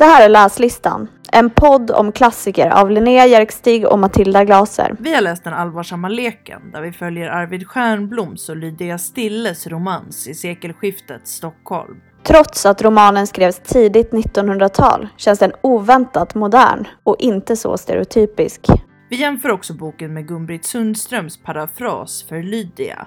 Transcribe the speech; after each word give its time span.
Det 0.00 0.06
här 0.06 0.24
är 0.24 0.28
Läslistan, 0.28 1.08
en 1.32 1.50
podd 1.50 1.90
om 1.90 2.12
klassiker 2.12 2.70
av 2.70 2.90
Linnea 2.90 3.26
Jerkstig 3.26 3.86
och 3.86 3.98
Matilda 3.98 4.44
Glaser. 4.44 4.96
Vi 4.98 5.14
har 5.14 5.20
läst 5.20 5.44
Den 5.44 5.52
allvarsamma 5.52 6.08
leken 6.08 6.70
där 6.72 6.82
vi 6.82 6.92
följer 6.92 7.28
Arvid 7.28 7.66
Stjernbloms 7.68 8.48
och 8.48 8.56
Lydia 8.56 8.98
Stilles 8.98 9.66
romans 9.66 10.28
i 10.28 10.34
sekelskiftets 10.34 11.32
Stockholm. 11.32 11.96
Trots 12.24 12.66
att 12.66 12.82
romanen 12.82 13.26
skrevs 13.26 13.60
tidigt 13.64 14.10
1900-tal 14.10 15.08
känns 15.16 15.38
den 15.38 15.52
oväntat 15.60 16.34
modern 16.34 16.88
och 17.04 17.16
inte 17.18 17.56
så 17.56 17.76
stereotypisk. 17.76 18.66
Vi 19.10 19.16
jämför 19.16 19.50
också 19.50 19.74
boken 19.74 20.14
med 20.14 20.28
Gun-Britt 20.28 20.64
Sundströms 20.64 21.42
parafras 21.42 22.24
för 22.28 22.42
Lydia. 22.42 23.06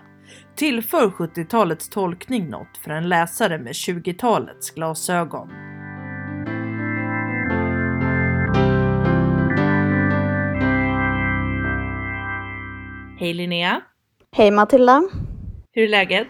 Tillför 0.56 1.08
70-talets 1.08 1.90
tolkning 1.90 2.50
något 2.50 2.78
för 2.84 2.92
en 2.92 3.10
läsare 3.10 3.58
med 3.58 3.74
20-talets 3.74 4.72
glasögon? 4.72 5.73
Hej 13.24 13.34
Linnea! 13.34 13.82
Hej 14.32 14.52
Matilda! 14.52 15.04
Hur 15.72 15.84
är 15.84 15.88
läget? 15.88 16.28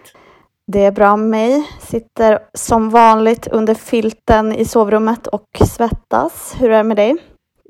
Det 0.66 0.84
är 0.84 0.92
bra 0.92 1.16
med 1.16 1.28
mig. 1.28 1.62
Sitter 1.80 2.38
som 2.52 2.90
vanligt 2.90 3.46
under 3.46 3.74
filten 3.74 4.52
i 4.52 4.64
sovrummet 4.64 5.26
och 5.26 5.48
svettas. 5.66 6.56
Hur 6.60 6.70
är 6.70 6.76
det 6.76 6.84
med 6.84 6.96
dig? 6.96 7.16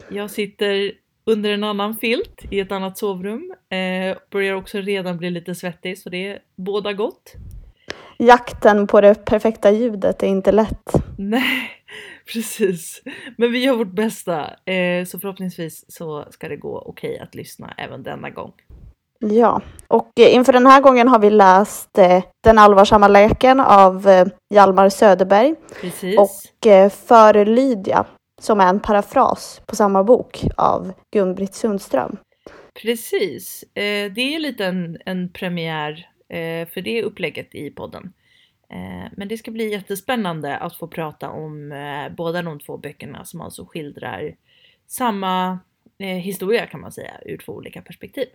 Jag 0.08 0.30
sitter 0.30 0.92
under 1.24 1.50
en 1.50 1.64
annan 1.64 1.96
filt 1.96 2.44
i 2.50 2.60
ett 2.60 2.72
annat 2.72 2.98
sovrum. 2.98 3.54
Eh, 3.68 4.16
börjar 4.30 4.54
också 4.54 4.78
redan 4.78 5.16
bli 5.16 5.30
lite 5.30 5.54
svettig 5.54 5.98
så 5.98 6.10
det 6.10 6.26
är 6.26 6.38
båda 6.56 6.92
gott. 6.92 7.32
Jakten 8.18 8.86
på 8.86 9.00
det 9.00 9.24
perfekta 9.24 9.70
ljudet 9.70 10.22
är 10.22 10.26
inte 10.26 10.52
lätt. 10.52 10.92
Nej, 11.18 11.70
precis. 12.32 13.02
Men 13.36 13.52
vi 13.52 13.64
gör 13.64 13.76
vårt 13.76 13.94
bästa 13.94 14.50
eh, 14.64 15.04
så 15.04 15.20
förhoppningsvis 15.20 15.84
så 15.88 16.26
ska 16.30 16.48
det 16.48 16.56
gå 16.56 16.78
okej 16.78 17.18
att 17.18 17.34
lyssna 17.34 17.74
även 17.76 18.02
denna 18.02 18.30
gång. 18.30 18.52
Ja, 19.18 19.62
och 19.88 20.10
eh, 20.20 20.34
inför 20.34 20.52
den 20.52 20.66
här 20.66 20.80
gången 20.80 21.08
har 21.08 21.18
vi 21.18 21.30
läst 21.30 21.98
eh, 21.98 22.24
Den 22.44 22.58
allvarsamma 22.58 23.08
leken 23.08 23.60
av 23.60 24.08
eh, 24.08 24.26
Hjalmar 24.54 24.88
Söderberg 24.88 25.54
Precis. 25.80 26.18
och 26.18 26.66
eh, 26.66 26.90
För 26.90 27.44
Lydia 27.44 28.06
som 28.40 28.60
är 28.60 28.66
en 28.66 28.80
parafras 28.80 29.62
på 29.66 29.76
samma 29.76 30.04
bok 30.04 30.44
av 30.56 30.92
Gun-Britt 31.16 31.54
Sundström. 31.54 32.16
Precis. 32.82 33.64
Det 33.74 34.34
är 34.34 34.38
lite 34.38 34.64
en, 34.64 34.98
en 35.06 35.32
premiär 35.32 36.08
för 36.74 36.80
det 36.80 37.02
upplägget 37.02 37.54
i 37.54 37.70
podden. 37.70 38.12
Men 39.16 39.28
det 39.28 39.38
ska 39.38 39.50
bli 39.50 39.70
jättespännande 39.70 40.56
att 40.56 40.76
få 40.76 40.88
prata 40.88 41.30
om 41.30 41.72
båda 42.16 42.42
de 42.42 42.60
två 42.60 42.76
böckerna 42.76 43.24
som 43.24 43.40
alltså 43.40 43.66
skildrar 43.66 44.34
samma 44.86 45.58
historia 45.98 46.66
kan 46.66 46.80
man 46.80 46.92
säga 46.92 47.12
ur 47.26 47.36
två 47.36 47.52
olika 47.52 47.82
perspektiv. 47.82 48.28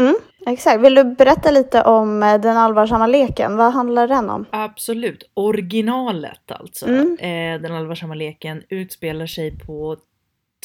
Mm, 0.00 0.16
exakt. 0.46 0.80
Vill 0.80 0.94
du 0.94 1.04
berätta 1.04 1.50
lite 1.50 1.82
om 1.82 2.22
eh, 2.22 2.40
Den 2.40 2.56
allvarsamma 2.56 3.06
leken? 3.06 3.56
Vad 3.56 3.72
handlar 3.72 4.08
den 4.08 4.30
om? 4.30 4.46
Absolut. 4.50 5.30
Originalet 5.34 6.50
alltså. 6.50 6.86
Mm. 6.86 7.16
Eh, 7.20 7.62
den 7.62 7.72
allvarsamma 7.72 8.14
leken 8.14 8.62
utspelar 8.68 9.26
sig 9.26 9.58
på 9.58 9.96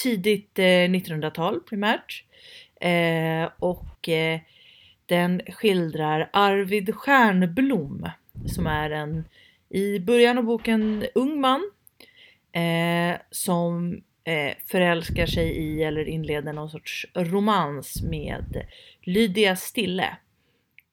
tidigt 0.03 0.59
eh, 0.59 0.63
1900-tal 0.63 1.59
primärt. 1.59 2.23
Eh, 2.81 3.49
och 3.59 4.09
eh, 4.09 4.39
den 5.05 5.41
skildrar 5.47 6.29
Arvid 6.33 6.95
Stjernblom 6.95 8.09
som 8.45 8.67
är 8.67 8.89
en 8.89 9.25
i 9.69 9.99
början 9.99 10.37
av 10.37 10.43
boken 10.43 11.05
ung 11.15 11.41
man 11.41 11.71
som 13.31 14.01
förälskar 14.65 15.25
sig 15.25 15.49
i 15.49 15.83
eller 15.83 16.07
inleder 16.07 16.53
någon 16.53 16.69
sorts 16.69 17.05
romans 17.15 18.01
med 18.03 18.65
Lydia 19.01 19.55
Stille. 19.55 20.17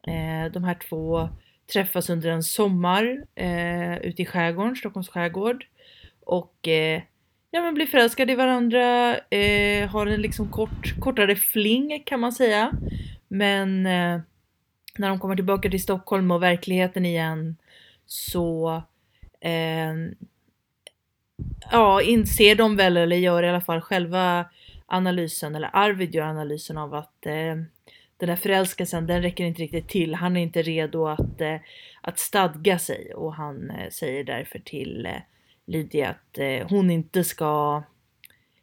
Eh, 0.07 0.53
de 0.53 0.65
här 0.65 0.75
två 0.89 1.29
träffas 1.73 2.11
under 2.11 2.31
en 2.31 2.43
sommar 2.43 3.25
eh, 3.35 3.99
ute 3.99 4.23
i 4.23 4.27
skärgården, 4.27 4.77
Stockholms 4.77 5.09
skärgård. 5.09 5.67
Och 6.21 6.69
eh, 6.69 7.03
ja, 7.51 7.63
men 7.63 7.75
blir 7.75 7.87
förälskade 7.87 8.33
i 8.33 8.37
varandra, 8.37 9.17
eh, 9.19 9.89
har 9.89 10.07
en 10.07 10.23
liksom 10.23 10.49
kort, 10.49 11.01
kortare 11.01 11.37
fling 11.37 12.03
kan 12.07 12.21
man 12.21 12.33
säga. 12.33 12.73
Men 13.29 13.87
eh, 13.87 14.21
när 14.99 15.09
de 15.09 15.19
kommer 15.19 15.37
tillbaka 15.37 15.71
till 15.71 15.83
Stockholm 15.83 16.31
och 16.31 16.43
verkligheten 16.43 17.07
igen 17.07 17.57
så 18.07 18.83
eh, 19.41 19.95
ja, 21.73 22.03
inser 22.03 22.55
de 22.55 22.77
väl 22.77 22.97
eller 22.97 23.17
gör 23.17 23.43
i 23.43 23.49
alla 23.49 23.61
fall 23.61 23.81
själva 23.81 24.45
analysen 24.87 25.57
eller 25.57 25.71
Arvid 25.73 26.15
gör 26.15 26.27
analysen 26.27 26.79
av 26.79 26.95
att 26.95 27.27
eh, 27.27 27.57
den 28.19 28.29
där 28.29 28.37
förälskelsen 28.37 29.07
den 29.07 29.23
räcker 29.23 29.45
inte 29.45 29.63
riktigt 29.63 29.89
till. 29.89 30.15
Han 30.15 30.37
är 30.37 30.41
inte 30.41 30.63
redo 30.63 31.07
att, 31.07 31.41
eh, 31.41 31.57
att 32.01 32.19
stadga 32.19 32.79
sig 32.79 33.15
och 33.15 33.35
han 33.35 33.71
eh, 33.71 33.91
säger 33.91 34.25
därför 34.25 34.59
till 34.59 35.07
eh, 35.07 35.13
Lydia 35.67 36.09
att 36.09 36.39
hon 36.71 36.91
inte 36.91 37.25
ska 37.25 37.83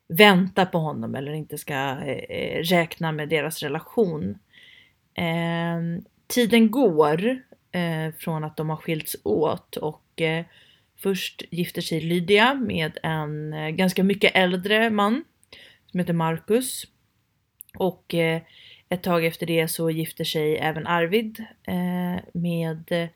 vänta 0.08 0.66
på 0.66 0.78
honom 0.78 1.16
eller 1.16 1.34
inte 1.34 1.58
ska 1.58 1.96
räkna 2.62 3.12
med 3.12 3.30
deras 3.30 3.64
relation. 3.64 4.38
Ehm, 5.14 6.06
tiden 6.28 6.72
går 6.72 7.42
från 8.20 8.44
att 8.44 8.58
de 8.58 8.70
har 8.70 8.78
skilts 8.78 9.16
åt 9.24 9.78
och 9.78 10.22
först 10.98 11.44
gifter 11.52 11.82
sig 11.82 12.02
Lydia 12.02 12.54
med 12.54 12.98
en 13.04 13.56
ganska 13.78 14.04
mycket 14.04 14.36
äldre 14.36 14.90
man 14.90 15.24
som 15.92 16.00
heter 16.00 16.14
Marcus. 16.14 16.88
Och 17.78 18.14
eh, 18.14 18.42
ett 18.90 19.04
tag 19.04 19.26
efter 19.26 19.46
det 19.46 19.68
så 19.68 19.90
gifter 19.90 20.24
sig 20.24 20.58
även 20.58 20.88
Arvid 20.88 21.40
eh, 21.68 22.24
med, 22.34 23.10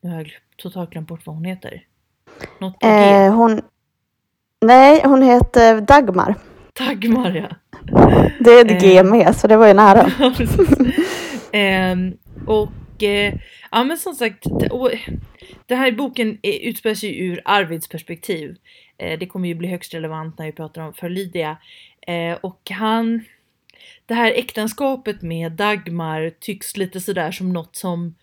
nu 0.00 0.10
har 0.10 0.16
jag 0.18 0.30
totalt 0.56 0.90
glömt 0.90 1.08
bort 1.08 1.26
vad 1.26 1.36
hon 1.36 1.44
heter. 1.44 1.82
Något. 2.60 2.84
Eh, 2.84 3.34
hon... 3.34 3.62
Nej, 4.60 5.02
hon 5.04 5.22
heter 5.22 5.80
Dagmar. 5.80 6.34
Dagmar 6.78 7.30
ja. 7.34 7.56
Det 8.40 8.50
är 8.50 8.64
ett 8.64 8.82
G 8.82 8.98
Eh. 8.98 9.04
med, 9.04 9.36
så 9.36 9.46
det 9.46 9.56
var 9.56 9.66
ju 9.66 9.74
nära. 9.74 10.10
Ehm, 11.52 12.16
och 12.46 13.02
eh, 13.02 13.34
ja 13.70 13.84
men 13.84 13.98
som 13.98 14.14
sagt, 14.14 14.44
den 15.66 15.78
här 15.78 15.92
boken 15.92 16.38
utspelar 16.42 16.94
sig 16.94 17.18
ur 17.20 17.42
Arvids 17.44 17.88
perspektiv. 17.88 18.56
Eh, 18.98 19.18
det 19.18 19.26
kommer 19.26 19.48
ju 19.48 19.54
bli 19.54 19.68
högst 19.68 19.94
relevant 19.94 20.38
när 20.38 20.46
vi 20.46 20.52
pratar 20.52 20.82
om 20.82 20.94
för 20.94 21.08
Lydia. 21.08 21.56
Och 22.40 22.70
han, 22.70 23.24
det 24.06 24.14
här 24.14 24.30
äktenskapet 24.32 25.22
med 25.22 25.52
Dagmar 25.52 26.32
tycks 26.40 26.76
lite 26.76 27.00
sådär 27.00 27.30
som 27.30 27.52
något 27.52 27.76
som 27.76 28.14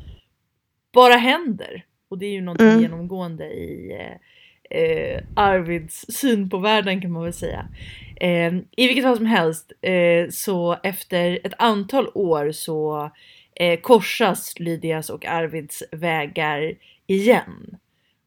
bara 0.94 1.16
händer. 1.16 1.86
Och 2.10 2.18
det 2.18 2.26
är 2.26 2.32
ju 2.32 2.42
någonting 2.42 2.68
Mm. 2.68 2.82
genomgående 2.82 3.46
i 3.46 3.92
eh, 4.00 4.80
eh, 4.82 5.24
Arvids 5.36 6.06
syn 6.10 6.50
på 6.50 6.58
världen 6.58 7.02
kan 7.02 7.12
man 7.12 7.24
väl 7.24 7.34
säga. 7.34 7.68
Eh, 8.16 8.54
I 8.72 8.88
vilket 8.88 9.04
fall 9.04 9.18
som 9.18 9.26
helst 9.26 9.72
eh, 9.82 10.30
så 10.30 10.78
efter 10.84 11.40
ett 11.44 11.54
antal 11.58 12.08
år 12.14 12.52
så 12.52 13.12
eh, 13.56 13.80
korsas 13.80 14.60
Lydias 14.60 15.10
och 15.10 15.26
Arvids 15.26 15.84
vägar 15.92 16.74
igen. 17.08 17.78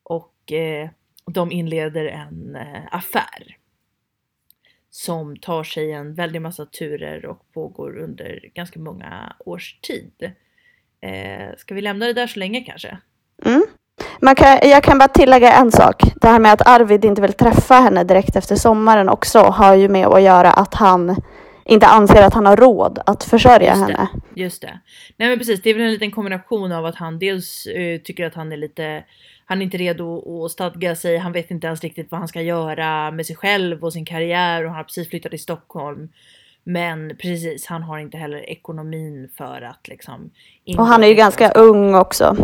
Och 0.02 0.52
eh, 0.52 0.88
de 1.26 1.52
inleder 1.52 2.04
en 2.04 2.56
eh, 2.56 2.82
affär. 2.90 3.56
Som 4.96 5.36
tar 5.36 5.64
sig 5.64 5.92
en 5.92 6.14
väldig 6.14 6.42
massa 6.42 6.66
turer 6.66 7.26
och 7.26 7.52
pågår 7.54 7.98
under 7.98 8.40
ganska 8.54 8.80
många 8.80 9.36
års 9.38 9.78
tid. 9.80 10.32
Eh, 11.00 11.56
ska 11.56 11.74
vi 11.74 11.80
lämna 11.80 12.06
det 12.06 12.12
där 12.12 12.26
så 12.26 12.38
länge 12.38 12.60
kanske? 12.60 12.98
Mm. 13.44 13.62
Man 14.20 14.34
kan, 14.34 14.58
jag 14.62 14.82
kan 14.82 14.98
bara 14.98 15.08
tillägga 15.08 15.52
en 15.52 15.72
sak. 15.72 16.02
Det 16.20 16.28
här 16.28 16.38
med 16.38 16.52
att 16.52 16.66
Arvid 16.66 17.04
inte 17.04 17.22
vill 17.22 17.32
träffa 17.32 17.74
henne 17.74 18.04
direkt 18.04 18.36
efter 18.36 18.56
sommaren 18.56 19.08
också 19.08 19.38
har 19.38 19.74
ju 19.74 19.88
med 19.88 20.06
att 20.06 20.22
göra 20.22 20.50
att 20.50 20.74
han 20.74 21.16
inte 21.64 21.86
anser 21.86 22.22
att 22.22 22.34
han 22.34 22.46
har 22.46 22.56
råd 22.56 22.98
att 23.06 23.24
försörja 23.24 23.68
Just 23.74 23.86
det. 23.86 23.92
henne. 23.92 24.08
Just 24.34 24.62
det. 24.62 24.78
Nej 25.16 25.28
men 25.28 25.38
precis, 25.38 25.62
det 25.62 25.70
är 25.70 25.74
väl 25.74 25.82
en 25.82 25.92
liten 25.92 26.10
kombination 26.10 26.72
av 26.72 26.86
att 26.86 26.96
han 26.96 27.18
dels 27.18 27.66
eh, 27.66 28.00
tycker 28.00 28.26
att 28.26 28.34
han 28.34 28.52
är 28.52 28.56
lite, 28.56 29.04
han 29.44 29.60
är 29.60 29.64
inte 29.64 29.76
redo 29.76 30.44
att 30.44 30.50
stadga 30.50 30.96
sig, 30.96 31.18
han 31.18 31.32
vet 31.32 31.50
inte 31.50 31.66
ens 31.66 31.80
riktigt 31.80 32.10
vad 32.10 32.18
han 32.18 32.28
ska 32.28 32.42
göra 32.42 33.10
med 33.10 33.26
sig 33.26 33.36
själv 33.36 33.84
och 33.84 33.92
sin 33.92 34.04
karriär 34.04 34.64
och 34.64 34.70
han 34.70 34.76
har 34.76 34.84
precis 34.84 35.08
flyttat 35.08 35.30
till 35.30 35.42
Stockholm. 35.42 36.08
Men 36.66 37.16
precis, 37.18 37.66
han 37.66 37.82
har 37.82 37.98
inte 37.98 38.16
heller 38.18 38.50
ekonomin 38.50 39.28
för 39.36 39.62
att 39.62 39.88
liksom... 39.88 40.30
Och 40.78 40.86
han 40.86 41.04
är 41.04 41.08
ju 41.08 41.14
ganska 41.14 41.50
ung 41.50 41.94
också 41.94 42.36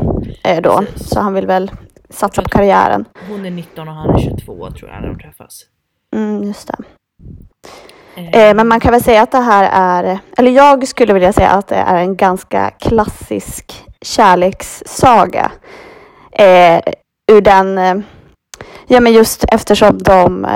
eh, 0.45 0.63
då, 0.63 0.79
Precis. 0.79 1.09
så 1.09 1.21
han 1.21 1.35
vill 1.35 1.47
väl 1.47 1.71
satsa 2.11 2.43
på 2.43 2.49
karriären. 2.49 3.05
Hon 3.29 3.47
är 3.47 3.51
19 3.51 3.89
och 3.89 3.95
han 3.95 4.11
är 4.15 4.19
22 4.19 4.71
tror 4.71 4.91
jag 4.91 5.01
när 5.01 5.09
de 5.09 5.19
träffas. 5.19 5.67
Mm, 6.17 6.43
just 6.45 6.69
det. 6.69 6.77
Eh, 8.17 8.55
men 8.55 8.69
man 8.69 8.81
kan 8.81 8.93
väl 8.93 9.03
säga 9.03 9.23
att 9.23 9.31
det 9.33 9.39
här 9.41 9.71
är, 10.05 10.19
eller 10.39 10.51
jag 10.51 10.89
skulle 10.89 11.13
vilja 11.13 11.33
säga 11.33 11.49
att 11.51 11.69
det 11.69 11.77
är 11.77 11.97
en 11.97 12.17
ganska 12.17 12.71
klassisk 12.71 13.85
kärlekssaga. 14.03 15.51
Eh, 16.33 16.81
ur 17.33 17.41
den, 17.41 17.79
eh, 17.79 17.95
ja 18.87 19.01
men 19.01 19.13
just 19.13 19.45
eftersom 19.49 19.99
de, 19.99 20.47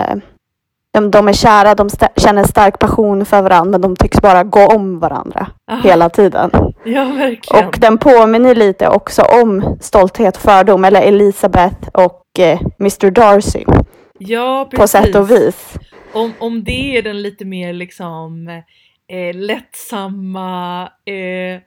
men 0.95 1.11
de 1.11 1.29
är 1.29 1.33
kära, 1.33 1.75
de 1.75 1.89
sta- 1.89 2.09
känner 2.21 2.45
stark 2.45 2.79
passion 2.79 3.25
för 3.25 3.43
varandra, 3.43 3.71
men 3.71 3.81
de 3.81 3.97
tycks 3.97 4.21
bara 4.21 4.43
gå 4.45 4.67
om 4.67 4.99
varandra 4.99 5.47
Ah, 5.71 5.77
hela 5.77 6.09
tiden. 6.11 6.51
Ja, 6.85 7.05
verkligen. 7.05 7.67
Och 7.69 7.77
den 7.81 7.99
påminner 7.99 8.55
lite 8.55 8.89
också 8.89 9.23
om 9.43 9.77
Stolthet 9.81 10.37
och 10.37 10.43
fördom, 10.43 10.85
eller 10.85 11.03
Elisabeth 11.03 11.89
och 11.93 12.23
eh, 12.39 12.61
Mr 12.81 13.11
Darcy 13.11 13.65
ja, 14.19 14.67
precis. 14.71 14.81
på 14.81 14.89
sätt 14.89 15.15
och 15.15 15.31
vis. 15.31 15.75
Om, 16.15 16.33
om 16.39 16.65
det 16.65 16.97
är 16.97 17.03
den 17.03 17.23
lite 17.23 17.45
mer 17.45 17.73
liksom 17.73 18.49
eh, 19.07 19.35
lättsamma 19.35 20.83
eh, 21.05 21.61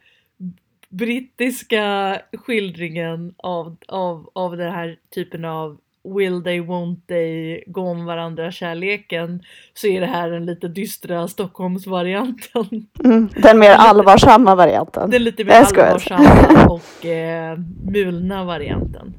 brittiska 0.89 2.17
skildringen 2.33 3.33
av, 3.37 3.77
av, 3.87 4.29
av 4.33 4.57
den 4.57 4.71
här 4.71 4.97
typen 5.15 5.45
av 5.45 5.77
will 6.15 6.43
they, 6.43 6.61
won't 6.61 7.07
they, 7.07 7.63
gå 7.67 7.81
om 7.81 8.05
varandra 8.05 8.51
kärleken 8.51 9.43
så 9.73 9.87
är 9.87 10.01
det 10.01 10.07
här 10.07 10.29
den 10.29 10.45
lite 10.45 10.67
dystra 10.67 11.27
Stockholmsvarianten. 11.27 12.87
Mm, 13.03 13.29
den 13.35 13.59
mer 13.59 13.71
allvarsamma 13.71 14.55
varianten. 14.55 15.09
Den 15.09 15.23
lite 15.23 15.43
mer 15.43 15.53
allvarsamma 15.53 16.67
och 16.69 17.05
eh, 17.05 17.57
mulna 17.83 18.43
varianten. 18.43 19.13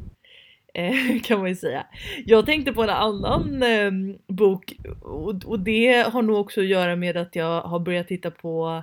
Kan 1.25 1.39
man 1.41 1.49
ju 1.49 1.57
säga. 1.57 1.87
Jag 2.27 2.47
tänkte 2.47 2.73
på 2.73 2.83
en 2.83 2.91
annan 2.91 3.63
eh, 3.63 3.91
bok 4.35 4.73
och, 5.47 5.61
det 5.61 6.07
har 6.13 6.23
nog 6.23 6.37
också 6.41 6.61
att 6.61 6.67
göra 6.67 6.97
med 6.97 7.17
att 7.17 7.37
jag 7.37 7.61
har 7.63 7.79
börjat 7.79 8.09
titta 8.09 8.31
på 8.31 8.83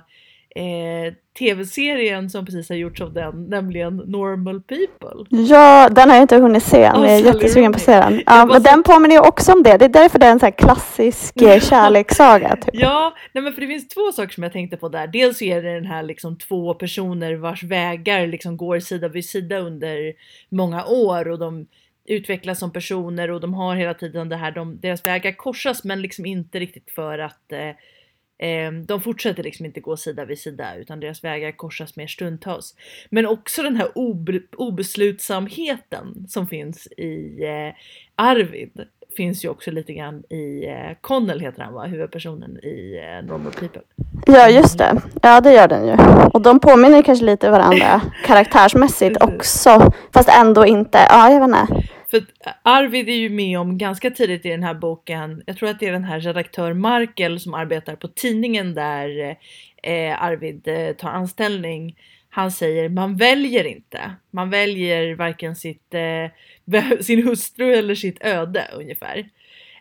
eh, 0.56 1.14
tv-serien 1.38 2.30
som 2.30 2.46
precis 2.46 2.68
har 2.68 2.76
gjorts 2.76 3.00
av 3.00 3.12
den, 3.12 3.44
nämligen 3.44 3.96
Normal 3.96 4.60
People. 4.62 5.44
Ja, 5.48 5.88
den 5.88 6.08
har 6.08 6.16
jag 6.16 6.24
inte 6.24 6.36
hunnit 6.36 6.62
se. 6.62 6.78
Men 6.92 7.02
Ja, 7.02 7.08
jag 7.08 7.18
är 7.20 7.24
jättesugen 7.24 7.72
på 7.72 7.76
att 7.76 7.82
se 7.82 7.92
den. 7.92 8.22
Ja, 8.26 8.46
men 8.46 8.62
så- 8.62 8.70
den 8.70 8.82
påminner 8.82 9.14
ju 9.14 9.20
också 9.20 9.52
om 9.52 9.62
det. 9.62 9.76
Det 9.76 9.84
är 9.84 9.88
därför 9.88 10.18
det 10.18 10.26
är 10.26 10.30
en 10.30 10.38
sån 10.38 10.46
här 10.46 10.58
klassisk 10.58 11.42
eh, 11.42 11.60
kärlekssaga. 11.70 12.56
Typ. 12.56 12.70
Ja, 12.72 13.14
nej 13.32 13.44
men 13.44 13.52
för 13.52 13.60
det 13.60 13.66
finns 13.66 13.88
två 13.88 14.12
saker 14.12 14.34
som 14.34 14.42
jag 14.42 14.52
tänkte 14.52 14.76
på 14.76 14.88
där. 14.88 15.06
Dels 15.06 15.42
är 15.42 15.62
det 15.62 15.74
den 15.74 15.86
här 15.86 16.02
liksom 16.02 16.38
två 16.38 16.74
personer 16.74 17.34
vars 17.34 17.62
vägar 17.62 18.26
liksom 18.26 18.56
går 18.56 18.80
sida 18.80 19.08
vid 19.08 19.24
sida 19.24 19.58
under 19.58 20.12
många 20.48 20.84
år 20.84 21.28
och 21.28 21.38
de 21.38 21.66
utvecklas 22.06 22.58
som 22.58 22.72
personer 22.72 23.30
och 23.30 23.40
de 23.40 23.54
har 23.54 23.76
hela 23.76 23.94
tiden 23.94 24.28
det 24.28 24.36
här, 24.36 24.52
de, 24.52 24.80
deras 24.80 25.06
vägar 25.06 25.32
korsas 25.32 25.84
men 25.84 26.02
liksom 26.02 26.26
inte 26.26 26.58
riktigt 26.58 26.90
för 26.90 27.18
att 27.18 27.52
eh, 27.52 28.48
eh, 28.48 28.72
de 28.72 29.00
fortsätter 29.00 29.42
liksom 29.42 29.66
inte 29.66 29.80
gå 29.80 29.96
sida 29.96 30.24
vid 30.24 30.38
sida 30.38 30.76
utan 30.76 31.00
deras 31.00 31.24
vägar 31.24 31.52
korsas 31.52 31.96
mer 31.96 32.06
stundtals. 32.06 32.74
Men 33.10 33.26
också 33.26 33.62
den 33.62 33.76
här 33.76 33.88
obe, 33.94 34.40
obeslutsamheten 34.56 36.28
som 36.28 36.46
finns 36.46 36.86
i 36.86 37.44
eh, 37.44 37.74
Arvid 38.16 38.86
finns 39.16 39.44
ju 39.44 39.48
också 39.48 39.70
lite 39.70 39.92
grann 39.92 40.22
i 40.30 40.66
eh, 40.66 40.96
Connell 41.00 41.40
heter 41.40 41.62
han 41.62 41.74
va, 41.74 41.84
huvudpersonen 41.84 42.56
i 42.56 43.00
eh, 43.02 43.26
Normal 43.26 43.52
People. 43.52 43.82
Ja, 44.26 44.48
just 44.48 44.78
det. 44.78 45.02
Ja, 45.22 45.40
det 45.40 45.52
gör 45.52 45.68
den 45.68 45.86
ju. 45.86 45.96
Och 46.32 46.42
de 46.42 46.60
påminner 46.60 47.02
kanske 47.02 47.24
lite 47.24 47.50
varandra 47.50 48.00
karaktärsmässigt 48.24 49.22
också. 49.22 49.92
Fast 50.12 50.28
ändå 50.28 50.66
inte. 50.66 50.98
Ja, 51.10 51.30
jag 51.30 51.40
vet 51.40 51.48
inte. 51.48 51.86
För 52.20 52.52
Arvid 52.62 53.08
är 53.08 53.16
ju 53.16 53.30
med 53.30 53.58
om 53.58 53.78
ganska 53.78 54.10
tidigt 54.10 54.46
i 54.46 54.48
den 54.48 54.62
här 54.62 54.74
boken, 54.74 55.42
jag 55.46 55.56
tror 55.56 55.68
att 55.68 55.80
det 55.80 55.86
är 55.86 55.92
den 55.92 56.04
här 56.04 56.20
redaktör 56.20 56.72
Markel 56.72 57.40
som 57.40 57.54
arbetar 57.54 57.96
på 57.96 58.08
tidningen 58.08 58.74
där 58.74 59.36
eh, 59.82 60.22
Arvid 60.22 60.68
eh, 60.68 60.92
tar 60.92 61.08
anställning. 61.08 61.96
Han 62.28 62.50
säger 62.50 62.88
man 62.88 63.16
väljer 63.16 63.64
inte. 63.64 64.00
Man 64.30 64.50
väljer 64.50 65.14
varken 65.14 65.56
sitt, 65.56 65.94
eh, 65.94 67.00
sin 67.00 67.26
hustru 67.26 67.74
eller 67.74 67.94
sitt 67.94 68.24
öde 68.24 68.64
ungefär. 68.74 69.28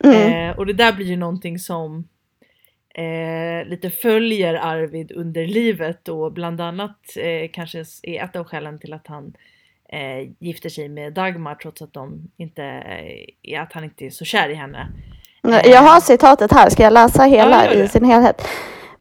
Mm. 0.04 0.50
Eh, 0.50 0.58
och 0.58 0.66
det 0.66 0.74
där 0.74 0.94
blir 0.94 1.06
ju 1.06 1.16
någonting 1.16 1.60
som 1.60 2.08
eh, 2.96 3.68
lite 3.68 3.90
följer 3.90 4.54
Arvid 4.54 5.12
under 5.12 5.48
livet 5.48 6.08
och 6.10 6.34
bland 6.34 6.62
annat 6.62 7.18
eh, 7.18 7.50
kanske 7.54 7.84
är 8.04 8.24
ett 8.24 8.36
av 8.36 8.44
skälen 8.44 8.80
till 8.80 8.94
att 8.94 9.08
han 9.08 9.34
eh, 9.90 10.32
gifter 10.40 10.70
sig 10.70 10.90
med 10.90 11.14
Dagmar 11.14 11.56
trots 11.56 11.82
att, 11.82 11.94
de 11.94 12.32
inte, 12.38 12.64
eh, 13.44 13.62
att 13.62 13.74
han 13.74 13.84
inte 13.84 14.06
är 14.06 14.10
så 14.10 14.26
kär 14.26 14.50
i 14.50 14.54
henne. 14.54 14.88
Jag 15.64 15.82
har 15.82 16.00
citatet 16.00 16.52
här. 16.54 16.70
Ska 16.70 16.84
jag 16.84 16.94
läsa 16.94 17.24
hela 17.24 17.66
Ja, 17.66 17.72
i 17.72 17.88
sin 17.88 18.06
helhet? 18.06 18.48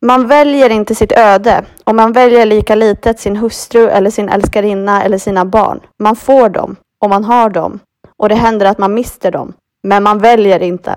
Man 0.00 0.28
väljer 0.28 0.70
inte 0.70 0.94
sitt 0.94 1.12
öde 1.12 1.64
och 1.84 1.94
man 1.94 2.12
väljer 2.12 2.46
lika 2.46 2.74
litet 2.74 3.20
sin 3.20 3.36
hustru 3.36 3.88
eller 3.88 4.10
sin 4.10 4.28
älskarinna 4.28 5.02
eller 5.02 5.18
sina 5.18 5.44
barn. 5.44 5.80
Man 5.98 6.16
får 6.16 6.48
dem 6.48 6.76
och 6.98 7.08
man 7.10 7.24
har 7.24 7.50
dem 7.50 7.80
och 8.16 8.28
det 8.28 8.34
händer 8.34 8.66
att 8.66 8.78
man 8.78 8.94
mister 8.94 9.30
dem. 9.30 9.52
Men 9.82 10.02
man 10.02 10.18
väljer 10.18 10.62
inte. 10.62 10.96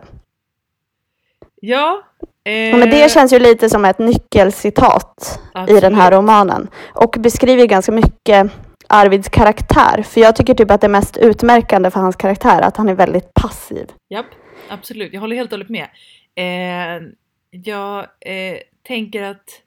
Ja, 1.61 2.01
eh, 2.43 2.77
Men 2.77 2.89
det 2.89 3.11
känns 3.11 3.33
ju 3.33 3.39
lite 3.39 3.69
som 3.69 3.85
ett 3.85 3.99
nyckelcitat 3.99 5.39
i 5.67 5.79
den 5.79 5.95
här 5.95 6.07
absolut. 6.07 6.17
romanen 6.17 6.67
och 6.93 7.15
beskriver 7.19 7.65
ganska 7.65 7.91
mycket 7.91 8.51
Arvids 8.89 9.29
karaktär. 9.29 10.03
För 10.03 10.21
jag 10.21 10.35
tycker 10.35 10.53
typ 10.53 10.71
att 10.71 10.81
det 10.81 10.87
mest 10.89 11.17
utmärkande 11.17 11.91
för 11.91 11.99
hans 11.99 12.15
karaktär 12.15 12.61
är 12.61 12.67
att 12.67 12.77
han 12.77 12.89
är 12.89 12.95
väldigt 12.95 13.33
passiv. 13.33 13.91
Japp, 14.09 14.25
absolut. 14.69 15.13
Jag 15.13 15.21
håller 15.21 15.35
helt 15.35 15.53
och 15.53 15.59
hållet 15.59 15.69
med. 15.69 15.87
Eh, 16.35 17.07
jag 17.49 18.07
eh, 18.19 18.57
tänker 18.83 19.23
att 19.23 19.61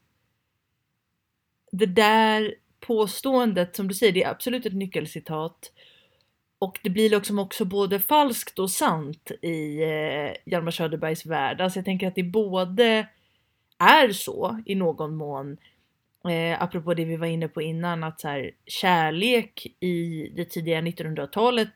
det 1.72 1.86
där 1.86 2.54
påståendet 2.80 3.76
som 3.76 3.88
du 3.88 3.94
säger, 3.94 4.12
det 4.12 4.22
är 4.22 4.30
absolut 4.30 4.66
ett 4.66 4.74
nyckelcitat. 4.74 5.72
Och 6.58 6.78
det 6.82 6.90
blir 6.90 7.10
liksom 7.10 7.38
också 7.38 7.64
både 7.64 8.00
falskt 8.00 8.58
och 8.58 8.70
sant 8.70 9.30
i 9.42 9.82
eh, 9.82 10.52
Hjalmar 10.52 10.70
Söderbergs 10.70 11.26
värld. 11.26 11.60
Alltså 11.60 11.78
jag 11.78 11.84
tänker 11.84 12.08
att 12.08 12.14
det 12.14 12.22
både 12.22 13.08
är 13.78 14.12
så 14.12 14.62
i 14.66 14.74
någon 14.74 15.16
mån. 15.16 15.56
Eh, 16.28 16.62
apropå 16.62 16.94
det 16.94 17.04
vi 17.04 17.16
var 17.16 17.26
inne 17.26 17.48
på 17.48 17.62
innan 17.62 18.04
att 18.04 18.20
så 18.20 18.28
här, 18.28 18.50
kärlek 18.66 19.66
i 19.80 20.28
det 20.36 20.44
tidiga 20.44 20.80
1900-talet 20.80 21.72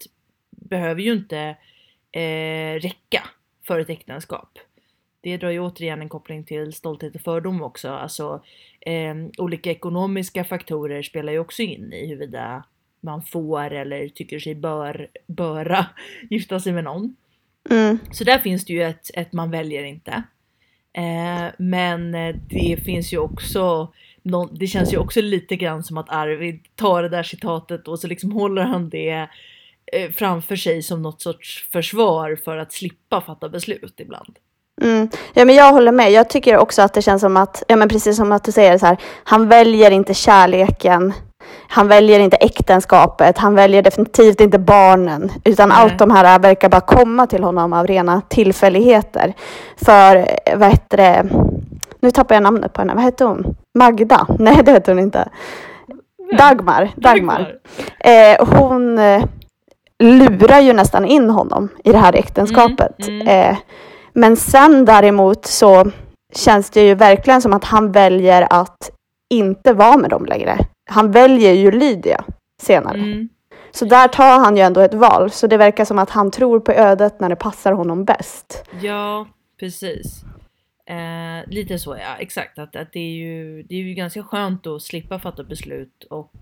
behöver 0.50 1.02
ju 1.02 1.12
inte 1.12 1.56
eh, 2.12 2.80
räcka 2.80 3.28
för 3.66 3.80
ett 3.80 3.90
äktenskap. 3.90 4.58
Det 5.20 5.36
drar 5.36 5.50
ju 5.50 5.60
återigen 5.60 6.00
en 6.00 6.08
koppling 6.08 6.44
till 6.44 6.72
stolthet 6.72 7.14
och 7.14 7.20
fördom 7.20 7.62
också. 7.62 7.88
Alltså 7.88 8.42
eh, 8.80 9.14
olika 9.38 9.70
ekonomiska 9.70 10.44
faktorer 10.44 11.02
spelar 11.02 11.32
ju 11.32 11.38
också 11.38 11.62
in 11.62 11.92
i 11.92 12.06
huruvida 12.06 12.64
man 13.00 13.22
får 13.22 13.70
eller 13.70 14.08
tycker 14.08 14.38
sig 14.38 14.54
bör, 14.54 15.08
böra 15.26 15.86
gifta 16.30 16.60
sig 16.60 16.72
med 16.72 16.84
någon. 16.84 17.16
Mm. 17.70 17.98
Så 18.12 18.24
där 18.24 18.38
finns 18.38 18.64
det 18.64 18.72
ju 18.72 18.82
ett, 18.82 19.10
ett 19.14 19.32
man 19.32 19.50
väljer 19.50 19.84
inte. 19.84 20.22
Eh, 20.92 21.52
men 21.58 22.14
eh, 22.14 22.36
det 22.48 22.84
finns 22.84 23.12
ju 23.12 23.18
också, 23.18 23.92
nå- 24.24 24.48
det 24.52 24.66
känns 24.66 24.92
ju 24.92 24.98
också 24.98 25.20
lite 25.20 25.56
grann 25.56 25.82
som 25.82 25.98
att 25.98 26.10
Arvid 26.10 26.60
tar 26.76 27.02
det 27.02 27.08
där 27.08 27.22
citatet 27.22 27.88
och 27.88 27.98
så 27.98 28.06
liksom 28.06 28.32
håller 28.32 28.62
han 28.62 28.88
det 28.88 29.28
eh, 29.92 30.10
framför 30.14 30.56
sig 30.56 30.82
som 30.82 31.02
något 31.02 31.22
sorts 31.22 31.68
försvar 31.72 32.38
för 32.44 32.56
att 32.56 32.72
slippa 32.72 33.20
fatta 33.20 33.48
beslut 33.48 33.94
ibland. 34.00 34.36
Mm. 34.82 35.08
Ja, 35.34 35.44
men 35.44 35.54
jag 35.54 35.72
håller 35.72 35.92
med. 35.92 36.12
Jag 36.12 36.30
tycker 36.30 36.58
också 36.58 36.82
att 36.82 36.94
det 36.94 37.02
känns 37.02 37.20
som 37.20 37.36
att, 37.36 37.62
ja 37.68 37.76
men 37.76 37.88
precis 37.88 38.16
som 38.16 38.32
att 38.32 38.44
du 38.44 38.52
säger 38.52 38.78
så 38.78 38.86
här, 38.86 38.96
han 39.24 39.48
väljer 39.48 39.90
inte 39.90 40.14
kärleken. 40.14 41.12
Han 41.68 41.88
väljer 41.88 42.20
inte 42.20 42.36
äktenskapet, 42.36 43.38
han 43.38 43.54
väljer 43.54 43.82
definitivt 43.82 44.40
inte 44.40 44.58
barnen, 44.58 45.30
utan 45.44 45.68
Nej. 45.68 45.78
allt 45.80 45.98
de 45.98 46.10
här 46.10 46.38
verkar 46.38 46.68
bara 46.68 46.80
komma 46.80 47.26
till 47.26 47.44
honom 47.44 47.72
av 47.72 47.86
rena 47.86 48.20
tillfälligheter. 48.20 49.32
För, 49.76 50.16
eh, 50.16 50.58
vad 50.58 50.70
heter 50.70 50.96
det, 50.96 51.28
nu 52.00 52.10
tappar 52.10 52.34
jag 52.34 52.42
namnet 52.42 52.72
på 52.72 52.80
henne, 52.80 52.94
vad 52.94 53.02
hette 53.02 53.24
hon? 53.24 53.56
Magda? 53.78 54.26
Nej, 54.38 54.62
det 54.64 54.70
hette 54.70 54.90
hon 54.90 54.98
inte. 54.98 55.28
Dagmar. 56.38 56.92
Dagmar. 56.96 57.54
Eh, 58.00 58.46
hon 58.48 58.98
eh, 58.98 59.24
lurar 59.98 60.60
ju 60.60 60.72
nästan 60.72 61.04
in 61.04 61.30
honom 61.30 61.68
i 61.84 61.92
det 61.92 61.98
här 61.98 62.16
äktenskapet. 62.16 63.08
Mm, 63.08 63.28
Eh, 63.28 63.56
men 64.12 64.36
sen 64.36 64.84
däremot 64.84 65.46
så 65.46 65.90
känns 66.34 66.70
det 66.70 66.86
ju 66.86 66.94
verkligen 66.94 67.42
som 67.42 67.52
att 67.52 67.64
han 67.64 67.92
väljer 67.92 68.46
att 68.50 68.90
inte 69.30 69.72
vara 69.72 69.96
med 69.96 70.10
dem 70.10 70.24
längre. 70.24 70.58
Han 70.90 71.10
väljer 71.10 71.52
ju 71.52 71.70
Lydia 71.70 72.24
senare. 72.62 72.98
Mm. 72.98 73.28
Så 73.70 73.84
där 73.84 74.08
tar 74.08 74.38
han 74.38 74.56
ju 74.56 74.62
ändå 74.62 74.80
ett 74.80 74.94
val. 74.94 75.30
Så 75.30 75.46
det 75.46 75.56
verkar 75.56 75.84
som 75.84 75.98
att 75.98 76.10
han 76.10 76.30
tror 76.30 76.60
på 76.60 76.72
ödet 76.72 77.20
när 77.20 77.28
det 77.28 77.36
passar 77.36 77.72
honom 77.72 78.04
bäst. 78.04 78.64
Ja, 78.80 79.26
precis. 79.60 80.24
Eh, 80.86 81.50
lite 81.50 81.78
så 81.78 81.96
ja, 81.96 82.16
exakt. 82.18 82.58
Att, 82.58 82.76
att 82.76 82.92
det, 82.92 83.00
är 83.00 83.12
ju, 83.12 83.62
det 83.62 83.74
är 83.74 83.78
ju 83.78 83.94
ganska 83.94 84.22
skönt 84.22 84.66
att 84.66 84.82
slippa 84.82 85.18
fatta 85.18 85.44
beslut 85.44 86.04
och 86.10 86.32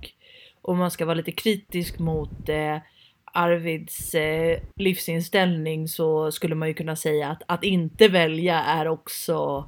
om 0.63 0.79
man 0.79 0.91
ska 0.91 1.05
vara 1.05 1.15
lite 1.15 1.33
kritisk 1.33 1.99
mot 1.99 2.49
eh, 2.49 2.79
Arvids 3.25 4.15
eh, 4.15 4.59
livsinställning 4.77 5.89
så 5.89 6.33
skulle 6.33 6.55
man 6.55 6.69
ju 6.69 6.75
kunna 6.75 6.97
säga 6.97 7.29
att 7.29 7.43
att 7.47 7.65
inte 7.65 8.09
välja 8.09 8.61
är 8.61 8.89
också 8.89 9.65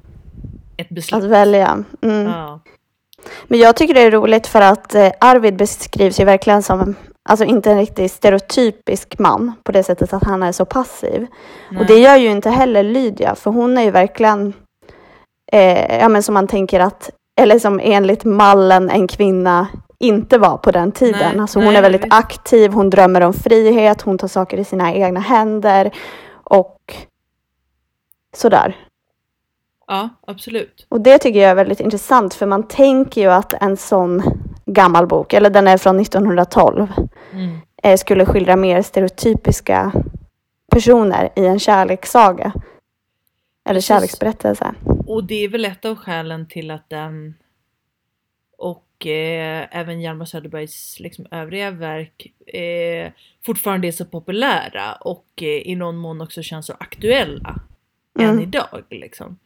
ett 0.77 0.89
beslut. 0.89 1.23
Att 1.23 1.29
välja. 1.29 1.83
Mm. 2.01 2.25
Ja. 2.25 2.59
Men 3.47 3.59
jag 3.59 3.75
tycker 3.75 3.93
det 3.93 4.01
är 4.01 4.11
roligt 4.11 4.47
för 4.47 4.61
att 4.61 4.95
eh, 4.95 5.11
Arvid 5.19 5.55
beskrivs 5.55 6.19
ju 6.19 6.25
verkligen 6.25 6.63
som 6.63 6.95
Alltså 7.29 7.45
inte 7.45 7.71
en 7.71 7.77
riktigt 7.77 8.11
stereotypisk 8.11 9.19
man 9.19 9.53
på 9.63 9.71
det 9.71 9.83
sättet 9.83 10.13
att 10.13 10.23
han 10.23 10.43
är 10.43 10.51
så 10.51 10.65
passiv. 10.65 11.27
Nej. 11.71 11.79
Och 11.79 11.85
det 11.85 11.95
gör 11.95 12.15
ju 12.15 12.31
inte 12.31 12.49
heller 12.49 12.83
Lydia, 12.83 13.35
för 13.35 13.51
hon 13.51 13.77
är 13.77 13.81
ju 13.81 13.91
verkligen, 13.91 14.53
eh, 15.55 15.97
ja 15.99 16.09
men 16.09 16.23
som 16.23 16.33
man 16.33 16.47
tänker 16.47 16.79
att, 16.79 17.09
eller 17.39 17.59
som 17.59 17.79
enligt 17.83 18.23
mallen 18.23 18.89
en 18.89 19.07
kvinna 19.07 19.67
inte 19.99 20.37
var 20.37 20.57
på 20.57 20.71
den 20.71 20.91
tiden. 20.91 21.31
Nej, 21.33 21.39
alltså 21.41 21.59
hon 21.59 21.67
nej, 21.67 21.75
är 21.75 21.81
väldigt 21.81 22.13
aktiv, 22.13 22.71
hon 22.71 22.89
drömmer 22.89 23.21
om 23.21 23.33
frihet, 23.33 24.01
hon 24.01 24.17
tar 24.17 24.27
saker 24.27 24.57
i 24.57 24.63
sina 24.63 24.93
egna 24.93 25.19
händer 25.19 25.91
och 26.43 26.95
sådär. 28.35 28.77
Ja, 29.87 30.09
absolut. 30.27 30.85
Och 30.89 31.01
det 31.01 31.17
tycker 31.17 31.39
jag 31.41 31.51
är 31.51 31.55
väldigt 31.55 31.79
intressant 31.79 32.33
för 32.33 32.45
man 32.45 32.67
tänker 32.67 33.21
ju 33.21 33.27
att 33.31 33.53
en 33.53 33.77
sån 33.77 34.23
gammal 34.65 35.07
bok, 35.07 35.33
eller 35.33 35.49
den 35.49 35.67
är 35.67 35.77
från 35.77 35.99
1912, 35.99 36.87
Mm. 37.31 37.57
eh, 37.83 37.97
skulle 37.97 38.25
skildra 38.25 38.55
mer 38.55 38.81
stereotypiska 38.81 39.91
personer 40.71 41.29
i 41.35 41.45
en 41.45 41.59
kärlekssaga. 41.59 42.51
Eller 43.65 43.75
Precis. 43.77 43.87
kärleksberättelse. 43.87 44.73
Och 45.15 45.23
det 45.23 45.43
är 45.43 45.49
väl 45.49 45.65
ett 45.65 45.85
av 45.85 45.95
skälen 45.95 46.47
till 46.47 46.71
att 46.71 46.89
den 46.89 47.33
och 48.57 49.07
eh, 49.07 49.67
även 49.71 50.01
Hjalmar 50.01 50.25
Söderbergs 50.25 50.99
liksom, 50.99 51.25
övriga 51.31 51.71
verk 51.71 52.33
eh, 52.55 53.11
fortfarande 53.45 53.87
är 53.87 53.91
så 53.91 54.05
populära 54.05 54.93
och 55.01 55.25
eh, 55.41 55.47
i 55.47 55.75
någon 55.75 55.97
mån 55.97 56.21
också 56.21 56.41
känns 56.41 56.65
så 56.65 56.73
aktuella 56.79 57.55
än 58.19 58.25
Mm. 58.29 58.39
idag. 58.43 58.83
Liksom. 58.89 59.37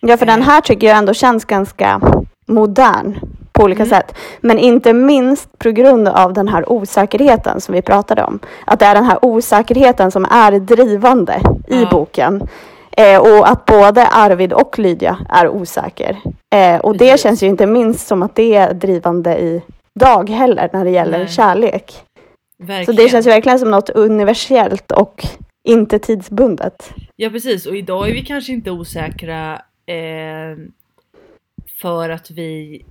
Ja, 0.00 0.16
för 0.16 0.26
den 0.26 0.40
Eh. 0.40 0.46
här 0.46 0.60
tycker 0.60 0.86
jag 0.86 0.98
ändå 0.98 1.14
känns 1.14 1.44
ganska 1.44 2.00
modern 2.46 3.18
på 3.52 3.62
olika 3.64 3.82
Mm. 3.82 3.90
sätt. 3.90 4.14
Men 4.40 4.58
inte 4.58 4.92
minst 4.92 5.58
på 5.58 5.70
grund 5.70 6.08
av 6.08 6.32
den 6.32 6.48
här 6.48 6.72
osäkerheten 6.72 7.60
som 7.60 7.74
vi 7.74 7.82
pratade 7.82 8.22
om. 8.24 8.38
Att 8.66 8.78
det 8.78 8.84
är 8.86 8.94
den 8.94 9.04
här 9.04 9.18
osäkerheten 9.24 10.10
som 10.10 10.24
är 10.24 10.58
drivande 10.60 11.40
i 11.68 11.80
Ja. 11.82 11.88
boken. 11.90 12.48
Eh, 12.96 13.20
och 13.20 13.48
att 13.48 13.64
både 13.64 14.06
Arvid 14.06 14.52
och 14.52 14.78
Lydia 14.78 15.18
är 15.28 15.48
osäker. 15.48 16.18
Eh, 16.54 16.80
och 16.80 16.96
det 16.96 17.20
känns 17.20 17.42
ju 17.42 17.46
inte 17.46 17.66
minst 17.66 18.06
som 18.06 18.22
att 18.22 18.34
det 18.34 18.54
är 18.54 18.74
drivande 18.74 19.38
i 19.38 19.62
dag 19.94 20.30
heller 20.30 20.70
när 20.72 20.84
det 20.84 20.90
gäller 20.90 21.18
Nej. 21.18 21.28
kärlek. 21.28 21.90
Så 21.90 22.64
Verkligen. 22.64 22.96
det 22.96 23.08
känns 23.08 23.26
ju 23.26 23.30
verkligen 23.30 23.58
som 23.58 23.70
något 23.70 23.90
universellt 23.90 24.92
och 24.92 25.24
inte 25.68 25.98
tidsbundet. 25.98 26.92
Ja 27.16 27.30
precis 27.30 27.66
och 27.66 27.76
idag 27.76 28.08
är 28.08 28.12
vi 28.12 28.24
kanske 28.24 28.52
inte 28.52 28.70
osäkra 28.70 29.54
eh, 29.86 30.56
för 31.80 32.10
att 32.10 32.30
vi 32.30 32.84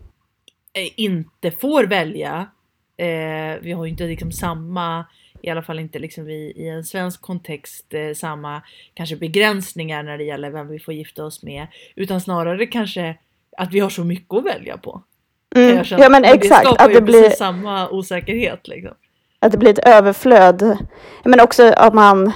eh, 0.74 0.92
inte 0.96 1.52
får 1.52 1.84
välja. 1.84 2.48
Eh, 2.98 3.62
vi 3.62 3.72
har 3.72 3.86
ju 3.86 3.92
inte 3.92 4.04
liksom 4.04 4.32
samma, 4.32 5.06
i 5.46 5.50
alla 5.50 5.62
fall 5.62 5.80
inte 5.80 6.00
liksom 6.00 6.25
vi 6.25 6.54
i 6.56 6.70
en 6.70 6.84
svensk 6.84 7.22
kontext, 7.22 7.94
eh, 7.94 8.14
samma 8.14 8.62
kanske 8.94 9.16
begränsningar 9.16 10.04
när 10.04 10.18
det 10.18 10.24
gäller 10.24 10.50
vem 10.50 10.68
vi 10.68 10.80
får 10.80 10.94
gifta 10.94 11.25
oss 11.25 11.44
med. 11.44 11.68
Utan 11.96 12.22
snarare 12.22 12.66
kanske 12.66 13.18
att 13.58 13.74
vi 13.74 13.80
har 13.80 13.90
så 13.90 14.04
mycket 14.04 14.34
att 14.34 14.46
välja 14.46 14.78
på. 14.78 15.02
Mm. 15.56 15.84
känna. 15.84 16.04
Ja 16.04 16.10
men 16.10 16.24
exakt, 16.24 16.64
Det 16.64 16.68
skapar 16.68 16.86
att 16.86 16.90
ju 16.90 16.94
det, 16.94 17.02
blir, 17.02 17.24
precis 17.24 17.38
samma 17.38 17.90
osäkerhet 17.90 18.68
liksom. 18.68 18.94
att 19.40 19.52
det 19.52 19.58
blir 19.58 19.70
ett 19.70 19.88
överflöd. 19.88 20.78
Men 21.24 21.40
också 21.40 21.64
att 21.78 21.94
man, 21.94 22.34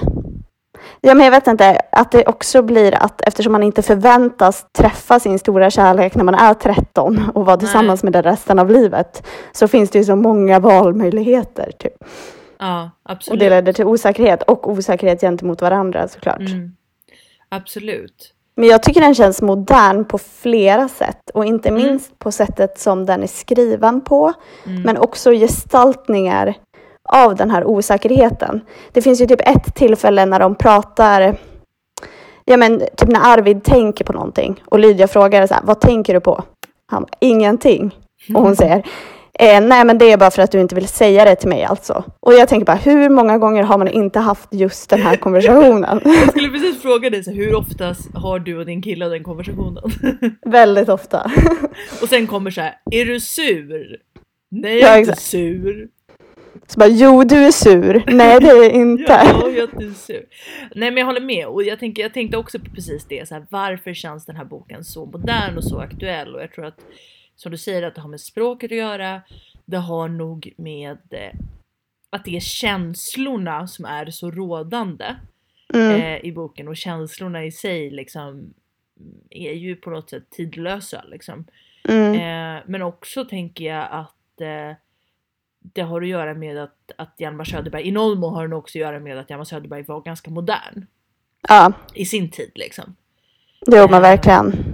ja 1.00 1.14
men 1.14 1.24
jag 1.24 1.30
vet 1.30 1.46
inte, 1.46 1.80
att 1.92 2.12
det 2.12 2.26
också 2.26 2.62
blir 2.62 2.94
att 2.94 3.20
eftersom 3.20 3.52
man 3.52 3.62
inte 3.62 3.82
förväntas 3.82 4.66
träffa 4.72 5.20
sin 5.20 5.38
stora 5.38 5.70
kärlek 5.70 6.14
när 6.14 6.24
man 6.24 6.34
är 6.34 6.54
13 6.54 7.30
och 7.34 7.46
vara 7.46 7.56
Nej. 7.56 7.60
tillsammans 7.60 8.02
med 8.02 8.12
den 8.12 8.22
resten 8.22 8.58
av 8.58 8.70
livet, 8.70 9.26
så 9.52 9.68
finns 9.68 9.90
det 9.90 9.98
ju 9.98 10.04
så 10.04 10.16
många 10.16 10.58
valmöjligheter. 10.58 11.72
Typ. 11.78 12.04
Ja 12.60 12.90
Och 13.04 13.10
absolut. 13.10 13.40
det 13.40 13.50
leder 13.50 13.72
till 13.72 13.84
osäkerhet 13.84 14.42
och 14.42 14.70
osäkerhet 14.70 15.20
gentemot 15.20 15.62
varandra 15.62 16.08
såklart. 16.08 16.40
Mm. 16.40 16.72
Absolut. 17.48 18.34
Men 18.56 18.68
jag 18.68 18.82
tycker 18.82 19.00
den 19.00 19.14
känns 19.14 19.42
modern 19.42 20.04
på 20.04 20.18
flera 20.18 20.88
sätt 20.88 21.30
och 21.34 21.44
inte 21.44 21.68
Mm. 21.68 21.82
minst 21.82 22.18
på 22.18 22.32
sättet 22.32 22.78
som 22.78 23.06
den 23.06 23.22
är 23.22 23.26
skriven 23.26 24.00
på. 24.00 24.32
Mm. 24.66 24.82
Men 24.82 24.96
också 24.96 25.30
gestaltningar 25.32 26.54
av 27.08 27.36
den 27.36 27.50
här 27.50 27.64
osäkerheten. 27.64 28.60
Det 28.92 29.02
finns 29.02 29.20
ju 29.20 29.26
typ 29.26 29.40
ett 29.48 29.74
tillfälle 29.74 30.26
när 30.26 30.40
de 30.40 30.54
pratar, 30.54 31.36
ja 32.44 32.56
men 32.56 32.78
typ 32.96 33.08
när 33.08 33.20
Arvid 33.38 33.64
tänker 33.64 34.04
på 34.04 34.12
någonting 34.12 34.62
och 34.64 34.78
Lydia 34.78 35.08
frågar 35.08 35.46
så 35.46 35.54
här, 35.54 35.62
vad 35.64 35.80
tänker 35.80 36.14
du 36.14 36.20
på? 36.20 36.44
Han, 36.86 37.06
ingenting. 37.20 37.96
Och 38.34 38.42
hon 38.42 38.56
säger, 38.62 38.86
eh, 39.40 39.60
nej 39.60 39.84
men 39.84 39.98
det 39.98 40.12
är 40.12 40.16
bara 40.16 40.30
för 40.30 40.42
att 40.42 40.52
du 40.52 40.60
inte 40.60 40.74
vill 40.74 40.88
säga 40.88 41.24
det 41.24 41.34
till 41.34 41.48
mig 41.48 41.64
alltså. 41.64 42.04
Och 42.20 42.32
jag 42.34 42.48
tänker 42.48 42.66
bara, 42.66 42.76
hur 42.76 43.08
många 43.08 43.38
gånger 43.38 43.62
har 43.62 43.78
man 43.78 43.88
inte 43.88 44.18
haft 44.18 44.48
just 44.54 44.90
den 44.90 45.02
här 45.02 45.16
konversationen? 45.16 46.00
Jag 46.04 46.28
skulle 46.30 46.48
precis 46.58 46.82
fråga 46.82 47.10
dig 47.10 47.24
så 47.24 47.30
hur 47.30 47.54
ofta 47.54 47.94
har 48.14 48.38
du 48.38 48.58
och 48.58 48.66
din 48.66 48.82
kille 48.82 49.08
den 49.08 49.24
konversationen? 49.24 49.82
Väldigt 50.46 50.88
ofta. 50.88 51.30
och 52.02 52.08
sen 52.08 52.26
kommer 52.26 52.50
så 52.50 52.60
här, 52.60 52.74
är 52.90 53.04
du 53.04 53.20
sur? 53.20 53.96
Nej 54.50 54.78
Ja, 54.78 54.86
jag 54.86 54.94
är 54.94 54.98
inte 54.98 55.10
exakt. 55.12 55.26
sur. 55.26 55.88
Så 56.66 56.78
bara, 56.80 56.88
jo 56.88 57.24
du 57.24 57.36
är 57.36 57.50
sur. 57.50 58.02
Nej 58.06 58.40
det 58.40 58.48
är 58.48 58.62
jag 58.62 58.72
inte. 58.72 59.02
Ja, 59.24 59.48
jag 59.48 59.82
är 59.82 59.94
sur. 59.94 60.22
Nej 60.74 60.90
men 60.90 60.96
jag 60.96 61.06
håller 61.06 61.20
med 61.20 61.46
och 61.46 61.62
jag, 61.62 61.78
tänker, 61.78 62.02
jag 62.02 62.14
tänkte 62.14 62.36
också 62.36 62.58
på 62.58 62.64
precis 62.74 63.04
det, 63.08 63.28
så 63.28 63.34
här, 63.34 63.46
varför 63.50 63.94
känns 63.94 64.26
den 64.26 64.36
här 64.36 64.44
boken 64.44 64.84
så 64.84 65.06
modern 65.06 65.56
och 65.56 65.64
så 65.64 65.78
aktuell? 65.80 66.34
Och 66.34 66.42
jag 66.42 66.52
tror 66.52 66.64
att, 66.66 66.78
som 67.40 67.52
du 67.52 67.58
säger, 67.58 67.82
att 67.82 67.94
det 67.94 68.00
har 68.00 68.08
med 68.08 68.20
språket 68.20 68.72
att 68.72 68.78
göra. 68.78 69.22
Det 69.64 69.76
har 69.76 70.08
nog 70.08 70.52
med 70.56 70.98
eh, 71.10 71.40
att 72.10 72.24
det 72.24 72.36
är 72.36 72.40
känslorna 72.40 73.66
som 73.66 73.84
är 73.84 74.10
så 74.10 74.30
rådande. 74.30 75.16
Mm. 75.74 76.00
eh, 76.00 76.24
i 76.24 76.32
boken 76.32 76.68
och 76.68 76.76
känslorna 76.76 77.44
i 77.44 77.52
sig 77.52 77.90
liksom 77.90 78.54
är 79.30 79.52
ju 79.52 79.76
på 79.76 79.90
något 79.90 80.10
sätt 80.10 80.30
tidlösa 80.30 81.04
liksom. 81.08 81.44
Mm. 81.84 82.14
Eh, 82.14 82.62
men 82.66 82.82
också 82.82 83.24
tänker 83.24 83.64
jag 83.64 83.88
att 83.90 84.40
eh, 84.40 84.76
det 85.60 85.82
har 85.82 86.02
att 86.02 86.08
göra 86.08 86.34
med 86.34 86.58
att, 86.58 86.92
att 86.96 87.14
Hjalmar 87.18 87.44
Söderberg, 87.44 87.88
i 87.88 87.90
någon 87.90 88.18
mån 88.18 88.34
har 88.34 88.48
det 88.48 88.56
också 88.56 88.78
att 88.78 88.80
göra 88.80 89.00
med 89.00 89.18
att 89.18 89.30
Hjalmar 89.30 89.44
Söderberg 89.44 89.82
var 89.82 90.00
ganska 90.00 90.30
modern 90.30 90.86
Ja, 91.48 91.72
i 91.94 92.04
sin 92.04 92.30
tid 92.30 92.50
liksom. 92.54 92.96
jo 93.66 93.86
men 93.90 93.94
Eh, 93.94 94.00
verkligen. 94.00 94.69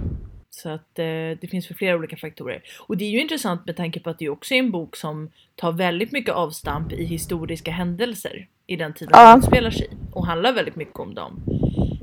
Så 0.57 0.69
att 0.69 0.99
eh, 0.99 1.05
det 1.41 1.47
finns 1.51 1.67
för 1.67 1.73
flera 1.73 1.95
olika 1.95 2.17
faktorer. 2.17 2.61
Och 2.87 2.97
det 2.97 3.05
är 3.05 3.09
ju 3.09 3.21
intressant 3.21 3.65
med 3.65 3.75
tanke 3.75 3.99
på 3.99 4.09
att 4.09 4.19
det 4.19 4.29
också 4.29 4.53
är 4.53 4.59
en 4.59 4.71
bok 4.71 4.95
som 4.95 5.29
tar 5.55 5.71
väldigt 5.71 6.11
mycket 6.11 6.33
avstamp 6.35 6.91
i 6.93 7.03
historiska 7.05 7.71
händelser 7.71 8.47
i 8.67 8.75
den 8.75 8.93
tiden 8.93 9.11
Ja. 9.15 9.29
den 9.29 9.39
utspelar 9.39 9.71
sig 9.71 9.87
och 10.13 10.25
handlar 10.25 10.53
väldigt 10.53 10.75
mycket 10.75 10.99
om 10.99 11.13
dem. 11.15 11.41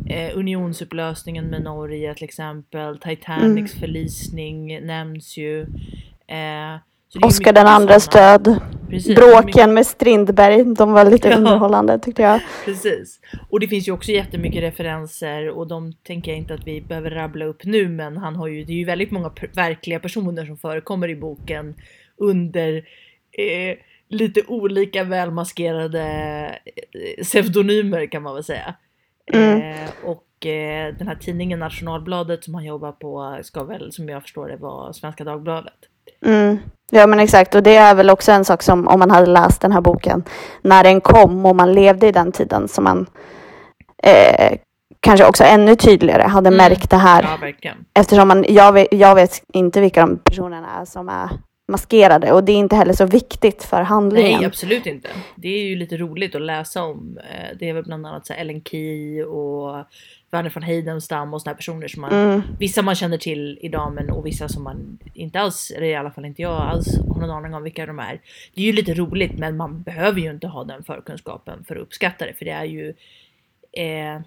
Eh, 0.09 0.39
unionsupplösningen 0.39 1.45
med 1.45 1.63
Norge 1.63 2.15
till 2.15 2.25
exempel, 2.25 2.99
Titanics 2.99 3.75
Mm. 3.75 3.81
förlisning 3.81 4.87
nämns 4.87 5.37
ju. 5.37 5.61
Eh, 6.27 6.77
Oscar 7.23 7.53
den 7.53 7.67
andres 7.67 8.09
död. 8.09 8.61
Precis, 8.91 9.17
Bråken 9.17 9.75
med 9.75 9.87
Strindberg, 9.87 10.65
de 10.75 10.93
var 10.93 11.11
lite 11.11 11.29
Ja. 11.35 11.37
underhållande 11.37 11.99
tyckte 11.99 12.23
jag. 12.23 12.41
Precis. 12.65 13.21
Och 13.51 13.61
det 13.61 13.69
finns 13.69 13.89
ju 13.89 13.93
också 13.93 14.13
jättemycket 14.13 14.63
referenser 14.63 15.49
och 15.49 15.67
de 15.67 15.93
tänker 15.93 16.31
jag 16.31 16.39
inte 16.39 16.55
att 16.55 16.67
vi 16.67 16.81
behöver 16.81 17.11
rabbla 17.11 17.45
upp 17.45 17.65
nu 17.65 17.89
men 17.89 18.17
han 18.17 18.37
har 18.37 18.47
ju, 18.47 18.65
det 18.65 18.73
är 18.73 18.77
ju 18.77 18.85
väldigt 18.85 19.11
många 19.11 19.31
verkliga 19.55 20.01
personer 20.01 20.47
som 20.47 20.57
förekommer 20.57 21.09
i 21.09 21.17
boken 21.17 21.75
under 22.17 22.77
eh, 23.33 23.77
lite 24.09 24.43
olika 24.47 25.05
välmaskerade 25.05 26.03
eh, 26.65 27.25
pseudonymer 27.25 28.07
kan 28.07 28.23
man 28.23 28.35
väl 28.35 28.45
säga. 28.45 28.75
Mm. 29.33 29.61
Eh, 29.61 29.91
och 30.05 30.47
eh, 30.47 30.95
den 30.95 31.09
här 31.09 31.17
tidningen 31.17 31.59
Nationalbladet 31.59 32.45
som 32.45 32.55
han 32.55 32.65
jobbar 32.65 32.93
på 32.93 33.39
ska 33.43 33.65
väl 33.65 33.93
som 33.93 34.09
jag 34.09 34.23
förstår 34.23 34.49
det 34.49 34.57
vara 34.57 34.93
Svenska 34.93 35.25
Dagbladet. 35.25 35.89
Mm. 36.27 36.59
Ja 36.91 37.07
men 37.07 37.21
exakt 37.21 37.55
och 37.55 37.63
det 37.63 37.77
är 37.77 37.95
väl 37.95 38.11
också 38.11 38.33
en 38.33 38.45
sak 38.45 38.63
som 38.63 38.89
om 38.89 38.99
man 38.99 39.11
hade 39.11 39.27
läst 39.27 39.61
den 39.61 39.73
här 39.73 39.81
boken 39.81 40.25
när 40.63 40.85
den 40.85 41.01
kom 41.01 41.47
och 41.47 41.57
man 41.57 41.73
levde 41.73 42.07
i 42.09 42.13
den 42.13 42.33
tiden 42.33 42.69
som 42.69 42.85
man 42.85 43.07
eh, 44.03 44.59
kanske 45.01 45.27
också 45.27 45.45
ännu 45.45 45.77
tydligare 45.77 46.23
hade 46.23 46.49
Mm. 46.49 46.57
märkt 46.59 46.91
det 46.91 46.97
här. 46.97 47.23
Ja 47.23 47.37
verkligen. 47.41 47.77
Eftersom 47.95 48.29
man, 48.29 48.45
jag, 48.49 48.73
vet, 48.73 48.89
jag 48.91 49.15
vet 49.15 49.43
inte 49.53 49.81
vilka 49.81 50.01
de 50.01 50.19
personerna 50.19 50.69
är 50.81 50.85
som 50.85 51.09
är 51.09 51.29
maskerade 51.69 52.33
och 52.33 52.45
det 52.45 52.53
är 52.53 52.57
inte 52.57 52.77
heller 52.77 52.93
så 52.93 53.07
viktigt 53.07 53.63
för 53.65 53.83
handlingen. 53.83 54.37
Nej 54.39 54.47
absolut 54.47 54.87
inte. 54.87 55.09
Det 55.37 55.49
är 55.49 55.65
ju 55.65 55.77
lite 55.77 55.97
roligt 55.97 56.35
att 56.35 56.43
läsa 56.43 56.83
om. 56.83 57.19
Eh, 57.31 57.57
Det 57.59 57.69
är 57.69 57.73
väl 57.75 57.85
bland 57.85 58.07
annat 58.07 58.27
så 58.27 58.33
Ellen 58.33 58.63
Key 58.63 59.23
och 59.23 59.77
Verner 60.35 60.51
von 60.55 60.63
Heidenstam 60.63 61.35
och 61.35 61.43
såna 61.43 61.51
här 61.51 61.57
personer 61.57 61.89
som 61.89 62.01
man, 62.01 62.13
Mm. 62.13 62.43
vissa 62.59 62.83
man 62.83 62.95
känner 62.95 63.19
till 63.19 63.59
idag 63.63 63.93
men 63.95 64.11
och 64.11 64.27
vissa 64.27 64.49
som 64.49 64.63
man 64.65 64.99
inte 65.15 65.41
alls, 65.41 65.71
eller 65.77 65.87
i 65.87 65.95
alla 65.95 66.11
fall 66.11 66.25
inte 66.25 66.43
jag 66.43 66.53
alls 66.61 66.99
har 66.99 67.21
någon 67.21 67.31
aning 67.31 67.55
om 67.55 67.63
vilka 67.63 67.87
de 67.87 67.99
är. 67.99 68.21
Det 68.55 68.61
är 68.61 68.67
ju 68.67 68.73
lite 68.73 68.95
roligt 68.95 69.39
men 69.39 69.57
man 69.57 69.83
behöver 69.83 70.21
ju 70.21 70.31
inte 70.31 70.47
ha 70.47 70.65
den 70.65 70.85
förkunskapen 70.85 71.65
för 71.65 71.77
att 71.77 71.83
uppskatta 71.83 72.27
det 72.27 72.35
för 72.35 72.45
det 72.45 72.51
är 72.51 72.65
ju 72.65 72.89
eh, 73.73 74.21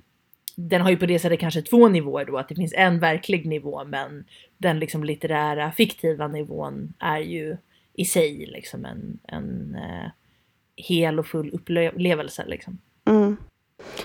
den 0.56 0.82
har 0.82 0.90
ju 0.90 0.98
på 0.98 1.06
det 1.06 1.20
sättet 1.20 1.40
kanske 1.40 1.62
två 1.62 1.88
nivåer 1.88 2.26
då, 2.26 2.38
att 2.38 2.50
det 2.50 2.56
finns 2.56 2.74
en 2.78 3.00
verklig 3.00 3.46
nivå 3.46 3.84
men 3.86 4.26
den 4.58 4.80
liksom 4.80 5.04
litterära 5.04 5.72
fiktiva 5.72 6.28
nivån 6.28 6.94
är 7.00 7.20
ju 7.20 7.58
i 7.94 8.06
sig 8.06 8.46
liksom 8.46 8.86
en, 8.86 9.20
en, 9.28 9.76
eh, 9.76 10.12
hel 10.76 11.20
och 11.20 11.28
full 11.28 11.50
upplevelse. 11.54 12.46
Liksom. 12.48 12.78
Mm. 13.06 13.38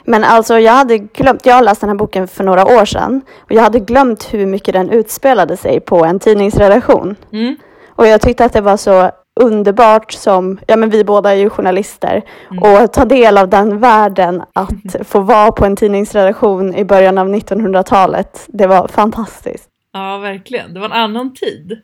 Men 0.04 0.24
alltså 0.24 0.58
jag 0.58 0.72
hade 0.72 0.98
glömt, 0.98 1.46
jag 1.46 1.64
läste 1.64 1.86
den 1.86 1.90
här 1.90 1.98
boken 1.98 2.28
för 2.28 2.44
några 2.44 2.80
år 2.80 2.84
sedan 2.84 3.20
och 3.40 3.52
jag 3.52 3.62
hade 3.62 3.80
glömt 3.80 4.34
hur 4.34 4.46
mycket 4.46 4.74
den 4.74 4.90
utspelade 4.90 5.56
sig 5.56 5.80
på 5.80 6.04
en 6.04 6.18
tidningsredaktion. 6.18 7.16
Mm. 7.32 7.56
Och 7.88 8.06
jag 8.06 8.20
tyckte 8.20 8.44
att 8.44 8.52
det 8.52 8.60
var 8.60 8.76
så 8.76 9.10
underbart 9.40 10.12
som, 10.12 10.58
ja 10.66 10.76
men 10.76 10.90
vi 10.90 11.04
båda 11.04 11.30
är 11.30 11.34
ju 11.36 11.50
journalister, 11.50 12.22
Mm. 12.50 12.62
och 12.82 12.92
ta 12.92 13.04
del 13.04 13.38
av 13.38 13.48
den 13.48 13.78
världen 13.78 14.42
att 14.52 14.96
få 15.08 15.20
vara 15.20 15.52
på 15.52 15.64
en 15.64 15.76
tidningsredaktion 15.76 16.74
i 16.74 16.84
början 16.84 17.18
av 17.18 17.28
1900-talet. 17.28 18.44
Det 18.48 18.66
var 18.66 18.88
fantastiskt. 18.88 19.68
Ja, 19.92 20.18
verkligen. 20.18 20.74
Det 20.74 20.80
var 20.80 20.86
en 20.86 20.92
annan 20.92 21.34
tid. 21.34 21.78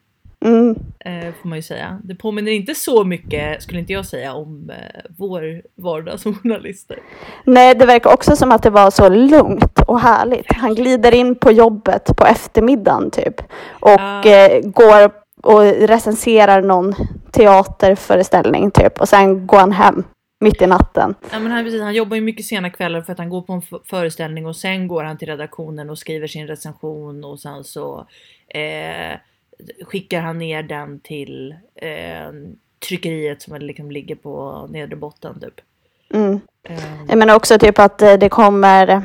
Mm. 0.45 0.76
Eh, 1.00 1.35
får 1.42 1.49
man 1.49 1.59
ju 1.59 1.62
säga. 1.62 2.00
Det 2.04 2.14
påminner 2.14 2.52
inte 2.52 2.75
så 2.75 3.04
mycket, 3.04 3.62
skulle 3.62 3.80
inte 3.80 3.92
jag 3.92 4.07
säga, 4.07 4.33
om 4.35 4.71
eh, 4.71 5.00
vår 5.18 5.62
vardag 5.75 6.21
som 6.21 6.35
journalister. 6.42 6.99
Nej, 7.45 7.75
det 7.75 7.87
verkar 7.87 8.12
också 8.12 8.37
som 8.37 8.52
att 8.52 8.62
det 8.62 8.71
var 8.71 8.90
så 8.90 9.09
lugnt 9.09 9.80
och 9.87 10.00
härligt. 10.00 10.52
Han 10.52 10.75
glider 10.75 11.14
in 11.14 11.35
på 11.35 11.52
jobbet 11.52 12.16
på 12.16 12.26
eftermiddagen 12.26 13.11
typ 13.11 13.40
och 13.80 13.90
Ja. 13.90 14.25
eh, 14.25 14.61
går 14.64 15.11
och 15.42 15.61
recenserar 15.62 16.62
någon 16.62 16.95
teaterföreställning 17.30 18.71
typ 18.71 19.00
och 19.00 19.09
sen 19.09 19.47
går 19.47 19.59
han 19.59 19.73
hem 19.73 20.04
mitt 20.40 20.62
i 20.62 20.66
natten. 20.66 21.14
Ja, 21.33 21.38
men 21.38 21.52
han, 21.52 21.64
precis, 21.64 21.83
han 21.83 21.95
jobbar 21.95 22.14
ju 22.16 22.21
mycket 22.21 22.47
sena 22.47 22.71
kvällar 22.71 23.00
för 23.02 23.12
att 23.12 23.18
han 23.18 23.28
går 23.28 23.42
på 23.42 23.52
en 23.52 23.62
föreställning 23.85 24.47
och 24.47 24.57
sen 24.57 24.88
går 24.88 25.04
han 25.04 25.18
till 25.18 25.28
redaktionen 25.28 25.90
och 25.90 25.99
skriver 25.99 26.26
sin 26.26 26.47
recension 26.47 27.25
och 27.25 27.40
sen 27.40 27.64
så 27.64 28.07
eh, 28.49 29.18
skickar 29.82 30.20
han 30.20 30.38
ner 30.38 30.62
den 30.62 31.00
till 31.00 31.54
eh, 31.74 32.32
tryckeriet 32.88 33.42
som 33.42 33.56
liksom 33.56 33.90
ligger 33.90 34.14
på 34.14 34.66
nedre 34.70 34.96
botten 34.96 35.40
typ. 35.40 35.60
Mm. 36.14 36.40
Eh, 36.68 37.04
Jag 37.08 37.18
menar 37.18 37.34
också 37.36 37.58
typ 37.58 37.78
att 37.78 38.02
eh, 38.02 38.14
det 38.14 38.28
kommer, 38.28 39.02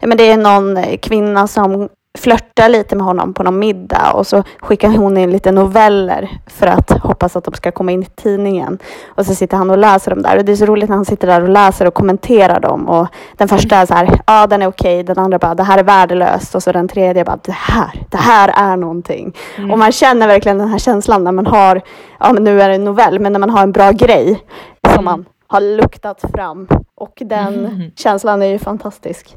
ja, 0.00 0.06
men 0.06 0.16
det 0.16 0.24
är 0.24 0.36
någon 0.36 0.76
eh, 0.76 0.98
kvinna 0.98 1.48
som 1.48 1.88
flörtar 2.18 2.68
lite 2.68 2.96
med 2.96 3.06
honom 3.06 3.34
på 3.34 3.42
någon 3.42 3.58
middag 3.58 4.12
och 4.12 4.26
så 4.26 4.42
skickar 4.60 4.88
hon 4.88 5.16
in 5.16 5.30
lite 5.30 5.52
noveller 5.52 6.28
för 6.46 6.66
att 6.66 6.90
hoppas 6.90 7.36
att 7.36 7.44
de 7.44 7.54
ska 7.54 7.70
komma 7.72 7.92
in 7.92 8.02
i 8.02 8.06
tidningen. 8.06 8.78
Och 9.06 9.26
så 9.26 9.34
sitter 9.34 9.56
han 9.56 9.70
och 9.70 9.78
läser 9.78 10.10
dem 10.10 10.22
där 10.22 10.38
och 10.38 10.44
det 10.44 10.52
är 10.52 10.56
så 10.56 10.66
roligt 10.66 10.88
när 10.88 10.96
han 10.96 11.04
sitter 11.04 11.26
där 11.26 11.42
och 11.42 11.48
läser 11.48 11.86
och 11.86 11.94
kommenterar 11.94 12.60
dem 12.60 12.88
och 12.88 13.06
den 13.36 13.48
första 13.48 13.76
är 13.76 13.86
så 13.86 13.94
här, 13.94 14.20
ja 14.26 14.46
den 14.46 14.62
är 14.62 14.66
okej, 14.66 15.02
den 15.02 15.18
andra 15.18 15.38
bara, 15.38 15.54
det 15.54 15.62
här 15.62 15.78
är 15.78 15.82
värdelöst 15.82 16.54
och 16.54 16.62
så 16.62 16.72
den 16.72 16.88
tredje 16.88 17.24
bara, 17.24 17.38
det 17.42 17.52
här, 17.52 17.90
det 18.10 18.16
här 18.16 18.48
är 18.72 18.76
någonting. 18.76 19.36
Mm. 19.58 19.70
Och 19.70 19.78
man 19.78 19.92
känner 19.92 20.26
verkligen 20.26 20.58
den 20.58 20.68
här 20.68 20.78
känslan 20.78 21.24
när 21.24 21.32
man 21.32 21.46
har, 21.46 21.80
ja 22.20 22.32
men 22.32 22.44
nu 22.44 22.62
är 22.62 22.68
det 22.68 22.74
en 22.74 22.84
novell, 22.84 23.18
men 23.20 23.32
när 23.32 23.40
man 23.40 23.50
har 23.50 23.62
en 23.62 23.72
bra 23.72 23.90
grej 23.90 24.40
som 24.84 24.92
Mm. 24.92 25.04
man 25.04 25.24
har 25.46 25.60
luktat 25.60 26.20
fram 26.34 26.68
och 26.96 27.12
den 27.20 27.62
Mhm. 27.62 27.90
känslan 27.96 28.42
är 28.42 28.46
ju 28.46 28.58
fantastisk. 28.58 29.36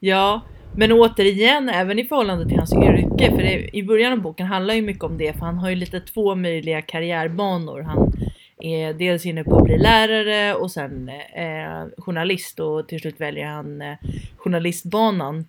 Ja, 0.00 0.40
men 0.76 0.92
återigen 0.92 1.68
även 1.68 1.98
i 1.98 2.04
förhållande 2.04 2.48
till 2.48 2.58
hans 2.58 2.72
yrke. 2.72 3.30
För 3.30 3.42
det, 3.42 3.76
i 3.76 3.82
början 3.82 4.12
av 4.12 4.20
boken 4.20 4.46
handlar 4.46 4.74
ju 4.74 4.82
mycket 4.82 5.04
om 5.04 5.18
det. 5.18 5.32
För 5.32 5.46
han 5.46 5.58
har 5.58 5.70
ju 5.70 5.76
lite 5.76 6.00
två 6.00 6.34
möjliga 6.34 6.82
karriärbanor. 6.82 7.80
Han 7.80 8.12
är 8.60 8.92
dels 8.92 9.26
inne 9.26 9.44
på 9.44 9.56
att 9.56 9.64
bli 9.64 9.78
lärare 9.78 10.54
och 10.54 10.70
sen 10.70 11.08
eh, 11.34 11.86
journalist. 11.98 12.60
Och 12.60 12.88
till 12.88 13.00
slut 13.00 13.20
väljer 13.20 13.46
han 13.46 13.82
eh, 13.82 13.96
journalistbanan. 14.36 15.48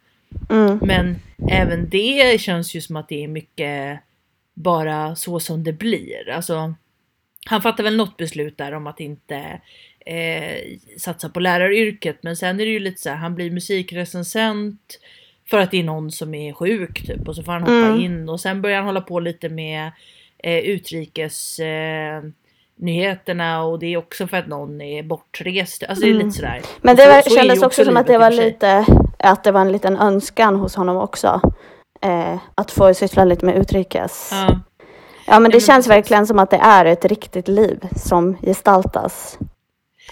Mm. 0.50 0.80
Men 0.82 1.16
även 1.50 1.90
det 1.90 2.42
känns 2.42 2.76
ju 2.76 2.82
som 2.82 2.96
att 2.96 3.10
det 3.10 3.24
är 3.24 3.28
mycket 3.28 4.00
bara 4.54 5.16
så 5.16 5.40
som 5.40 5.64
det 5.64 5.74
blir. 5.74 6.30
Alltså, 6.30 6.74
han 7.46 7.62
fattar 7.62 7.84
väl 7.84 7.98
något 7.98 8.18
beslut 8.18 8.58
där 8.58 8.72
om 8.72 8.88
att 8.88 9.00
inte 9.00 9.62
eh, 10.06 10.78
satsa 10.98 11.30
på 11.30 11.40
läraryrket. 11.40 12.18
Men 12.22 12.36
sen 12.36 12.60
är 12.60 12.66
det 12.66 12.72
ju 12.72 12.80
lite 12.80 13.02
så 13.02 13.10
här, 13.10 13.16
han 13.16 13.36
blir 13.36 13.52
musikrecensent 13.52 15.00
för 15.50 15.60
att 15.60 15.72
det 15.72 15.80
är 15.80 15.84
någon 15.84 16.12
som 16.12 16.34
är 16.34 16.54
sjuk 16.54 17.08
typ. 17.08 17.28
Och 17.28 17.36
så 17.36 17.44
får 17.44 17.52
han 17.52 17.62
hoppa 17.62 17.74
Mm. 17.74 18.00
in 18.02 18.30
och 18.30 18.40
sen 18.40 18.62
börjar 18.62 18.78
han 18.78 18.86
hålla 18.86 19.02
på 19.02 19.20
lite 19.20 19.50
med 19.50 19.92
eh, 20.44 20.58
utrikes 20.58 21.60
eh, 21.60 22.22
nyheterna 22.76 23.64
och 23.64 23.80
det 23.80 23.86
är 23.94 23.98
också 23.98 24.28
för 24.28 24.38
att 24.38 24.48
någon 24.48 24.82
är 24.82 25.04
bortrest. 25.04 25.84
Alltså 25.84 26.02
det 26.06 26.10
är 26.12 26.14
Mm. 26.16 26.26
lite 26.28 26.38
sådär. 26.38 26.62
Men 26.82 26.96
det 26.96 27.04
så- 27.04 27.10
var, 27.10 27.22
så 27.22 27.30
är 27.34 27.36
kändes 27.38 27.62
ju 27.62 27.66
också 27.66 27.86
som 27.86 27.98
att 27.98 28.08
det 28.08 28.18
var 28.18 28.32
lite, 28.32 28.86
att 29.20 29.44
det 29.44 29.52
var 29.52 29.62
en 29.62 29.72
liten 29.72 29.98
önskan 29.98 30.56
hos 30.56 30.76
honom 30.76 30.98
också. 30.98 31.42
Eh, 32.02 32.38
att 32.56 32.72
få 32.72 32.94
syssla 32.94 33.26
lite 33.26 33.46
med 33.46 33.56
utrikes. 33.58 34.30
Ja, 34.32 34.60
Ja. 35.28 35.40
men 35.40 35.44
det 35.44 35.56
men 35.56 35.62
känns 35.62 35.68
precis. 35.68 35.90
verkligen 35.92 36.28
som 36.28 36.40
att 36.40 36.50
det 36.52 36.58
är 36.58 36.86
ett 36.86 37.06
riktigt 37.06 37.48
liv 37.48 37.80
som 37.96 38.38
gestaltas. 38.42 39.38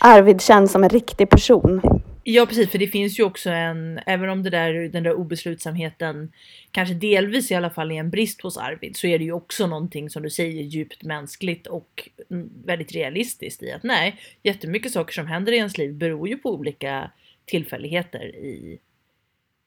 Arvid 0.04 0.42
känns 0.42 0.72
som 0.72 0.84
en 0.84 0.90
riktig 0.90 1.30
person. 1.30 1.82
Ja 2.24 2.46
precis, 2.46 2.70
för 2.70 2.78
det 2.78 2.88
finns 2.88 3.20
ju 3.20 3.24
också 3.24 3.50
en, 3.50 4.00
även 4.06 4.30
om 4.30 4.44
det 4.44 4.50
där, 4.50 4.74
den 4.74 5.04
där 5.04 5.14
obeslutsamheten 5.14 6.32
kanske 6.72 6.94
delvis 6.94 7.52
i 7.52 7.56
alla 7.56 7.70
fall 7.70 7.92
är 7.92 7.96
en 7.96 8.10
brist 8.10 8.42
hos 8.42 8.58
Arvid, 8.58 8.98
så 8.98 9.08
är 9.08 9.18
det 9.20 9.24
ju 9.24 9.32
också 9.32 9.68
någonting 9.68 10.10
som 10.10 10.24
du 10.24 10.30
säger 10.30 10.64
djupt 10.64 11.04
mänskligt 11.04 11.68
och 11.68 12.10
mm, 12.30 12.50
väldigt 12.66 12.92
realistiskt 12.92 13.64
i 13.64 13.72
att 13.72 13.84
nej, 13.84 14.20
jättemycket 14.44 14.92
saker 14.92 15.14
som 15.14 15.28
händer 15.28 15.52
i 15.52 15.58
ens 15.58 15.78
liv 15.78 15.94
beror 15.94 16.28
ju 16.28 16.38
på 16.38 16.54
olika 16.54 17.12
tillfälligheter 17.46 18.36
i, 18.36 18.80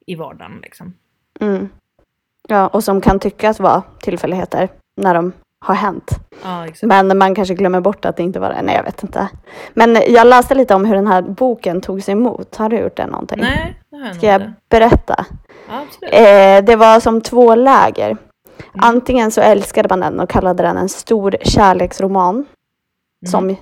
i 0.07 0.15
vardagen 0.15 0.61
liksom. 0.63 0.95
Mm. 1.41 1.69
Ja, 2.49 2.69
och 2.69 2.85
som 2.85 3.01
kan 3.01 3.21
tyckas 3.21 3.61
vara 3.61 3.83
tillfälligheter 4.01 4.69
när 4.97 5.15
de 5.15 5.33
har 5.65 5.75
hänt. 5.75 6.11
Exakt. 6.67 6.83
Men 6.83 7.19
man 7.19 7.35
kanske 7.35 7.55
glömmer 7.55 7.81
bort 7.81 8.05
att 8.05 8.17
det 8.17 8.23
inte 8.23 8.41
var 8.41 8.49
det. 8.49 8.63
Nej, 8.63 8.77
jag 8.77 8.83
vet 8.83 9.03
inte. 9.03 9.29
Men 9.75 9.99
jag 10.09 10.27
läste 10.27 10.55
lite 10.55 10.75
om 10.75 10.85
hur 10.85 10.95
den 10.95 11.07
här 11.07 11.23
boken 11.23 11.81
togs 11.81 12.09
emot. 12.09 12.57
Har 12.57 12.69
du 12.69 12.79
gjort 12.79 12.97
det 12.97 13.07
någonting? 13.07 13.39
Nej, 13.41 13.77
det 13.91 13.97
har 13.97 14.07
jag 14.07 14.17
Ska 14.17 14.27
jag 14.27 14.41
inte. 14.41 14.53
berätta? 14.69 15.25
Eh, 16.11 16.65
det 16.65 16.77
var 16.77 17.01
som 17.01 17.21
två 17.21 17.55
läger. 17.55 18.17
Antingen 18.79 19.31
så 19.31 19.41
älskade 19.41 19.89
man 19.89 20.01
den 20.01 20.21
och 20.21 20.29
kallade 20.31 20.63
den 20.63 20.77
en 20.77 20.89
stor 20.89 21.37
kärleksroman. 21.43 22.35
Mm. 22.35 22.47
Som 23.27 23.57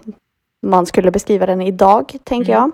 man 0.67 0.87
skulle 0.87 1.11
beskriva 1.11 1.47
den 1.47 1.61
idag, 1.62 2.17
tänker 2.25 2.53
Mm. 2.57 2.73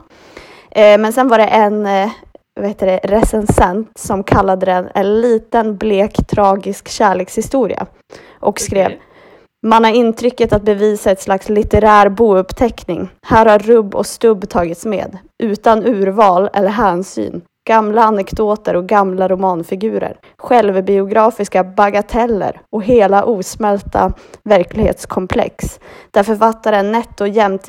jag. 0.71 0.93
Eh, 0.95 0.99
men 0.99 1.13
sen 1.13 1.29
var 1.29 1.39
det 1.39 1.47
en 1.47 1.87
eh, 1.87 2.11
vad 2.55 2.69
heter 2.69 2.87
det, 2.87 2.99
recensent 3.05 3.99
som 3.99 4.25
kallade 4.25 4.67
den 4.67 4.89
en 4.95 5.21
liten 5.21 5.77
blek 5.77 6.27
tragisk 6.29 6.89
kärlekshistoria. 6.89 7.87
Och 8.41 8.61
skrev 8.61 8.87
Okej 8.87 9.01
man 9.69 9.85
har 9.85 9.91
intrycket 9.91 10.53
att 10.53 10.63
bevisa 10.63 11.11
ett 11.11 11.23
slags 11.23 11.49
litterär 11.49 12.09
bouppteckning. 12.09 13.09
Här 13.27 13.47
har 13.47 13.59
rubb 13.59 13.95
och 13.95 14.07
stubb 14.07 14.49
tagits 14.49 14.85
med, 14.85 15.19
utan 15.43 15.85
urval 15.85 16.49
eller 16.53 16.69
hänsyn. 16.69 17.43
Gamla 17.69 18.03
anekdoter 18.03 18.77
och 18.77 18.87
gamla 18.87 19.29
romanfigurer. 19.29 20.17
Självbiografiska 20.39 21.65
bagateller 21.65 22.61
och 22.73 22.83
hela 22.83 23.25
osmälta 23.25 24.13
verklighetskomplex. 24.45 25.81
Där 26.11 26.23
författaren 26.23 26.93
nätt 26.93 27.21
och 27.21 27.29
jämt 27.29 27.69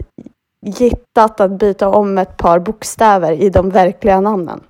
gittat 0.65 1.39
att 1.39 1.51
byta 1.51 1.89
om 1.89 2.17
ett 2.17 2.37
par 2.37 2.59
bokstäver 2.59 3.31
i 3.31 3.49
de 3.49 3.69
verkliga 3.69 4.21
namnen. 4.21 4.61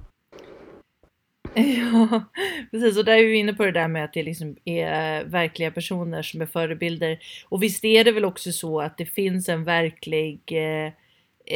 Ja, 1.81 2.23
precis. 2.71 2.97
Och 2.97 3.05
där 3.05 3.17
är 3.17 3.23
vi 3.23 3.35
inne 3.35 3.53
på 3.53 3.65
det 3.65 3.71
där 3.71 3.88
med 3.88 4.03
att 4.03 4.13
det 4.13 4.23
liksom 4.23 4.55
är 4.65 5.23
verkliga 5.23 5.71
personer 5.71 6.21
som 6.21 6.41
är 6.41 6.45
förebilder. 6.45 7.19
Och 7.49 7.63
visst 7.63 7.85
är 7.85 8.03
det 8.03 8.12
väl 8.12 8.25
också 8.25 8.51
så 8.51 8.81
att 8.81 8.97
det 8.97 9.05
finns 9.05 9.49
en 9.49 9.63
verklig 9.63 10.41
eh, 10.47 10.93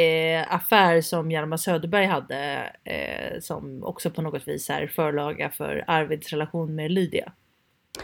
eh, 0.02 0.54
affär 0.54 1.02
som 1.02 1.32
Hjalmar 1.32 1.58
Söderberg 1.58 2.06
hade 2.06 2.72
eh, 2.84 3.40
som 3.40 3.84
också 3.84 4.10
på 4.10 4.22
något 4.22 4.48
vis 4.48 4.70
är 4.70 4.88
förlaga 4.88 5.50
för 5.50 5.84
Arvids 5.88 6.30
relation 6.30 6.76
med 6.76 6.92
Lydia. 6.92 7.32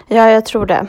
Ja, 0.07 0.29
jag 0.29 0.45
tror 0.45 0.65
det. 0.65 0.87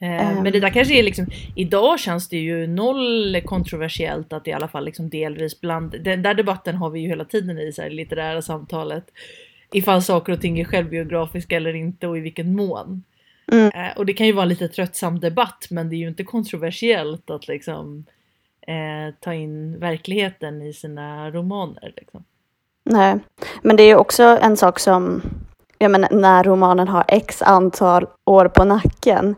Eh, 0.00 0.02
Ehm. 0.02 0.42
Men 0.42 0.52
det 0.52 0.60
där 0.60 0.70
kanske 0.70 0.94
är 0.94 1.02
liksom, 1.02 1.26
idag 1.54 2.00
känns 2.00 2.28
det 2.28 2.36
ju 2.36 2.66
noll 2.66 3.40
kontroversiellt 3.44 4.32
att 4.32 4.48
i 4.48 4.52
alla 4.52 4.68
fall 4.68 4.84
liksom 4.84 5.10
delvis 5.10 5.60
bland, 5.60 6.02
den 6.04 6.22
där 6.22 6.34
debatten 6.34 6.74
har 6.74 6.90
vi 6.90 7.00
ju 7.00 7.08
hela 7.08 7.24
tiden 7.24 7.58
i 7.58 7.72
så 7.72 7.82
här 7.82 7.90
litterära 7.90 8.42
samtalet. 8.42 9.04
Ifall 9.72 10.02
saker 10.02 10.32
och 10.32 10.40
ting 10.40 10.60
är 10.60 10.64
självbiografiska 10.64 11.56
eller 11.56 11.74
inte 11.74 12.06
och 12.06 12.18
i 12.18 12.20
vilken 12.20 12.56
mån. 12.56 13.02
Mm. 13.52 13.70
Eh, 13.74 13.96
och 13.96 14.06
det 14.06 14.12
kan 14.12 14.26
ju 14.26 14.32
vara 14.32 14.42
en 14.42 14.48
lite 14.48 14.68
tröttsam 14.68 15.20
debatt 15.20 15.66
men 15.70 15.88
det 15.88 15.96
är 15.96 15.98
ju 15.98 16.08
inte 16.08 16.24
kontroversiellt 16.24 17.30
att 17.30 17.48
liksom 17.48 18.04
eh, 18.66 19.14
ta 19.20 19.34
in 19.34 19.78
verkligheten 19.78 20.62
i 20.62 20.72
sina 20.72 21.30
romaner. 21.30 21.92
Liksom. 21.96 22.24
Nej, 22.84 23.18
men 23.62 23.76
det 23.76 23.82
är 23.82 23.86
ju 23.86 23.96
också 23.96 24.22
en 24.22 24.56
sak 24.56 24.78
som, 24.78 25.22
jag 25.78 25.90
menar, 25.90 26.08
när 26.12 26.44
romanen 26.44 26.88
har 26.88 27.04
x 27.08 27.42
antal 27.42 28.06
år 28.24 28.48
på 28.48 28.64
nacken, 28.64 29.34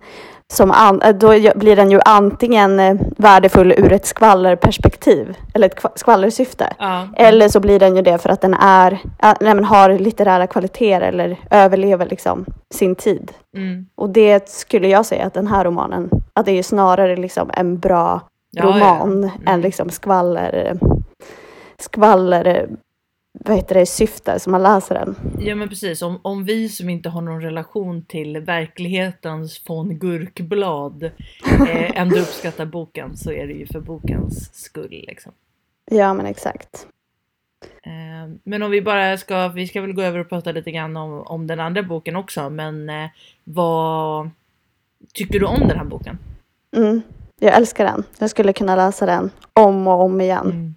som 0.54 0.70
an, 0.70 1.02
eh, 1.02 1.14
då 1.14 1.28
blir 1.54 1.76
den 1.76 1.90
ju 1.90 2.00
antingen 2.04 2.80
eh, 2.80 2.96
värdefull 3.16 3.72
ur 3.72 3.92
ett 3.92 4.06
skvallerperspektiv, 4.06 5.36
eller 5.54 5.66
ett 5.66 5.76
kva- 5.82 5.92
skvallersyfte. 5.94 6.72
Ja, 6.78 7.08
Eller 7.16 7.48
så 7.48 7.60
blir 7.60 7.78
den 7.80 7.96
ju 7.96 8.02
det 8.02 8.18
för 8.18 8.28
att 8.30 8.40
den 8.40 8.54
är, 8.54 8.98
nej, 9.40 9.54
men 9.54 9.64
har 9.64 9.98
litterära 9.98 10.46
kvaliteter 10.46 11.00
eller 11.00 11.36
överlever 11.50 12.06
liksom 12.06 12.44
sin 12.74 12.94
tid. 12.94 13.32
mm, 13.56 13.86
Och 13.96 14.10
det 14.10 14.48
skulle 14.48 14.88
jag 14.88 15.06
säga 15.06 15.26
att 15.26 15.34
den 15.34 15.46
här 15.46 15.64
romanen, 15.64 16.10
att 16.32 16.46
det 16.46 16.52
är 16.58 16.62
snarare 16.62 17.16
liksom 17.16 17.50
en 17.54 17.78
bra 17.78 18.20
Ja, 18.56 18.62
roman 18.64 19.22
ja. 19.22 19.28
Mm. 19.28 19.30
än 19.46 19.60
liksom 19.60 19.90
skvaller, 19.90 20.78
skvaller 21.78 22.68
vad 23.40 23.56
heter 23.56 23.74
det, 23.74 23.86
syfte 23.86 24.40
som 24.40 24.50
man 24.50 24.62
läser 24.62 24.94
den. 24.94 25.16
Ja 25.38 25.54
men 25.54 25.68
precis, 25.68 26.02
om, 26.02 26.18
om 26.22 26.44
vi 26.44 26.68
som 26.68 26.88
inte 26.88 27.08
har 27.08 27.20
någon 27.20 27.42
relation 27.42 28.04
till 28.04 28.38
verklighetens 28.38 29.62
von 29.68 29.98
Gurkblad 29.98 31.04
eh, 31.04 31.10
ändå 32.00 32.16
uppskattar 32.16 32.66
boken 32.66 33.16
så 33.16 33.32
är 33.32 33.46
det 33.46 33.52
ju 33.52 33.66
för 33.66 33.80
bokens 33.80 34.54
skull. 34.54 35.04
Liksom. 35.08 35.32
Ja 35.90 36.14
men 36.14 36.26
exakt. 36.26 36.86
Eh, 37.82 38.34
men 38.44 38.62
om 38.62 38.70
vi 38.70 38.82
bara 38.82 39.16
ska, 39.16 39.48
vi 39.48 39.66
ska 39.66 39.80
väl 39.80 39.92
gå 39.92 40.02
över 40.02 40.18
och 40.18 40.28
prata 40.28 40.52
lite 40.52 40.70
grann 40.70 40.96
om, 40.96 41.22
om 41.22 41.46
den 41.46 41.60
andra 41.60 41.82
boken 41.82 42.16
också, 42.16 42.50
men 42.50 42.90
eh, 42.90 43.08
vad 43.44 44.30
tycker 45.12 45.40
du 45.40 45.46
om 45.46 45.68
den 45.68 45.78
här 45.78 45.84
boken? 45.84 46.18
Mm. 46.76 47.02
Jag 47.40 47.54
älskar 47.56 47.84
den. 47.84 48.04
Jag 48.18 48.30
skulle 48.30 48.52
kunna 48.52 48.76
läsa 48.76 49.06
den 49.06 49.30
om 49.52 49.88
och 49.88 50.02
om 50.02 50.20
igen. 50.20 50.50
Mm. 50.50 50.74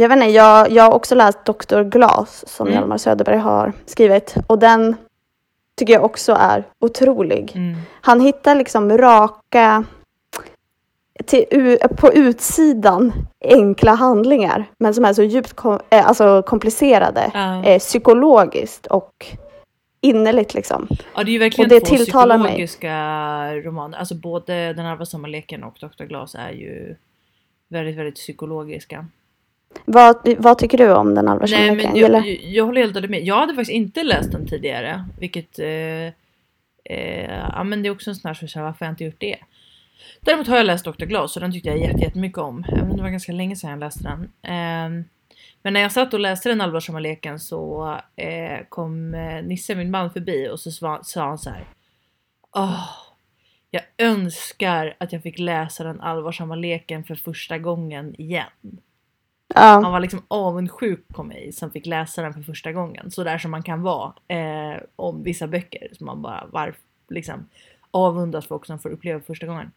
Jag 0.00 0.08
vet 0.08 0.16
inte, 0.16 0.28
jag, 0.30 0.70
jag 0.70 0.84
har 0.84 0.94
också 0.94 1.14
läst 1.14 1.44
Dr. 1.44 1.82
Glas 1.82 2.44
som 2.48 2.66
Mm. 2.66 2.78
Hjalmar 2.78 2.98
Söderberg 2.98 3.36
har 3.36 3.72
skrivit 3.86 4.34
och 4.46 4.58
den 4.58 4.96
tycker 5.76 5.92
jag 5.92 6.04
också 6.04 6.32
är 6.32 6.64
otrolig. 6.80 7.52
Mm. 7.54 7.76
Han 8.00 8.20
hittar 8.20 8.54
liksom 8.54 8.98
raka, 8.98 9.84
till, 11.24 11.78
på 11.96 12.12
utsidan 12.12 13.12
enkla 13.40 13.94
handlingar 13.94 14.64
men 14.78 14.94
som 14.94 15.04
är 15.04 15.12
så 15.12 15.22
djupt 15.22 15.52
kom, 15.52 15.80
eh, 15.90 16.08
alltså 16.08 16.42
komplicerade 16.42 17.32
eh, 17.64 17.78
psykologiskt 17.78 18.86
och 18.86 19.26
innerligt 20.00 20.54
liksom. 20.54 20.88
Ja 21.14 21.24
det 21.24 21.30
är 21.30 21.32
ju 21.32 21.38
verkligen 21.38 21.66
Och 21.66 21.74
det 21.74 21.80
två 21.80 21.96
tilltalar 21.96 22.38
mig. 22.38 22.46
psykologiska 22.46 23.54
romaner. 23.54 23.98
Alltså 23.98 24.14
både 24.14 24.72
Den 24.72 24.84
halva 24.84 25.06
sommarleken 25.06 25.64
och 25.64 25.76
Dr. 25.80 26.04
Glas 26.04 26.34
är 26.34 26.50
ju 26.50 26.96
väldigt, 27.68 27.96
väldigt 27.96 28.14
psykologiska. 28.14 29.06
Vad, 29.84 30.34
vad 30.38 30.58
tycker 30.58 30.78
du 30.78 30.92
om 30.92 31.14
den 31.14 31.28
Alva 31.28 31.46
Nej 31.50 31.74
men 31.74 31.96
jag, 31.96 32.10
jag, 32.26 32.26
jag 32.42 32.64
håller 32.64 32.80
helt 32.80 33.10
med. 33.10 33.24
Jag 33.24 33.36
hade 33.36 33.54
faktiskt 33.54 33.70
inte 33.70 34.02
läst 34.02 34.32
den 34.32 34.46
tidigare. 34.46 35.04
Vilket... 35.18 35.58
Eh, 35.58 35.66
eh, 36.84 37.30
ja 37.52 37.64
men 37.64 37.82
det 37.82 37.88
är 37.88 37.90
också 37.90 38.10
en 38.10 38.16
sån 38.16 38.28
här 38.28 38.34
som 38.34 38.48
så 38.48 38.58
här, 38.58 38.66
varför 38.66 38.84
har 38.84 38.86
jag 38.86 38.92
inte 38.92 39.04
gjort 39.04 39.20
det? 39.20 39.36
Däremot 40.20 40.46
har 40.46 40.56
jag 40.56 40.66
läst 40.66 40.84
Dr. 40.84 41.04
Glas 41.04 41.36
och 41.36 41.42
den 41.42 41.52
tyckte 41.52 41.68
jag 41.68 41.78
jätte- 41.78 42.00
jättemycket 42.00 42.38
om. 42.38 42.64
Även 42.68 42.90
om 42.90 42.96
det 42.96 43.02
var 43.02 43.10
ganska 43.10 43.32
länge 43.32 43.56
sedan 43.56 43.70
jag 43.70 43.78
läste 43.80 44.02
den. 44.02 44.28
Ehm, 44.42 45.04
men 45.62 45.72
när 45.72 45.80
jag 45.80 45.92
satt 45.92 46.14
och 46.14 46.20
läste 46.20 46.48
den 46.48 46.60
allvarsamma 46.60 46.98
leken 47.00 47.40
så 47.40 47.90
eh, 48.16 48.58
kom 48.68 49.14
eh, 49.14 49.42
Nisse, 49.42 49.74
min 49.74 49.90
man, 49.90 50.10
förbi 50.12 50.48
och 50.52 50.60
så 50.60 50.70
sva- 50.70 51.02
sa 51.02 51.24
han 51.24 51.38
så 51.38 51.50
här. 51.50 51.64
Åh, 52.56 52.88
jag 53.70 53.82
önskar 53.98 54.96
att 54.98 55.12
jag 55.12 55.22
fick 55.22 55.38
läsa 55.38 55.84
den 55.84 56.00
allvarsamma 56.00 56.54
leken 56.54 57.04
för 57.04 57.14
första 57.14 57.58
gången 57.58 58.20
igen. 58.20 58.46
Han 59.54 59.82
Ja, 59.82 59.90
var 59.90 60.00
liksom 60.00 60.22
avundsjuk 60.28 61.08
på 61.08 61.22
mig 61.22 61.52
som 61.52 61.70
fick 61.70 61.86
läsa 61.86 62.22
den 62.22 62.34
för 62.34 62.40
första 62.42 62.72
gången. 62.72 63.10
Så 63.10 63.24
där 63.24 63.38
som 63.38 63.50
man 63.50 63.62
kan 63.62 63.82
vara 63.82 64.12
eh, 64.28 64.80
om 64.96 65.22
vissa 65.22 65.46
böcker. 65.46 65.88
Som 65.92 66.06
man 66.06 66.22
bara 66.22 66.44
var, 66.52 66.74
liksom, 67.08 67.48
avundas 67.90 68.46
folk 68.46 68.66
som 68.66 68.78
får 68.78 68.90
uppleva 68.90 69.20
för 69.20 69.26
första 69.26 69.46
gången. 69.46 69.70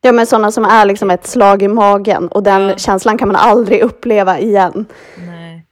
ja 0.00 0.12
men 0.12 0.26
sådana 0.26 0.50
som 0.52 0.64
är 0.64 0.84
liksom 0.86 1.10
ett 1.10 1.26
slag 1.26 1.62
i 1.62 1.68
magen 1.68 2.28
och 2.28 2.42
den 2.42 2.62
Ja. 2.68 2.76
känslan 2.76 3.18
kan 3.18 3.28
man 3.28 3.36
aldrig 3.36 3.82
uppleva 3.82 4.38
igen. 4.38 4.86
Nej. 5.26 5.64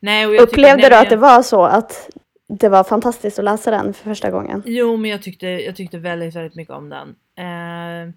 Nej, 0.00 0.38
Upplevde 0.38 0.82
nej, 0.82 0.90
du 0.90 0.96
att 0.96 1.10
det 1.10 1.16
var 1.16 1.42
så 1.42 1.64
att 1.64 2.10
det 2.48 2.68
var 2.68 2.84
fantastiskt 2.84 3.38
att 3.38 3.44
läsa 3.44 3.70
den 3.70 3.94
för 3.94 4.04
första 4.04 4.30
gången? 4.30 4.62
Jo, 4.66 4.96
men 4.96 5.10
jag 5.10 5.22
tyckte, 5.22 5.46
jag 5.46 5.76
tyckte 5.76 5.98
väldigt, 5.98 6.34
väldigt 6.36 6.54
mycket 6.54 6.74
om 6.74 6.88
den. 6.88 7.08
Eh, 7.38 8.12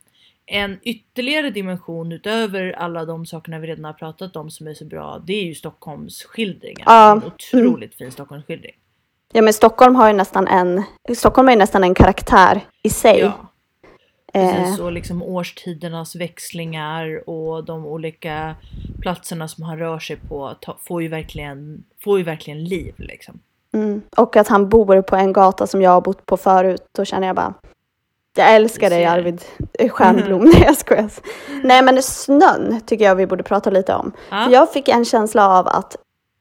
en 0.51 0.79
ytterligare 0.83 1.49
dimension 1.49 2.12
utöver 2.12 2.71
alla 2.71 3.05
de 3.05 3.25
sakerna 3.25 3.59
vi 3.59 3.67
redan 3.67 3.85
har 3.85 3.93
pratat 3.93 4.35
om 4.35 4.49
som 4.49 4.67
är 4.67 4.73
så 4.73 4.85
bra. 4.85 5.21
Det 5.25 5.33
är 5.33 5.43
ju 5.43 5.55
Stockholms 5.55 6.23
skildringar. 6.23 6.83
Ja, 6.85 7.12
En 7.12 7.23
otroligt 7.23 7.95
fin 7.95 8.12
Stockholmsskildring. 8.12 8.73
Ja 9.33 9.41
men 9.41 9.53
Stockholm 9.53 9.95
har 9.95 10.07
ju 10.07 10.13
nästan 10.13 10.47
en, 10.47 10.83
Stockholm 11.15 11.49
är 11.49 11.55
nästan 11.55 11.83
en 11.83 11.93
karaktär 11.93 12.62
i 12.83 12.89
sig. 12.89 13.19
Ja. 13.19 13.33
Eh, 14.33 14.55
Precis, 14.55 14.79
och 14.79 14.91
liksom 14.91 15.23
årstidernas 15.23 16.15
växlingar 16.15 17.29
och 17.29 17.63
de 17.63 17.85
olika 17.85 18.55
platserna 19.01 19.47
som 19.47 19.63
han 19.63 19.77
rör 19.79 19.99
sig 19.99 20.15
på 20.15 20.55
får, 20.88 21.01
ju 21.01 21.07
verkligen, 21.07 21.83
får 22.03 22.17
ju 22.17 22.23
verkligen 22.23 22.63
liv. 22.63 22.95
Liksom. 22.97 23.39
mm. 23.73 24.01
Och 24.17 24.35
att 24.35 24.47
han 24.47 24.69
bor 24.69 25.01
på 25.01 25.15
en 25.15 25.33
gata 25.33 25.67
som 25.67 25.81
jag 25.81 25.91
har 25.91 26.01
bott 26.01 26.25
på 26.25 26.38
förut, 26.38 26.85
då 26.91 27.05
känner 27.05 27.27
jag 27.27 27.35
bara 27.35 27.53
jag 28.39 28.56
älskar 28.56 28.89
dig. 28.89 29.06
Arvid 29.06 29.41
Stjernblom. 29.89 30.45
Nej 30.54 30.63
jag 30.65 30.78
skojar. 30.78 31.10
Nej 31.63 31.82
men 31.82 32.04
snön 32.04 32.82
tycker 32.86 33.06
jag 33.06 33.15
vi 33.15 33.28
borde 33.28 33.43
prata 33.43 33.69
lite 33.69 33.93
om. 33.95 34.12
Ja. 34.30 34.43
För 34.45 34.52
jag 34.52 34.71
fick 34.73 34.88
en 34.88 35.06
känsla 35.06 35.49
av 35.60 35.67
att 35.67 35.95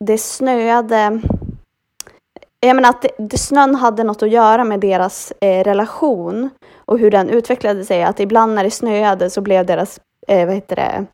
det 0.05 0.19
snöade 0.19 1.21
jag 2.61 2.77
menar 2.77 2.89
att 2.91 3.07
det, 3.19 3.39
snön 3.39 3.75
hade 3.75 4.05
något 4.05 4.23
att 4.23 4.31
göra 4.31 4.65
med 4.65 4.81
deras 4.81 5.33
eh, 5.41 5.65
relation 5.65 6.51
och 6.77 6.99
hur 6.99 7.11
den 7.11 7.29
utvecklade 7.29 7.85
sig. 7.85 8.03
Att 8.03 8.21
ibland 8.21 8.55
när 8.55 8.65
det 8.65 8.71
snöade 8.71 9.31
så 9.31 9.41
blev 9.41 9.67
deras 9.67 10.01
eh, 10.29 10.47
vad 10.47 10.55
heter 10.55 10.77
det, 10.77 11.07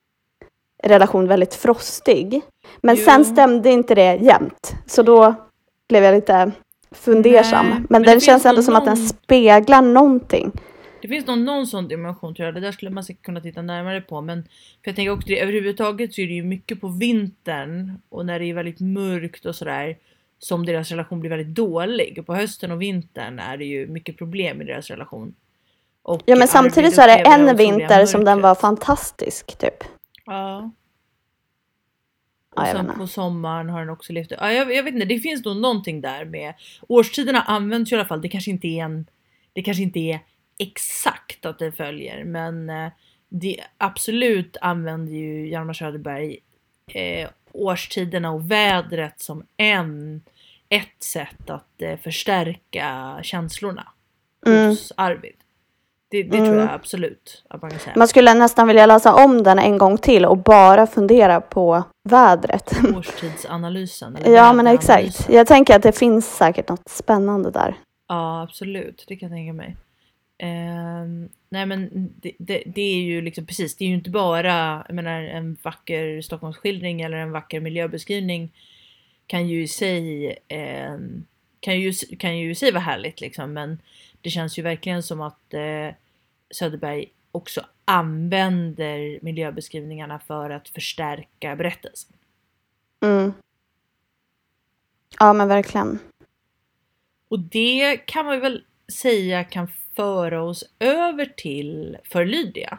relation 0.83 1.29
väldigt 1.29 1.55
frostig. 1.55 2.43
Men 2.81 2.97
Jo. 2.97 3.05
sen 3.05 3.25
stämde 3.25 3.71
inte 3.71 3.95
det 3.95 4.15
jämt. 4.15 4.75
Så 4.87 5.03
då 5.03 5.35
blev 5.89 6.05
jag 6.05 6.15
lite 6.15 6.51
fundersam. 6.91 7.67
Nej, 7.67 7.75
men, 7.75 7.87
men 7.89 8.03
den 8.03 8.21
känns 8.21 8.45
ändå 8.47 8.57
nog 8.57 8.65
som 8.65 8.77
att 8.77 8.85
den 8.85 8.95
någon- 8.99 9.09
speglar 9.09 9.83
någonting. 9.83 10.53
Det 11.05 11.09
finns 11.09 11.27
nog 11.27 11.39
någon 11.39 11.67
sån 11.67 11.89
dimension 11.89 12.35
tror 12.35 12.47
jag. 12.47 12.55
Det 12.55 12.61
där 12.61 12.73
skulle 12.73 12.91
man 12.91 13.05
säkert 13.05 13.23
kunna 13.23 13.41
titta 13.41 13.63
närmare 13.63 14.01
på. 14.01 14.21
Men 14.21 14.43
för 14.43 14.91
jag 14.91 14.97
tänker 14.97 15.13
också 15.13 15.29
det, 15.29 15.41
överhuvudtaget 15.41 16.15
så 16.15 16.21
är 16.21 16.27
det 16.27 16.33
ju 16.33 16.43
mycket 16.43 16.81
på 16.81 16.89
vintern 16.89 17.99
och 18.09 18.27
när 18.27 18.39
det 18.39 18.45
är 18.45 18.55
väldigt 18.55 18.81
mörkt 18.81 19.47
och 19.47 19.55
sådär 19.55 19.97
som 20.39 20.67
deras 20.67 20.91
relation 20.91 21.21
blir 21.21 21.31
väldigt 21.31 21.55
dålig. 21.55 22.19
Och 22.19 22.27
på 22.27 22.35
hösten 22.35 22.71
och 22.71 22.83
vintern 22.83 23.39
är 23.39 23.57
det 23.57 23.65
ju 23.65 23.87
mycket 23.87 24.19
problem 24.19 24.63
i 24.63 24.65
deras 24.65 24.91
relation. 24.91 25.35
Och 26.03 26.23
Ja 26.27 26.37
men 26.37 26.49
samtidigt 26.49 26.95
så 26.95 27.01
är 27.01 27.07
det 27.09 27.15
en 27.15 27.57
vinter 27.57 28.07
som 28.07 28.25
den 28.25 28.41
var 28.41 28.55
fantastisk 28.55 29.59
typ. 29.59 29.85
Ja. 30.27 30.71
Och 32.57 32.67
sen 32.67 32.93
på 32.97 33.07
sommaren 33.07 33.69
har 33.69 33.81
den 33.81 33.91
också 33.91 34.13
levt. 34.13 34.31
Ja, 34.31 34.53
jag, 34.53 34.75
jag 34.75 34.83
vet 34.83 34.95
inte, 34.95 35.07
det 35.07 35.19
finns 35.19 35.45
nog 35.45 35.57
någonting 35.57 36.01
där 36.01 36.25
med 36.25 36.55
årstiderna 36.89 37.43
används 37.43 37.93
ju 37.93 37.97
i 37.97 37.99
alla 37.99 38.09
fall. 38.09 38.23
Det 38.23 38.29
kanske 38.29 38.51
inte 38.51 38.67
är 38.69 38.85
en. 38.85 39.07
Det 39.53 39.63
kanske 39.63 39.83
inte 39.83 39.99
är 39.99 40.21
exakt 40.59 41.47
att 41.47 41.59
det 41.59 41.73
följer, 41.73 42.25
men 42.25 42.71
eh, 42.71 42.89
det 43.29 43.61
absolut 43.79 44.57
använder 44.61 45.13
ju 45.13 45.49
Hjalmar 45.49 45.73
Söderberg 45.73 46.39
eh, 46.95 47.29
årstiderna 47.53 48.31
och 48.31 48.51
vädret 48.51 49.21
som 49.21 49.45
en 49.57 50.23
ett 50.69 51.03
sätt 51.03 51.51
att 51.51 51.83
eh, 51.83 51.97
förstärka 51.97 53.19
känslorna 53.23 53.89
Mm. 54.47 54.69
hos 54.69 54.93
Arvid. 54.97 55.35
Det, 56.11 56.23
det 56.23 56.37
Mm. 56.39 56.51
tror 56.51 56.61
jag 56.61 56.71
absolut 56.71 57.45
att 57.49 57.63
man 57.63 57.71
kan 57.71 57.81
säga. 57.81 57.93
Man 57.97 58.09
skulle 58.09 58.35
nästan 58.35 58.67
vilja 58.67 58.87
läsa 58.87 59.15
om 59.25 59.43
den 59.43 59.59
en 59.59 59.79
gång 59.79 59.99
till 59.99 60.25
och 60.27 60.39
bara 60.39 60.87
fundera 60.87 61.41
på 61.41 61.83
vädret. 62.09 62.73
Årstidsanalysen. 62.97 64.17
eller 64.17 64.37
Ja 64.37 64.53
men 64.53 64.67
exakt. 64.67 65.29
Jag 65.31 65.47
tänker 65.47 65.77
att 65.77 65.83
det 65.83 65.93
finns 65.99 66.37
säkert 66.37 66.69
något 66.69 66.89
spännande 66.89 67.51
där. 67.51 67.75
Ja 68.09 68.43
absolut, 68.43 69.05
det 69.09 69.17
kan 69.17 69.29
jag 69.29 69.37
tänka 69.37 69.53
mig. 69.53 69.77
Ehm, 70.39 71.29
nej 71.49 71.67
men 71.67 71.91
det, 72.21 72.33
det, 72.39 72.63
det 72.67 72.83
är 72.83 73.03
ju 73.03 73.23
liksom 73.23 73.47
precis, 73.47 73.77
det 73.77 73.85
är 73.85 73.89
ju 73.89 73.95
inte 73.95 74.11
bara 74.11 74.85
jag 74.89 74.95
menar, 74.95 75.23
en 75.23 75.57
vacker 75.63 76.23
Stockholmsskildring 76.23 77.01
eller 77.01 77.17
en 77.17 77.33
vacker 77.33 77.61
miljöbeskrivning 77.61 78.53
kan 79.27 79.49
ju 79.49 79.63
i 79.63 79.69
sig 79.69 80.37
ehm, 80.49 81.25
kan 81.61 81.81
ju, 81.81 81.93
kan 81.93 82.39
ju 82.39 82.51
i 82.51 82.55
sig 82.55 82.73
vara 82.73 82.83
härligt 82.83 83.21
liksom 83.21 83.53
men 83.53 83.79
det 84.21 84.31
känns 84.31 84.59
ju 84.59 84.63
verkligen 84.63 85.03
som 85.03 85.21
att 85.21 85.55
eh, 85.55 85.95
Söderberg 86.51 87.07
också 87.33 87.67
använder 87.85 89.19
miljöbeskrivningarna 89.23 90.19
för 90.19 90.51
att 90.51 90.69
förstärka 90.69 91.57
berättelsen. 91.57 92.13
Mm. 93.01 93.33
Ja 95.19 95.33
men 95.33 95.49
verkligen. 95.49 95.99
Och 97.29 97.39
det 97.39 97.97
kan 97.97 98.27
man 98.27 98.41
väl 98.41 98.65
säga 98.93 99.45
kan 99.45 99.69
föra 99.97 100.43
oss 100.43 100.65
över 100.79 101.27
till 101.37 101.97
för 102.05 102.25
Lydia. 102.25 102.79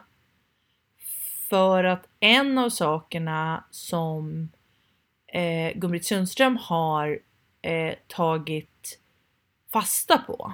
För 1.49 1.83
att 1.83 2.07
en 2.19 2.57
av 2.57 2.69
sakerna 2.69 3.63
som 3.71 4.49
eh, 5.33 5.77
Gun-Britt 5.77 6.05
Sundström 6.05 6.57
har 6.57 7.19
eh, 7.61 7.93
tagit 8.07 8.99
fasta 9.71 10.17
på 10.17 10.53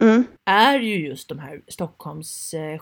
Mm. 0.00 0.24
är 0.44 0.78
ju 0.78 1.08
just 1.08 1.28
de 1.28 1.38
här 1.38 1.60
Stockholms 1.68 2.54
eh. 2.54 2.78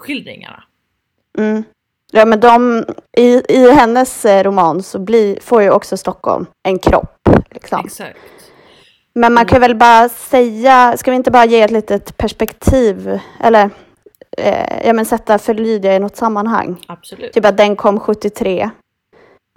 Mm. 1.39 1.65
Ja 2.13 2.25
men 2.25 2.41
de, 2.41 2.85
i, 3.17 3.43
i 3.49 3.73
hennes 3.73 4.25
eh, 4.25 4.45
roman 4.45 4.83
så 4.83 4.99
blir, 4.99 5.41
får 5.41 5.63
ju 5.63 5.71
också 5.71 5.97
Stockholm 5.97 6.47
en 6.63 6.79
kropp. 6.79 7.29
Liksom. 7.51 7.83
Exakt. 7.85 8.19
Men 9.19 9.35
man 9.35 9.47
kan 9.47 9.61
väl 9.61 9.75
bara 9.75 10.09
säga, 10.09 10.97
ska 10.97 11.11
vi 11.11 11.17
inte 11.17 11.31
bara 11.31 11.45
ge 11.45 11.63
ett 11.63 11.71
litet 11.71 12.17
perspektiv, 12.17 13.21
eller 13.41 13.71
eh, 14.39 14.87
ja, 14.87 14.93
men 14.93 15.05
sätta 15.05 15.39
för 15.39 15.55
Lydia 15.55 15.97
i 15.97 15.99
något 15.99 16.17
sammanhang. 16.17 16.85
Absolut. 16.89 17.33
Typ 17.33 17.45
att 17.45 17.57
den 17.57 17.77
kom 17.77 18.01
73. 18.01 18.71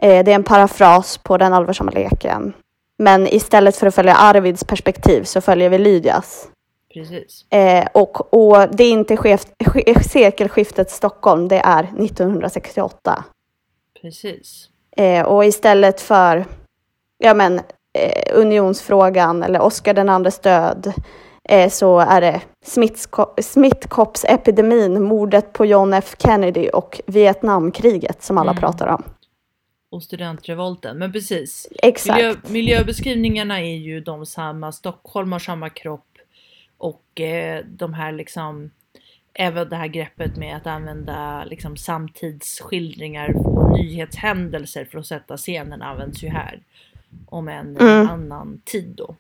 Eh, 0.02 0.24
det 0.24 0.32
är 0.32 0.36
en 0.36 0.44
parafras 0.44 1.18
på 1.18 1.38
den 1.38 1.54
allvarsamma 1.54 1.92
leken. 1.92 2.54
Men 2.98 3.28
istället 3.28 3.76
för 3.76 3.88
att 3.88 3.96
följa 3.96 4.16
Arvids 4.16 4.64
perspektiv 4.64 5.24
så 5.24 5.42
följer 5.42 5.70
vi 5.70 5.78
Lydias. 5.78 6.48
Precis. 6.94 7.46
Eh, 7.52 7.88
och, 7.94 8.34
och 8.34 8.76
det 8.76 8.84
är 8.84 8.92
inte 8.92 9.18
chef, 9.18 9.46
sekelskiftet 10.12 10.92
Stockholm, 10.92 11.48
det 11.48 11.60
är 11.60 11.84
1968. 11.84 13.24
Precis. 14.02 14.70
Eh, 14.98 15.26
och 15.26 15.46
istället 15.46 16.02
för 16.02 16.46
ja, 17.18 17.34
men, 17.34 17.62
eh, 17.98 18.40
unionsfrågan 18.40 19.44
eller 19.44 19.62
Oscar 19.62 19.94
den 19.94 20.10
andres 20.10 20.40
död 20.40 20.94
eh, 21.50 21.70
så 21.70 22.00
är 22.00 22.22
det 22.22 22.42
smittsko- 22.66 23.42
smittkoppsepidemin, 23.42 25.04
mordet 25.04 25.54
på 25.54 25.66
John 25.66 25.94
F 25.94 26.16
Kennedy 26.20 26.70
och 26.70 27.02
Vietnamkriget 27.08 28.24
som 28.24 28.38
alla 28.38 28.52
Mm. 28.52 28.62
pratar 28.62 28.88
om. 28.88 29.04
Och 29.92 30.04
studentrevolten. 30.04 30.98
Men 30.98 31.12
precis. 31.12 31.68
Exakt. 31.84 32.18
Miljö, 32.18 32.36
miljöbeskrivningarna 32.48 33.60
är 33.62 33.76
ju 33.78 34.02
de 34.02 34.26
samma. 34.26 34.72
Stockholm 34.72 35.32
har 35.32 35.40
samma 35.40 35.70
kropp. 35.70 36.06
Och 36.78 37.22
eh, 37.22 37.66
de 37.66 37.94
här 37.94 38.12
liksom. 38.12 38.72
Även 39.34 39.70
det 39.70 39.76
här 39.76 39.88
greppet 39.88 40.38
med 40.38 40.56
att 40.58 40.68
använda 40.68 41.44
liksom 41.44 41.78
samtidsskildringar 41.78 43.34
på 43.34 43.74
nyhetshändelser 43.78 44.86
för 44.86 45.00
att 45.00 45.06
sätta 45.06 45.38
scenen 45.38 45.82
används 45.82 46.24
ju 46.24 46.28
här. 46.30 46.60
Om 47.28 47.48
en 47.48 47.78
Mm. 47.78 48.10
annan 48.10 48.62
tid 48.66 48.94
då. 48.98 49.16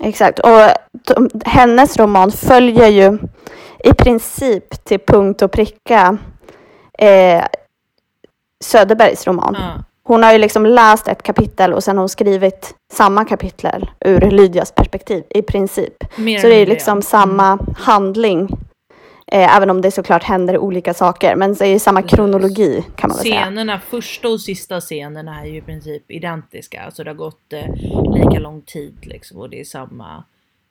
Exakt. 0.00 0.38
Och 0.38 0.68
de, 1.14 1.30
hennes 1.44 1.96
roman 1.98 2.30
följer 2.32 2.88
ju 2.88 3.18
i 3.84 3.92
princip 3.92 4.84
till 4.84 5.00
punkt 5.06 5.42
och 5.42 5.52
pricka 5.52 6.18
eh, 6.98 7.44
Söderbergs 8.64 9.26
roman. 9.26 9.56
Ja, 9.58 9.84
Hon 10.02 10.22
har 10.22 10.32
ju 10.32 10.38
liksom 10.38 10.66
läst 10.66 11.08
ett 11.08 11.22
kapitel 11.22 11.72
och 11.74 11.84
sen 11.84 11.96
har 11.96 12.02
hon 12.02 12.08
skrivit 12.08 12.74
samma 12.92 13.24
kapitel 13.24 13.90
ur 14.04 14.20
Lydias 14.30 14.72
perspektiv 14.72 15.24
i 15.30 15.42
princip. 15.42 16.04
mer 16.16 16.38
Så 16.38 16.46
det 16.46 16.54
är 16.54 16.60
ju 16.60 16.66
liksom 16.66 17.02
samma 17.02 17.58
handling. 17.78 18.48
Eh, 19.32 19.56
även 19.56 19.70
om 19.70 19.80
det 19.80 19.90
såklart 19.90 20.22
händer 20.22 20.58
olika 20.58 20.94
saker. 20.94 21.36
Men 21.36 21.54
det 21.54 21.64
är 21.66 21.68
ju 21.68 21.78
samma 21.78 22.02
kronologi 22.02 22.84
kan 22.96 23.08
man 23.08 23.16
väl 23.16 23.26
säga. 23.26 23.40
Scenerna, 23.42 23.80
första 23.90 24.28
och 24.28 24.40
sista 24.40 24.80
scenerna 24.80 25.40
är 25.40 25.46
ju 25.46 25.56
i 25.56 25.60
princip 25.60 26.10
identiska. 26.10 26.82
Alltså 26.82 27.04
det 27.04 27.10
har 27.10 27.14
gått 27.14 27.52
eh, 27.52 27.74
lika 28.14 28.38
lång 28.38 28.62
tid 28.62 28.96
liksom 29.02 29.38
och 29.38 29.50
det 29.50 29.60
är 29.60 29.64
samma 29.64 30.24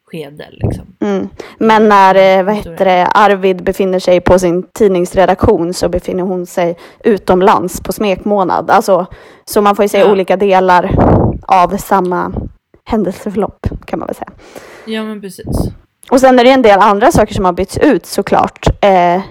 skede 0.06 0.48
liksom. 0.52 0.86
Mm. 1.00 1.30
Men 1.58 1.89
när 1.89 2.39
eh, 2.39 2.43
vad 2.46 2.56
heter 2.56 2.86
det, 2.86 3.06
Arvid 3.06 3.63
befinner 3.63 4.00
sig 4.00 4.22
på 4.22 4.39
sin 4.39 4.63
tidningsredaktion 4.74 5.74
så 5.74 5.89
befinner 5.89 6.24
hon 6.24 6.46
sig 6.46 6.78
utomlands 7.04 7.82
på 7.82 7.93
smekmånad. 7.93 8.70
Alltså, 8.70 9.06
så 9.46 9.62
man 9.62 9.76
får 9.76 9.86
ju 9.86 9.89
se 9.89 10.00
Ja. 10.00 10.12
olika 10.12 10.38
delar 10.38 10.96
av 11.48 11.78
samma 11.78 12.34
händelseförlopp 12.86 13.67
kan 13.86 14.00
man 14.00 14.08
väl 14.08 14.15
säga. 14.15 14.32
Ja 14.86 15.04
men 15.04 15.22
precis. 15.22 15.46
Och 16.12 16.20
sen 16.20 16.39
är 16.39 16.43
det 16.43 16.52
en 16.52 16.62
del 16.62 16.80
andra 16.80 17.12
saker 17.12 17.34
som 17.34 17.46
har 17.46 17.54
bytts 17.54 17.78
ut 17.78 18.06
såklart. 18.06 18.65
Eh, 18.82 19.22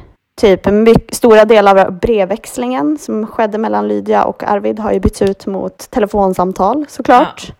typ 0.40 0.66
mycket, 0.66 1.14
stora 1.14 1.44
delar 1.44 1.86
av 1.86 1.92
brevväxlingen 1.92 2.98
som 2.98 3.26
skedde 3.26 3.58
mellan 3.58 3.88
Lydia 3.88 4.24
och 4.24 4.42
Arvid 4.44 4.78
har 4.78 4.92
ju 4.92 5.00
bytts 5.00 5.22
ut 5.22 5.46
mot 5.46 5.90
telefonsamtal 5.90 6.84
såklart. 6.88 7.52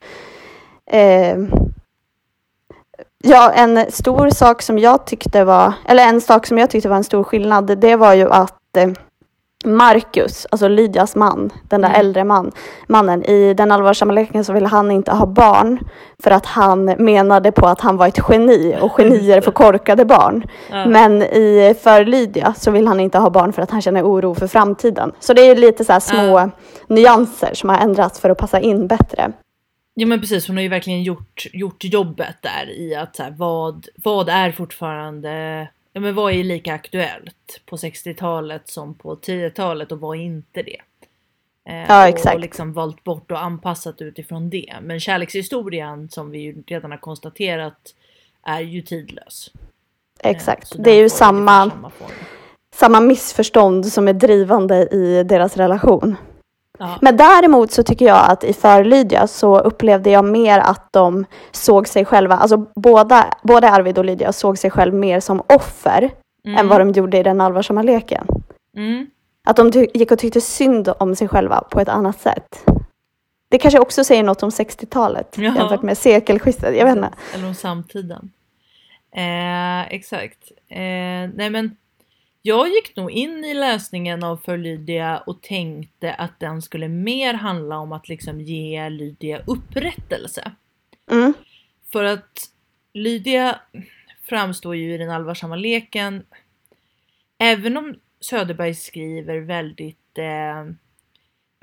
Eh, 0.91 1.37
ja, 3.23 3.53
en 3.53 3.93
stor 3.93 4.31
sak 4.31 4.63
som 4.63 4.79
jag 4.79 5.07
tyckte 5.07 5.45
var, 5.45 5.73
eller 5.89 6.09
en 6.09 6.21
sak 6.21 6.47
som 6.47 6.59
jag 6.59 6.71
tyckte 6.71 6.89
var 6.89 6.97
en 6.97 7.05
stor 7.05 7.25
skillnad, 7.25 7.79
det 7.79 7.97
var 7.97 8.15
ju 8.15 8.31
att 8.31 8.77
eh, 8.77 8.89
Marcus, 9.67 10.47
alltså 10.51 10.69
Lydias 10.69 11.17
man, 11.17 11.51
den 11.63 11.81
där 11.81 11.89
Mm. 11.89 12.01
äldre 12.01 12.25
man, 12.25 12.53
mannen, 12.87 13.25
i 13.25 13.55
den 13.55 13.73
allvarsamma 13.73 14.13
leken 14.13 14.45
så 14.45 14.53
ville 14.53 14.69
han 14.69 14.91
inte 14.91 15.13
ha 15.13 15.27
barn 15.27 15.79
för 16.23 16.31
att 16.31 16.47
han 16.47 16.85
menade 16.85 17.53
på 17.53 17.67
att 17.67 17.81
han 17.81 17.97
var 17.97 18.07
ett 18.09 18.19
geni 18.29 18.77
och 18.81 18.93
genier 18.93 19.41
får 19.41 19.53
korkade 19.53 20.05
barn. 20.05 20.47
Ja. 20.71 20.87
Men 20.87 21.23
i 21.23 21.75
för 21.83 22.05
Lydia 22.05 22.55
så 22.55 22.71
vill 22.71 22.87
han 22.87 23.01
inte 23.01 23.19
ha 23.19 23.31
barn 23.31 23.53
för 23.53 23.63
att 23.63 23.71
han 23.71 23.83
känner 23.83 24.03
oro 24.05 24.35
för 24.35 24.47
framtiden. 24.47 25.13
Så 25.21 25.33
det 25.33 25.43
är 25.43 25.57
lite 25.57 25.85
så 25.85 25.93
här 25.93 26.01
små 26.01 26.39
Ja. 26.39 26.51
nyanser 26.89 27.51
som 27.55 27.69
har 27.71 27.79
ändrats 27.79 28.21
för 28.21 28.31
att 28.31 28.39
passa 28.39 28.61
in 28.61 28.87
bättre. 28.87 29.33
Ja 29.95 30.07
men 30.07 30.21
precis, 30.21 30.49
hon 30.49 30.57
har 30.57 30.63
ju 30.63 30.69
verkligen 30.69 31.03
gjort, 31.03 31.47
gjort 31.53 31.85
jobbet 31.85 32.37
där 32.41 32.71
i 32.79 32.95
att 32.95 33.17
så 33.17 33.23
här, 33.23 33.35
vad, 33.39 33.87
vad 34.05 34.29
är 34.29 34.53
fortfarande, 34.53 35.69
ja 35.97 36.01
men 36.01 36.15
vad 36.15 36.33
är 36.33 36.45
lika 36.45 36.75
aktuellt 36.75 37.61
på 37.67 37.77
60-talet 37.77 38.69
som 38.69 38.95
på 38.95 39.17
10-talet 39.17 39.93
och 39.93 40.01
vad 40.01 40.17
är 40.17 40.21
inte 40.21 40.63
det? 40.63 40.81
Eh, 41.69 41.85
Ja, 41.89 42.09
exakt. 42.09 42.35
Och 42.35 42.41
liksom 42.41 42.73
valt 42.73 43.05
bort 43.05 43.31
och 43.31 43.43
anpassat 43.43 44.03
utifrån 44.03 44.51
det. 44.51 44.75
Men 44.83 45.01
kärlekshistorien 45.01 46.09
som 46.09 46.31
vi 46.31 46.39
ju 46.39 46.63
redan 46.67 46.91
har 46.91 46.99
konstaterat 46.99 47.95
är 48.43 48.61
ju 48.61 48.83
tidlös. 48.83 49.51
Eh, 50.21 50.31
Exakt. 50.31 50.69
så 50.69 50.83
Det 50.83 50.91
är 50.91 51.03
ju 51.03 51.09
samma, 51.09 51.71
samma 51.71 51.91
samma 52.75 53.01
missförstånd 53.01 53.87
som 53.87 54.09
är 54.09 54.13
drivande 54.13 54.89
i 54.93 55.23
deras 55.23 55.57
relation. 55.57 56.17
Ja, 56.79 56.99
Men 57.01 57.17
däremot 57.17 57.71
så 57.73 57.83
tycker 57.83 58.07
jag 58.07 58.31
att 58.31 58.45
i 58.45 58.53
För 58.53 58.85
Lydia 58.85 59.27
så 59.27 59.59
upplevde 59.61 60.11
jag 60.11 60.25
mer 60.25 60.59
att 60.59 60.93
de 60.93 61.25
såg 61.51 61.89
sig 61.89 62.05
själva, 62.05 62.37
alltså 62.37 62.57
båda, 62.75 63.25
både 63.43 63.71
Arvid 63.71 63.99
och 63.99 64.05
Lydia 64.05 64.33
såg 64.33 64.59
sig 64.59 64.71
själv 64.71 64.95
mer 64.95 65.21
som 65.21 65.43
offer 65.49 66.11
mm, 66.45 66.59
än 66.59 66.69
vad 66.69 66.81
de 66.81 66.91
gjorde 66.93 67.19
i 67.19 67.23
den 67.23 67.41
allvarsamma 67.41 67.83
leken. 67.83 68.27
mm, 68.77 69.07
Att 69.45 69.57
de 69.57 69.71
gick 69.95 70.11
och 70.11 70.19
tyckte 70.19 70.41
synd 70.41 70.93
om 70.99 71.17
sig 71.17 71.29
själva 71.29 71.61
på 71.71 71.81
ett 71.81 71.89
annat 71.89 72.21
sätt. 72.21 72.65
Det 73.49 73.59
kanske 73.59 73.81
också 73.81 74.05
säger 74.05 74.23
något 74.23 74.43
om 74.43 74.51
60-talet 74.51 75.35
Ja. 75.39 75.43
jämfört 75.57 75.83
med 75.83 75.99
sekelskiftet. 75.99 76.77
Jag 76.77 76.85
vet 76.85 76.97
inte. 76.97 77.11
Eller 77.35 77.47
om 77.47 77.55
samtiden. 77.55 78.31
Eh, 79.17 79.93
exakt. 79.95 80.39
Eh, 80.69 80.79
nej 81.35 81.51
men 81.51 81.77
jag 82.47 82.69
gick 82.69 82.97
nog 82.97 83.11
in 83.11 83.45
i 83.45 83.55
läsningen 83.55 84.25
av 84.25 84.37
För 84.37 84.57
Lydia 84.57 85.19
och 85.19 85.43
tänkte 85.43 86.15
att 86.15 86.41
den 86.41 86.63
skulle 86.63 86.89
mer 86.89 87.35
handla 87.35 87.79
om 87.79 87.93
att 87.93 88.09
liksom 88.09 88.41
ge 88.41 88.89
Lydia 88.89 89.43
upprättelse. 89.47 90.53
Mm. 91.11 91.35
För 91.93 92.05
att 92.05 92.51
Lydia 92.93 93.61
framstår 94.23 94.77
ju 94.77 94.95
i 94.95 94.99
den 94.99 95.11
allvarsamma 95.11 95.57
leken, 95.57 96.25
även 97.39 97.77
om 97.77 97.95
Söderberg 98.21 98.75
skriver 98.75 99.39
väldigt 99.39 100.19
eh, 100.19 100.65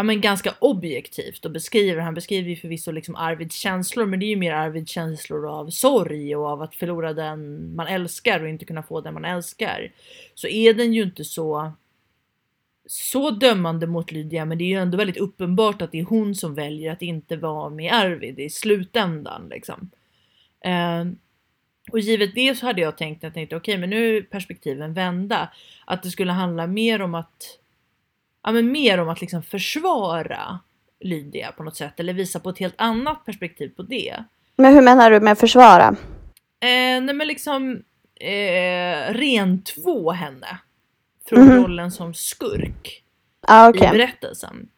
ja, 0.04 0.06
men 0.06 0.22
ganska 0.22 0.54
objektivt 0.60 1.46
och 1.46 1.52
beskriver, 1.52 2.02
han 2.02 2.14
beskriver 2.14 2.50
ju 2.50 2.56
förvisso 2.56 2.92
liksom 2.92 3.16
Arvids 3.16 3.56
känslor 3.56 4.06
men 4.06 4.20
det 4.20 4.26
är 4.26 4.28
ju 4.28 4.36
mer 4.36 4.54
Arvids 4.54 4.92
känslor 4.92 5.50
av 5.50 5.70
sorg 5.70 6.36
och 6.36 6.46
av 6.46 6.62
att 6.62 6.76
förlora 6.76 7.14
den 7.14 7.76
man 7.76 7.88
älskar 7.88 8.44
och 8.44 8.50
inte 8.50 8.66
kunna 8.66 8.84
få 8.84 9.02
den 9.02 9.14
man 9.14 9.26
älskar. 9.26 9.92
Så 10.36 10.48
är 10.48 10.74
den 10.74 10.94
ju 10.94 11.04
inte 11.04 11.24
så 11.24 11.72
så 12.86 13.32
dömande 13.32 13.88
mot 13.88 14.12
Lydia 14.12 14.46
men 14.46 14.58
det 14.58 14.64
är 14.64 14.68
ju 14.68 14.80
ändå 14.80 14.98
väldigt 14.98 15.18
uppenbart 15.18 15.82
att 15.82 15.92
det 15.92 16.00
är 16.00 16.04
hon 16.04 16.36
som 16.36 16.56
väljer 16.56 16.92
att 16.92 17.02
inte 17.02 17.38
vara 17.38 17.70
med 17.70 17.94
Arvid 17.94 18.40
i 18.40 18.50
slutändan 18.50 19.50
liksom. 19.50 19.92
Eh, 20.66 21.06
och 21.92 22.00
givet 22.00 22.36
det 22.36 22.56
så 22.56 22.66
hade 22.66 22.82
jag 22.82 22.98
tänkt, 22.98 23.24
jag 23.24 23.34
tänkte 23.34 23.56
okej 23.56 23.78
men 23.78 23.90
nu 23.90 24.18
är 24.18 24.22
perspektiven 24.22 24.94
vända. 24.94 25.50
Att 25.86 26.04
det 26.04 26.10
skulle 26.10 26.32
handla 26.32 26.68
mer 26.68 27.02
om 27.02 27.16
att 27.16 27.60
ja, 28.44 28.52
men 28.52 28.72
mer 28.72 28.98
om 28.98 29.10
att 29.10 29.22
liksom 29.22 29.44
försvara 29.44 30.60
Lydia 31.00 31.52
på 31.52 31.64
något 31.64 31.76
sätt 31.76 32.00
eller 32.00 32.14
visa 32.14 32.40
på 32.40 32.50
ett 32.50 32.60
helt 32.60 32.76
annat 32.78 33.26
perspektiv 33.26 33.70
på 33.76 33.82
det. 33.84 34.24
Men 34.56 34.74
hur 34.74 34.82
menar 34.82 35.12
du 35.12 35.20
med 35.20 35.38
försvara? 35.38 35.88
Eh, 36.60 37.02
nej 37.02 37.14
men 37.14 37.28
liksom 37.28 37.84
eh, 38.20 39.14
rentvå 39.14 40.12
henne 40.12 40.58
från 41.26 41.40
Mhm. 41.46 41.64
rollen 41.64 41.92
som 41.92 42.14
skurk 42.14 43.04
Ja, 43.48 43.68
i 43.70 43.72
okej. 43.72 43.90
berättelsen. 43.92 44.70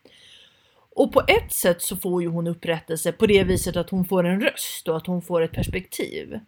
Och 0.98 1.14
på 1.14 1.22
ett 1.28 1.54
sätt 1.54 1.82
så 1.82 1.98
får 1.98 2.22
ju 2.22 2.28
hon 2.28 2.48
upprättelse 2.48 3.12
på 3.12 3.26
det 3.26 3.44
viset 3.44 3.76
att 3.76 3.90
hon 3.90 4.06
får 4.06 4.24
en 4.24 4.42
röst 4.42 4.88
och 4.88 4.98
att 4.98 5.08
hon 5.08 5.22
får 5.22 5.42
ett 5.42 5.52
perspektiv. 5.52 6.34
Eh, 6.34 6.40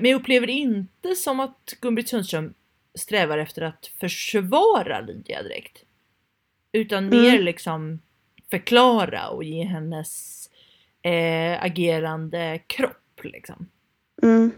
men 0.00 0.04
jag 0.04 0.20
upplever 0.20 0.50
inte 0.50 1.14
som 1.14 1.40
att 1.40 1.74
Gun-Britt 1.80 2.08
Sundström 2.08 2.54
strävar 2.98 3.38
efter 3.38 3.62
att 3.62 3.90
försvara 4.00 5.00
Lydia 5.00 5.42
direkt. 5.42 5.78
Utan 6.72 7.08
mer 7.08 7.28
Mm. 7.32 7.42
liksom 7.44 7.98
förklara 8.50 9.28
och 9.28 9.44
ge 9.44 9.62
hennes 9.64 10.38
eh, 11.02 11.64
agerande 11.64 12.58
kropp 12.66 13.20
liksom. 13.22 13.66
Mm. 14.22 14.50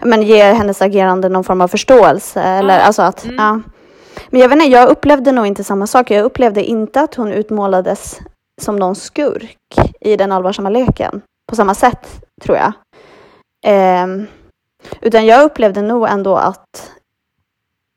Men 0.00 0.22
ger 0.22 0.54
hennes 0.54 0.82
agerande 0.82 1.28
någon 1.28 1.44
form 1.44 1.60
av 1.60 1.68
förståelse? 1.68 2.42
Eller, 2.42 2.74
Ja, 2.78 2.80
alltså 2.80 3.02
att, 3.02 3.24
mm. 3.24 3.36
ja. 3.36 3.60
Men 4.30 4.40
jag 4.40 4.48
vet 4.48 4.56
inte, 4.56 4.68
jag 4.70 4.88
upplevde 4.88 5.32
nog 5.32 5.46
inte 5.46 5.64
samma 5.64 5.86
sak. 5.86 6.10
Jag 6.10 6.24
upplevde 6.24 6.64
inte 6.64 7.00
att 7.00 7.14
hon 7.14 7.32
utmålades 7.32 8.20
som 8.60 8.76
någon 8.76 8.94
skurk 8.96 9.56
i 10.00 10.16
den 10.16 10.32
allvarsamma 10.32 10.68
leken. 10.68 11.22
På 11.48 11.56
samma 11.56 11.74
sätt, 11.74 12.24
tror 12.42 12.56
jag. 12.56 12.72
Ehm, 13.66 14.26
utan 15.00 15.26
jag 15.26 15.44
upplevde 15.44 15.82
nog 15.82 16.08
ändå 16.08 16.36
att 16.36 16.92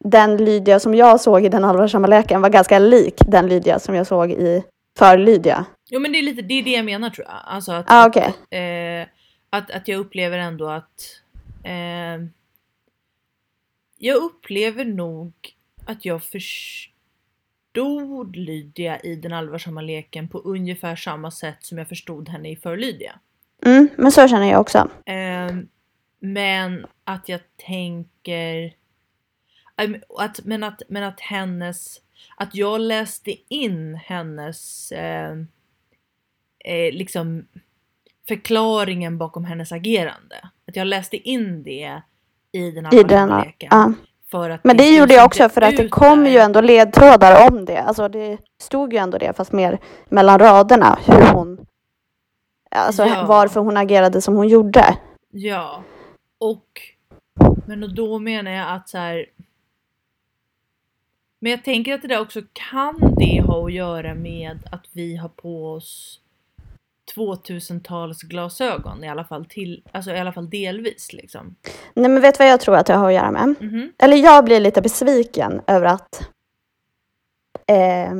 den 0.03 0.37
Lydia 0.37 0.79
som 0.79 0.95
jag 0.95 1.21
såg 1.21 1.45
i 1.45 1.49
Den 1.49 1.63
allvarsamma 1.63 2.07
leken 2.07 2.41
var 2.41 2.49
ganska 2.49 2.79
lik 2.79 3.13
den 3.27 3.47
Lydia 3.47 3.79
som 3.79 3.95
jag 3.95 4.07
såg 4.07 4.31
i 4.31 4.63
För 4.97 5.17
Lydia. 5.17 5.65
Jo 5.89 5.99
men 5.99 6.11
det 6.11 6.17
är 6.17 6.23
lite 6.23 6.41
det, 6.41 6.53
är 6.53 6.63
det 6.63 6.71
jag 6.71 6.85
menar 6.85 7.09
tror 7.09 7.27
jag. 7.27 7.35
Alltså 7.45 7.71
att, 7.71 7.85
Ah, 7.87 8.07
okej. 8.07 8.33
eh, 8.59 9.07
att, 9.49 9.71
att 9.71 9.87
jag 9.87 9.99
upplever 9.99 10.37
ändå 10.37 10.69
att 10.69 11.21
eh, 11.63 12.25
jag 13.97 14.15
upplever 14.15 14.85
nog 14.85 15.33
att 15.85 16.05
jag 16.05 16.23
förstod 16.23 18.35
Lydia 18.35 18.99
i 18.99 19.15
den 19.15 19.33
allvarsamma 19.33 19.81
leken 19.81 20.27
på 20.27 20.37
ungefär 20.37 20.95
samma 20.95 21.31
sätt 21.31 21.57
som 21.59 21.77
jag 21.77 21.87
förstod 21.87 22.29
henne 22.29 22.49
i 22.51 22.55
För 22.55 22.77
Lydia. 22.77 23.19
Mm, 23.65 23.89
men 23.97 24.11
så 24.11 24.27
känner 24.27 24.51
jag 24.51 24.61
också. 24.61 24.89
Ehm, 25.05 25.67
men 26.19 26.85
att 27.03 27.29
jag 27.29 27.39
tänker... 27.67 28.73
Att, 30.17 30.45
men, 30.45 30.63
att, 30.63 30.81
men 30.87 31.03
att 31.03 31.19
hennes... 31.19 32.01
Att 32.37 32.55
jag 32.55 32.81
läste 32.81 33.35
in 33.47 33.95
hennes... 33.95 34.91
ehm, 34.95 35.47
eh, 36.65 36.93
liksom 36.93 37.45
förklaringen 38.27 39.17
bakom 39.17 39.45
hennes 39.45 39.71
agerande. 39.71 40.35
Att 40.67 40.75
jag 40.75 40.87
läste 40.87 41.17
in 41.17 41.63
det 41.63 42.01
i 42.51 42.71
den 42.71 42.85
I 42.93 43.03
den, 43.03 43.19
allvarsamma 43.19 43.43
leken. 43.43 43.69
ja. 43.71 43.93
För 44.31 44.49
att 44.49 44.63
Men 44.63 44.77
det 44.77 44.83
skrivs 44.83 44.99
gjorde 44.99 45.13
jag 45.13 45.25
också 45.25 45.49
för 45.49 45.61
att 45.61 45.77
det 45.77 45.89
kom 45.89 46.23
där. 46.23 46.31
ju 46.31 46.37
ändå 46.37 46.61
ledtrådar 46.61 47.47
om 47.51 47.65
det. 47.65 47.77
Alltså 47.81 48.07
det 48.09 48.37
stod 48.59 48.93
ju 48.93 48.99
ändå 48.99 49.17
det 49.17 49.33
fast 49.37 49.51
mer 49.51 49.79
mellan 50.09 50.39
raderna 50.39 50.99
hur 51.05 51.33
hon 51.33 51.65
Alltså 52.71 53.05
Ja. 53.05 53.25
varför 53.27 53.59
hon 53.59 53.77
agerade 53.77 54.21
som 54.21 54.35
hon 54.35 54.47
gjorde. 54.47 54.97
Ja. 55.31 55.83
Och 56.39 56.65
men 57.67 57.95
då 57.95 58.19
menar 58.19 58.51
jag 58.51 58.71
att 58.75 58.89
så 58.89 58.97
här. 58.97 59.25
Men 61.43 61.51
jag 61.51 61.63
tänker 61.63 61.93
att 61.93 62.01
det 62.01 62.07
där 62.07 62.21
också 62.21 62.41
kan 62.53 63.15
det 63.17 63.41
ha 63.41 63.65
att 63.65 63.73
göra 63.73 64.13
med 64.13 64.59
att 64.71 64.85
vi 64.91 65.15
har 65.15 65.29
på 65.29 65.73
oss 65.73 66.19
2000-tals 67.15 68.21
glasögon 68.21 69.03
i 69.03 69.09
alla 69.09 69.23
fall 69.23 69.45
till, 69.45 69.83
alltså 69.91 70.11
i 70.11 70.19
alla 70.19 70.33
fall 70.33 70.49
delvis 70.49 71.13
liksom. 71.13 71.55
Nej 71.93 72.09
men 72.09 72.21
vet 72.21 72.37
du 72.37 72.43
vad 72.43 72.51
jag 72.51 72.61
tror 72.61 72.75
att 72.75 72.85
det 72.85 72.93
har 72.93 73.07
att 73.07 73.13
göra 73.13 73.31
med? 73.31 73.55
Mhm. 73.59 73.93
Eller 73.97 74.17
jag 74.17 74.45
blir 74.45 74.59
lite 74.59 74.81
besviken 74.81 75.61
över 75.67 75.85
att 75.85 76.29
eh, 77.67 78.13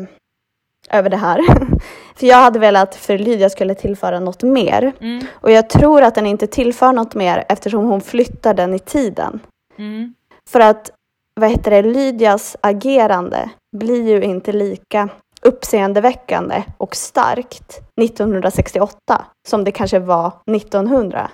över 0.89 1.09
det 1.09 1.17
här. 1.17 1.39
För 2.15 2.27
jag 2.27 2.37
hade 2.37 2.59
velat 2.59 2.89
att 2.89 2.95
för 2.95 3.17
Lydia 3.17 3.49
skulle 3.49 3.75
tillföra 3.75 4.19
något 4.19 4.43
mer. 4.43 4.93
Mm. 4.99 5.25
Och 5.33 5.51
jag 5.51 5.69
tror 5.69 6.01
att 6.03 6.15
den 6.15 6.25
inte 6.25 6.47
tillför 6.47 6.93
något 6.93 7.15
mer 7.15 7.45
eftersom 7.49 7.85
hon 7.85 8.01
flyttar 8.01 8.53
den 8.53 8.73
i 8.73 8.79
tiden. 8.79 9.39
Mm. 9.77 10.13
För 10.49 10.59
att, 10.59 10.91
vad 11.35 11.49
heter 11.49 11.71
det, 11.71 11.81
Lydias 11.81 12.57
agerande 12.61 13.49
blir 13.77 14.07
ju 14.07 14.23
inte 14.23 14.51
lika 14.51 15.09
uppseendeväckande 15.41 16.63
och 16.77 16.95
starkt 16.95 17.81
1968 18.01 19.25
som 19.47 19.63
det 19.63 19.71
kanske 19.71 19.99
var 19.99 20.31
1900. 20.51 21.31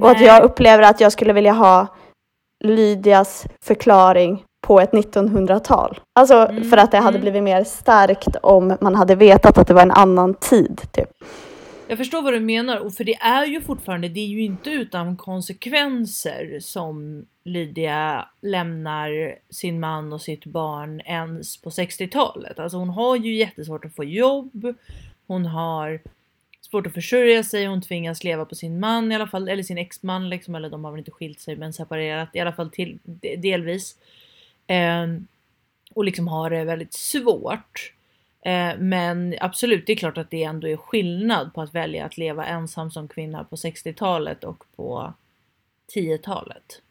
Och 0.00 0.10
att 0.10 0.16
Nej. 0.16 0.26
jag 0.26 0.42
upplever 0.42 0.82
att 0.82 1.00
jag 1.00 1.12
skulle 1.12 1.32
vilja 1.32 1.52
ha 1.52 1.86
Lydias 2.64 3.46
förklaring 3.64 4.44
på 4.66 4.80
ett 4.80 4.92
1900-tal. 4.92 6.00
Alltså 6.18 6.34
Mm, 6.34 6.70
för 6.70 6.76
att 6.76 6.90
det 6.90 6.98
hade 6.98 7.08
mm. 7.08 7.20
blivit 7.20 7.42
mer 7.42 7.64
starkt 7.64 8.36
om 8.42 8.76
man 8.80 8.94
hade 8.94 9.14
vetat 9.14 9.58
att 9.58 9.66
det 9.66 9.74
var 9.74 9.82
en 9.82 9.90
annan 9.90 10.34
tid. 10.34 10.82
Typ. 10.92 11.08
Jag 11.90 11.98
förstår 11.98 12.22
vad 12.22 12.32
du 12.32 12.40
menar, 12.40 12.76
och 12.76 12.94
för 12.94 13.04
det 13.04 13.14
är 13.14 13.46
ju 13.46 13.60
fortfarande, 13.60 14.08
det 14.08 14.20
är 14.20 14.26
ju 14.26 14.42
inte 14.42 14.70
utan 14.70 15.16
konsekvenser 15.16 16.58
som 16.60 17.26
Lydia 17.44 18.28
lämnar 18.40 19.38
sin 19.50 19.80
man 19.80 20.12
och 20.12 20.22
sitt 20.22 20.44
barn 20.44 21.00
ens 21.00 21.56
på 21.56 21.70
60-talet. 21.70 22.58
Alltså 22.58 22.78
hon 22.78 22.88
har 22.88 23.16
ju 23.16 23.34
jättesvårt 23.34 23.84
att 23.84 23.94
få 23.94 24.04
jobb, 24.04 24.74
hon 25.26 25.46
har 25.46 26.00
svårt 26.60 26.86
att 26.86 26.94
försörja 26.94 27.44
sig, 27.44 27.66
hon 27.66 27.82
tvingas 27.82 28.24
leva 28.24 28.44
på 28.44 28.54
sin 28.54 28.80
man 28.80 29.12
i 29.12 29.14
alla 29.14 29.28
fall, 29.28 29.48
eller 29.48 29.62
sin 29.62 29.78
exman 29.78 30.28
liksom, 30.28 30.54
eller 30.54 30.70
de 30.70 30.84
har 30.84 30.90
väl 30.90 30.98
inte 30.98 31.10
skilt 31.10 31.40
sig 31.40 31.56
men 31.56 31.72
separerat 31.72 32.28
i 32.32 32.40
alla 32.40 32.52
fall 32.52 32.70
till, 32.70 32.98
delvis. 33.38 33.96
Eh, 34.66 35.06
och 35.94 36.04
liksom 36.04 36.28
har 36.28 36.50
det 36.50 36.64
väldigt 36.64 36.94
svårt. 36.94 37.92
Eh, 38.44 38.78
men 38.78 39.34
absolut, 39.40 39.86
det 39.86 39.92
är 39.92 39.96
klart 39.96 40.18
att 40.18 40.30
det 40.30 40.42
ändå 40.42 40.68
är 40.68 40.76
skillnad 40.76 41.54
på 41.54 41.62
att 41.62 41.74
välja 41.74 42.04
att 42.04 42.18
leva 42.18 42.46
ensam 42.46 42.90
som 42.90 43.08
kvinna 43.08 43.44
på 43.44 43.56
60-talet 43.56 44.44
och 44.44 44.64
på 44.76 45.12
10-talet. 45.94 46.82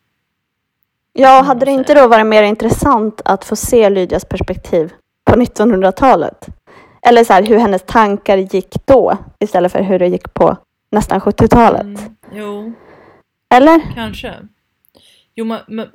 Ja, 1.13 1.41
hade 1.41 1.65
det 1.65 1.71
inte 1.71 1.93
då 1.93 2.07
varit 2.07 2.25
mer 2.25 2.43
intressant 2.43 3.21
att 3.25 3.45
få 3.45 3.55
se 3.55 3.89
Lydias 3.89 4.25
perspektiv 4.25 4.93
på 5.23 5.35
1900-talet? 5.35 6.47
Eller 7.01 7.23
så 7.23 7.33
här, 7.33 7.43
hur 7.43 7.57
hennes 7.57 7.83
tankar 7.85 8.37
gick 8.37 8.85
då 8.85 9.17
istället 9.39 9.71
för 9.71 9.81
hur 9.81 9.99
det 9.99 10.07
gick 10.07 10.33
på 10.33 10.57
nästan 10.89 11.19
70-talet. 11.19 11.81
Mm, 11.81 12.15
jo, 12.31 12.73
Eller? 13.49 13.81
kanske. 13.95 14.33
Jo, 15.35 15.45
men, 15.45 15.89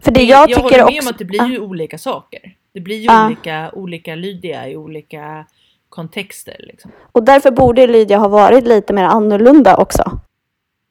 För 0.00 0.10
det 0.10 0.22
jag 0.22 0.50
jag 0.50 0.56
tycker 0.56 0.62
håller 0.62 0.76
med 0.76 0.98
också... 0.98 1.08
om 1.08 1.12
att 1.12 1.18
det 1.18 1.24
blir 1.24 1.46
ju 1.46 1.58
olika 1.58 1.98
saker. 1.98 2.57
Det 2.78 2.82
blir 2.82 2.96
ju 2.96 3.04
Ja. 3.04 3.26
olika, 3.26 3.70
olika 3.72 4.14
Lydia 4.14 4.68
i 4.68 4.76
olika 4.76 5.44
kontexter. 5.88 6.56
Liksom. 6.58 6.90
Och 7.12 7.22
därför 7.22 7.50
borde 7.50 7.86
Lydia 7.86 8.18
ha 8.18 8.28
varit 8.28 8.64
lite 8.66 8.92
mer 8.92 9.04
annorlunda 9.04 9.76
också. 9.76 10.10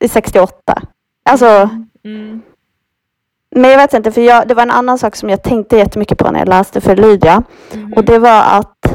I 0.04 0.08
68. 0.08 0.82
Alltså, 1.30 1.69
Mm. 2.06 2.41
men 3.56 3.71
jag 3.71 3.78
vet 3.78 3.93
inte, 3.93 4.12
för 4.12 4.21
jag, 4.21 4.47
det 4.47 4.54
var 4.54 4.63
en 4.63 4.71
annan 4.71 4.97
sak 4.97 5.15
som 5.15 5.30
jag 5.30 5.43
tänkte 5.43 5.78
jättemycket 5.78 6.17
på 6.17 6.32
när 6.32 6.39
jag 6.39 6.50
läste 6.50 6.82
för 6.82 6.95
Lydia. 6.95 7.43
Mhm. 7.73 7.93
Och 7.93 8.04
det 8.06 8.19
var 8.19 8.43
att, 8.43 8.86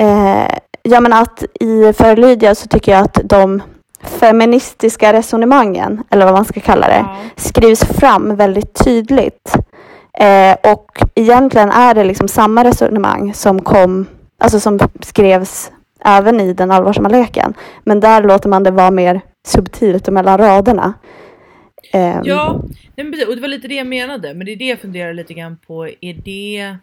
eh, 0.00 0.58
ja 0.82 1.00
men 1.00 1.12
att 1.12 1.44
i 1.60 1.92
för 1.92 2.16
Lydia 2.16 2.54
så 2.54 2.68
tycker 2.68 2.92
jag 2.92 3.02
att 3.04 3.18
de 3.24 3.62
feministiska 4.02 5.12
resonemangen, 5.12 6.04
eller 6.10 6.24
vad 6.24 6.34
man 6.34 6.44
ska 6.44 6.60
kalla 6.60 6.86
det, 6.86 7.04
ja. 7.08 7.16
skrivs 7.36 7.84
fram 7.84 8.36
väldigt 8.36 8.84
tydligt. 8.84 9.56
Eh, 10.20 10.72
och 10.72 11.02
egentligen 11.14 11.70
är 11.70 11.94
det 11.94 12.04
liksom 12.04 12.28
samma 12.28 12.64
resonemang 12.64 13.34
som 13.34 13.62
kom, 13.62 14.06
alltså 14.38 14.60
som 14.60 14.78
skrevs 15.02 15.72
även 16.04 16.40
i 16.40 16.52
den 16.52 16.70
allvarsamma 16.70 17.08
leken. 17.08 17.54
Men 17.84 18.00
där 18.00 18.22
låter 18.22 18.48
man 18.48 18.62
det 18.62 18.70
vara 18.70 18.90
mer 18.90 19.20
subtilt 19.46 20.08
och 20.08 20.14
mellan 20.14 20.38
raderna. 20.38 20.94
Ehm, 21.92 22.20
Ja, 22.24 22.60
men 22.96 23.10
precis. 23.12 23.28
och 23.28 23.34
det 23.34 23.40
var 23.40 23.48
lite 23.48 23.68
det 23.68 23.74
jag 23.74 23.86
menade. 23.86 24.34
Men 24.34 24.46
det 24.46 24.52
är 24.52 24.56
det 24.56 24.64
jag 24.68 24.78
funderar 24.80 25.12
lite 25.14 25.34
grann 25.34 25.56
på. 25.66 25.86
Är 26.00 26.14
det... 26.24 26.76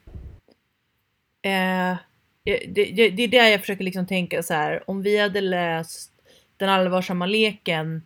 Eh, 1.42 1.98
det, 2.46 2.86
det, 2.96 3.10
det 3.10 3.24
är 3.24 3.28
där 3.28 3.48
jag 3.48 3.60
försöker 3.62 3.84
liksom 3.84 4.06
tänka 4.06 4.44
så 4.44 4.54
här. 4.54 4.84
Om 4.90 5.02
vi 5.02 5.18
hade 5.20 5.42
läst 5.42 6.12
Den 6.58 6.70
allvarsamma 6.70 7.26
leken 7.26 8.02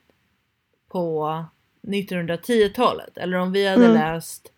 på 0.92 1.46
1910-talet. 1.88 3.18
Eller 3.18 3.38
om 3.38 3.52
vi 3.52 3.68
hade 3.68 3.86
Mm. 3.86 3.94
läst 3.98 4.51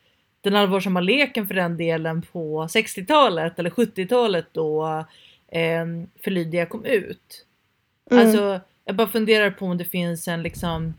Den 0.44 0.56
allvarsamma 0.56 1.00
leken 1.02 1.48
för 1.48 1.54
den 1.56 1.78
delen 1.78 2.22
på 2.22 2.68
60-talet 2.68 3.60
eller 3.60 3.70
70-talet 3.70 4.46
då 4.52 4.86
eh, 5.52 5.86
för 6.24 6.32
Lydia 6.32 6.66
kom 6.66 6.86
ut. 6.86 7.46
mm, 8.12 8.26
Alltså, 8.26 8.60
jag 8.86 8.96
bara 8.96 9.08
funderar 9.08 9.52
på 9.52 9.66
om 9.66 9.78
det 9.78 9.86
finns 9.86 10.28
en 10.28 10.44
liksom 10.44 10.94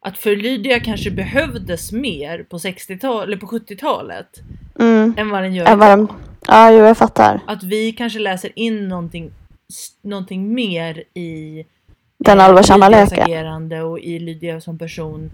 att 0.00 0.18
för 0.18 0.36
Lydia 0.36 0.80
kanske 0.80 1.10
behövdes 1.10 1.92
mer 1.92 2.42
på 2.42 2.58
60-talet 2.58 3.26
eller 3.28 3.36
på 3.36 3.46
70-talet 3.46 4.28
mm, 4.80 5.14
än 5.18 5.30
vad 5.30 5.42
den 5.42 5.54
gör 5.54 5.66
än 5.66 5.78
vad 5.78 5.88
idag. 5.88 5.98
de, 6.08 6.14
ja, 6.46 6.70
jo, 6.72 6.78
jag 6.78 6.98
fattar. 6.98 7.40
Att 7.46 7.62
vi 7.62 7.92
kanske 7.92 8.18
läser 8.18 8.50
in 8.58 8.88
någonting, 8.88 9.30
någonting 10.02 10.54
mer 10.54 11.04
i 11.14 11.64
Den 12.18 12.40
allvarsamma 12.40 12.88
leken. 12.88 13.22
agerande 13.22 13.82
och 13.82 14.00
i 14.00 14.18
Lydia 14.18 14.60
som 14.60 14.78
person 14.78 15.30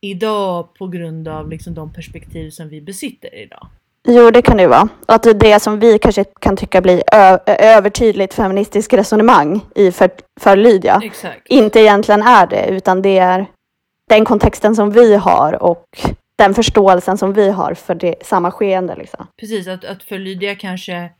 idag 0.00 0.74
på 0.74 0.86
grund 0.86 1.28
av 1.28 1.50
liksom 1.50 1.74
de 1.74 1.92
perspektiv 1.92 2.50
som 2.50 2.68
vi 2.68 2.80
besitter 2.80 3.34
idag. 3.34 3.68
Jo, 4.08 4.30
det 4.30 4.42
kan 4.42 4.56
det 4.56 4.62
ju 4.62 4.68
vara. 4.68 4.88
Att 5.06 5.40
det 5.40 5.62
som 5.62 5.80
vi 5.80 5.98
kanske 5.98 6.24
kan 6.24 6.56
tycka 6.56 6.80
blir 6.80 7.02
övertydligt 7.46 8.34
feministiskt 8.34 8.92
resonemang 8.92 9.60
i 9.74 9.92
för, 9.92 10.10
för 10.40 10.56
Lydia. 10.56 11.00
Exakt. 11.04 11.48
inte 11.48 11.80
egentligen 11.80 12.22
är 12.22 12.46
det, 12.46 12.68
utan 12.68 13.02
det 13.02 13.18
är 13.18 13.46
den 14.08 14.24
kontexten 14.24 14.76
som 14.76 14.90
vi 14.90 15.16
har 15.16 15.62
och 15.62 15.86
den 16.38 16.54
förståelsen 16.54 17.18
som 17.18 17.32
vi 17.32 17.50
har 17.50 17.74
för 17.74 17.94
det, 17.94 18.26
samma 18.26 18.50
skeende. 18.50 18.96
Liksom. 18.96 19.26
Precis, 19.36 19.68
att, 19.68 19.84
att 19.84 20.02
för 20.02 20.18
Lydia 20.18 20.54
kanske 20.54 21.10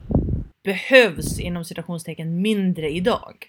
behövs 0.64 1.40
inom 1.40 1.64
citationstecken 1.64 2.42
mindre 2.42 2.90
idag. 2.90 3.46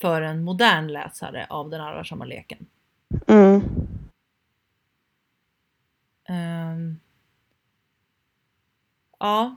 För 0.00 0.22
en 0.22 0.44
modern 0.44 0.86
läsare 0.86 1.46
av 1.50 1.70
den 1.70 1.80
allvarsamma 1.80 2.24
leken. 2.24 2.58
Mm. 3.26 3.62
Ehm, 6.30 7.00
ja, 9.20 9.56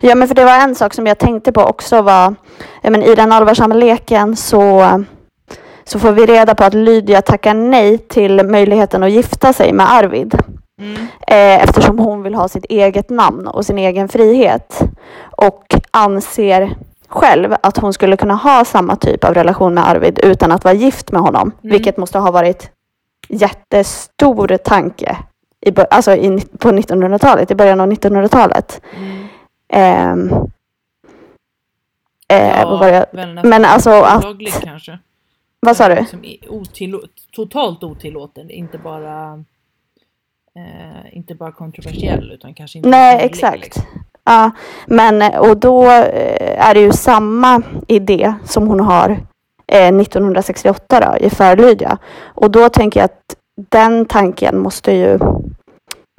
Ja, 0.00 0.14
men 0.14 0.28
för 0.28 0.34
det 0.34 0.44
var 0.44 0.60
en 0.60 0.74
sak 0.74 0.94
som 0.94 1.06
jag 1.06 1.18
tänkte 1.18 1.52
på 1.52 1.60
också 1.60 2.02
var, 2.02 2.34
men 2.82 3.02
i 3.02 3.14
den 3.14 3.32
allvarsamma 3.32 3.74
leken 3.74 4.36
så, 4.36 5.04
så 5.84 5.98
får 5.98 6.12
vi 6.12 6.26
reda 6.26 6.54
på 6.54 6.64
att 6.64 6.74
Lydia 6.74 7.22
tackar 7.22 7.54
nej 7.54 7.98
till 7.98 8.46
möjligheten 8.46 9.02
att 9.02 9.10
gifta 9.10 9.52
sig 9.52 9.72
med 9.72 9.92
Arvid. 9.92 10.34
Mm. 10.80 10.96
Eh, 11.26 11.62
eftersom 11.64 11.98
hon 11.98 12.22
vill 12.22 12.34
ha 12.34 12.48
sitt 12.48 12.64
eget 12.64 13.10
namn 13.10 13.46
och 13.46 13.66
sin 13.66 13.78
egen 13.78 14.08
frihet. 14.08 14.82
Och 15.36 15.74
anser 15.90 16.76
själv 17.08 17.54
att 17.62 17.76
hon 17.76 17.92
skulle 17.92 18.16
kunna 18.16 18.34
ha 18.34 18.64
samma 18.64 18.96
typ 18.96 19.24
av 19.24 19.34
relation 19.34 19.74
med 19.74 19.88
Arvid 19.88 20.18
utan 20.22 20.52
att 20.52 20.64
vara 20.64 20.74
gift 20.74 21.12
med 21.12 21.22
honom. 21.22 21.42
Mm. 21.42 21.72
Vilket 21.72 21.96
måste 21.96 22.18
ha 22.18 22.30
varit 22.30 22.70
jättestor 23.28 24.56
tanke 24.56 25.16
i, 25.68 25.74
alltså 25.90 26.12
i, 26.14 26.40
på 26.58 26.68
1900-talet, 26.68 27.50
i 27.50 27.54
början 27.54 27.80
av 27.80 27.92
1900-talet. 27.92 28.80
Mm. 28.96 29.26
Eh, 29.68 30.40
det? 32.80 33.06
väl 33.12 33.34
nästan 33.34 33.50
Men 33.50 33.64
alltså 33.64 33.90
att, 33.90 34.24
kanske. 34.62 34.98
vad 35.60 35.76
sa 35.76 35.88
du? 35.88 35.94
Otillå- 36.48 37.08
totalt 37.32 37.84
otillåten, 37.84 38.50
inte 38.50 38.78
bara 38.78 39.44
eh, 40.56 41.16
inte 41.16 41.34
bara 41.34 41.52
kontroversiell 41.52 42.32
utan 42.32 42.54
kanske 42.54 42.78
inte 42.78 42.88
Nej, 42.88 43.14
möjlig, 43.16 43.30
exakt. 43.30 43.60
liksom. 43.62 43.82
Ja, 44.24 44.50
men 44.86 45.38
och 45.38 45.56
då 45.56 45.84
eh, 45.90 46.68
är 46.68 46.74
det 46.74 46.80
ju 46.80 46.92
samma 46.92 47.62
idé 47.88 48.34
som 48.44 48.66
hon 48.66 48.80
har 48.80 49.10
eh, 49.66 49.88
1968 50.00 51.00
då, 51.00 51.26
i 51.26 51.30
Förlydia. 51.30 51.98
Och 52.24 52.50
då 52.50 52.68
tänker 52.68 53.00
jag 53.00 53.04
att 53.04 53.36
den 53.56 54.06
tanken 54.06 54.58
måste 54.58 54.92
ju 54.92 55.18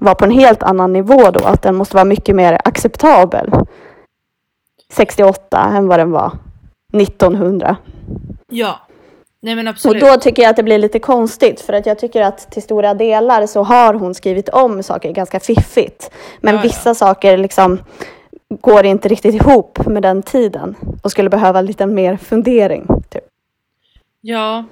vara 0.01 0.15
på 0.15 0.25
en 0.25 0.31
helt 0.31 0.63
annan 0.63 0.93
nivå 0.93 1.31
då, 1.31 1.45
att 1.45 1.61
den 1.61 1.75
måste 1.75 1.95
vara 1.95 2.05
mycket 2.05 2.35
mer 2.35 2.57
acceptabel 2.65 3.51
68 4.91 5.59
än 5.59 5.87
vad 5.87 5.99
den 5.99 6.11
var 6.11 6.31
1900. 6.93 7.75
Ja, 8.47 8.79
nej 9.41 9.55
men 9.55 9.67
Och 9.67 9.71
absolut. 9.71 10.03
då 10.03 10.17
tycker 10.17 10.41
jag 10.41 10.49
att 10.49 10.55
det 10.55 10.63
blir 10.63 10.77
lite 10.77 10.99
konstigt 10.99 11.61
för 11.61 11.73
att 11.73 11.85
jag 11.85 11.99
tycker 11.99 12.21
att 12.21 12.51
till 12.51 12.63
stora 12.63 12.93
delar 12.93 13.45
så 13.45 13.63
har 13.63 13.93
hon 13.93 14.15
skrivit 14.15 14.49
om 14.49 14.83
saker 14.83 15.11
ganska 15.11 15.39
fiffigt. 15.39 16.11
Men 16.41 16.53
Ja, 16.53 16.59
ja. 16.59 16.63
vissa 16.63 16.95
saker 16.95 17.37
liksom 17.37 17.79
går 18.49 18.85
inte 18.85 19.07
riktigt 19.07 19.35
ihop 19.35 19.85
med 19.85 20.03
den 20.03 20.23
tiden 20.23 20.75
och 21.03 21.11
skulle 21.11 21.29
behöva 21.29 21.61
lite 21.61 21.85
mer 21.85 22.17
fundering. 22.17 22.87
Typ. 23.09 23.23
Ja, 24.21 24.63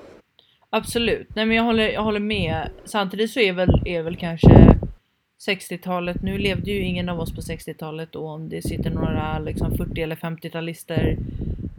absolut. 0.77 1.35
Nej 1.35 1.45
men 1.45 1.57
jag 1.57 1.63
håller, 1.63 1.89
jag 1.89 2.03
håller 2.03 2.19
med. 2.19 2.69
Samtidigt 2.85 3.31
så 3.31 3.39
är 3.39 3.53
väl, 3.53 3.81
är 3.85 4.01
väl 4.01 4.15
kanske 4.15 4.77
60-talet, 5.47 6.21
nu 6.21 6.37
levde 6.37 6.71
ju 6.71 6.79
ingen 6.79 7.09
av 7.09 7.19
oss 7.19 7.35
på 7.35 7.41
60-talet 7.41 8.15
och 8.15 8.27
om 8.27 8.49
det 8.49 8.61
sitter 8.61 8.89
några 8.89 9.39
liksom 9.39 9.77
40 9.77 10.01
eller 10.01 10.15
50-talister 10.15 11.17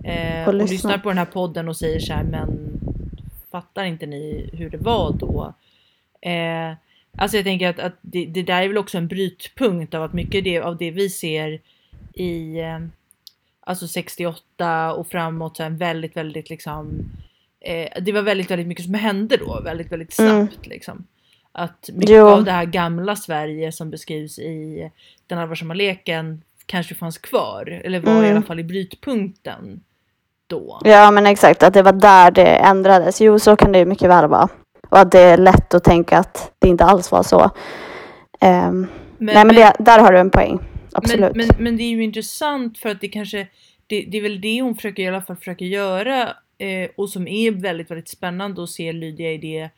eh, 0.04 0.48
Och 0.48 0.54
och 0.54 0.68
lyssnar. 0.68 0.98
på 0.98 1.08
den 1.08 1.18
här 1.18 1.24
podden 1.24 1.68
och 1.68 1.76
säger 1.76 2.00
så 2.00 2.12
här 2.12 2.24
men 2.24 2.80
fattar 3.50 3.84
inte 3.84 4.06
ni 4.06 4.50
hur 4.52 4.70
det 4.70 4.78
var 4.78 5.12
då? 5.12 5.54
Eh, 6.20 6.72
alltså 7.18 7.36
jag 7.36 7.44
tänker 7.44 7.68
att, 7.68 7.78
att 7.78 7.98
det, 8.00 8.26
det 8.26 8.42
där 8.42 8.62
är 8.62 8.68
väl 8.68 8.78
också 8.78 8.98
en 8.98 9.08
brytpunkt 9.08 9.94
av 9.94 10.02
att 10.02 10.12
mycket 10.12 10.44
det, 10.44 10.60
av 10.60 10.76
det 10.76 10.90
vi 10.90 11.10
ser 11.10 11.60
i 12.14 12.60
eh, 12.60 12.80
alltså 13.60 13.88
68 13.88 14.94
och 14.94 15.06
framåt 15.06 15.56
så 15.56 15.62
en 15.62 15.76
väldigt, 15.76 16.16
väldigt 16.16 16.50
liksom 16.50 17.10
eh, 17.64 18.02
det 18.02 18.12
var 18.12 18.22
väldigt, 18.22 18.50
väldigt 18.50 18.66
mycket 18.66 18.84
som 18.84 18.94
hände 18.94 19.36
då, 19.36 19.60
väldigt, 19.64 19.92
väldigt 19.92 20.18
Mm. 20.18 20.46
snabbt 20.46 20.66
liksom. 20.66 21.06
Att 21.52 21.90
mycket 21.92 22.16
Jo. 22.16 22.26
av 22.26 22.44
det 22.44 22.50
här 22.52 22.64
gamla 22.64 23.16
Sverige 23.16 23.72
som 23.72 23.90
beskrivs 23.90 24.38
i 24.38 24.90
Den 25.26 25.38
allvarsamma 25.38 25.74
leken 25.74 26.42
kanske 26.66 26.94
fanns 26.94 27.18
kvar, 27.18 27.80
eller 27.84 28.00
var 28.00 28.12
i 28.12 28.18
Mm. 28.18 28.30
alla 28.36 28.42
fall 28.46 28.60
i 28.60 28.64
brytpunkten 28.64 29.80
då. 30.46 30.80
Ja 30.84 31.10
men 31.10 31.26
exakt, 31.26 31.62
att 31.62 31.74
det 31.74 31.82
var 31.82 31.92
där 31.92 32.30
det 32.30 32.46
ändrades. 32.56 33.20
Jo 33.20 33.38
så 33.38 33.56
kan 33.56 33.72
det 33.72 33.78
ju 33.78 33.84
mycket 33.84 34.08
väl 34.10 34.28
vara. 34.28 34.48
Och 34.88 34.98
att 34.98 35.10
det 35.12 35.20
är 35.20 35.36
lätt 35.38 35.74
att 35.74 35.84
tänka 35.84 36.18
att 36.18 36.52
det 36.58 36.68
inte 36.68 36.84
alls 36.84 37.10
var 37.12 37.22
så. 37.22 37.50
Ehm, 38.40 38.86
nej 39.18 39.44
men 39.44 39.54
det, 39.54 39.72
där 39.78 39.98
har 39.98 40.12
du 40.12 40.18
en 40.18 40.30
poäng. 40.30 40.58
Absolut. 40.92 41.36
Men, 41.36 41.46
men, 41.46 41.56
men 41.64 41.76
det 41.76 41.82
är 41.82 41.88
ju 41.88 42.02
intressant 42.04 42.78
för 42.78 42.88
att 42.88 43.00
det 43.00 43.08
kanske, 43.08 43.46
det, 43.86 44.00
det 44.10 44.18
är 44.18 44.22
väl 44.22 44.40
det 44.40 44.62
hon 44.62 44.74
försöker 44.74 45.02
i 45.02 45.08
alla 45.08 45.22
fall 45.22 45.36
försöker 45.36 45.66
göra 45.66 46.28
eh, 46.64 46.88
och 46.96 47.10
som 47.10 47.28
är 47.28 47.50
väldigt, 47.50 47.90
väldigt 47.90 48.08
spännande 48.08 48.62
att 48.62 48.70
se 48.70 48.92
Lydia 48.92 49.32
i 49.32 49.38
det 49.38 49.70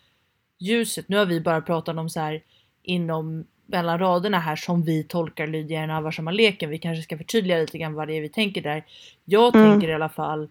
ljuset. 0.58 1.08
Nu 1.08 1.16
har 1.16 1.26
vi 1.26 1.40
bara 1.40 1.60
pratat 1.60 1.96
om 1.98 2.10
så 2.10 2.20
här 2.20 2.42
inom 2.82 3.44
mellan 3.66 3.98
raderna 3.98 4.38
här 4.38 4.56
som 4.56 4.82
vi 4.82 5.04
tolkar 5.04 5.46
Lydia 5.46 5.78
i 5.78 5.80
den 5.80 5.90
allvarsamma 5.90 6.30
leken. 6.30 6.70
Vi 6.70 6.78
kanske 6.78 7.02
ska 7.02 7.16
förtydliga 7.18 7.58
lite 7.58 7.78
grann 7.78 7.94
vad 7.94 8.08
det 8.08 8.14
är 8.16 8.20
vi 8.20 8.28
tänker 8.28 8.62
där. 8.62 8.84
Jag 9.24 9.54
Mm. 9.56 9.70
tänker 9.70 9.88
i 9.88 9.94
alla 9.94 10.08
fall 10.08 10.48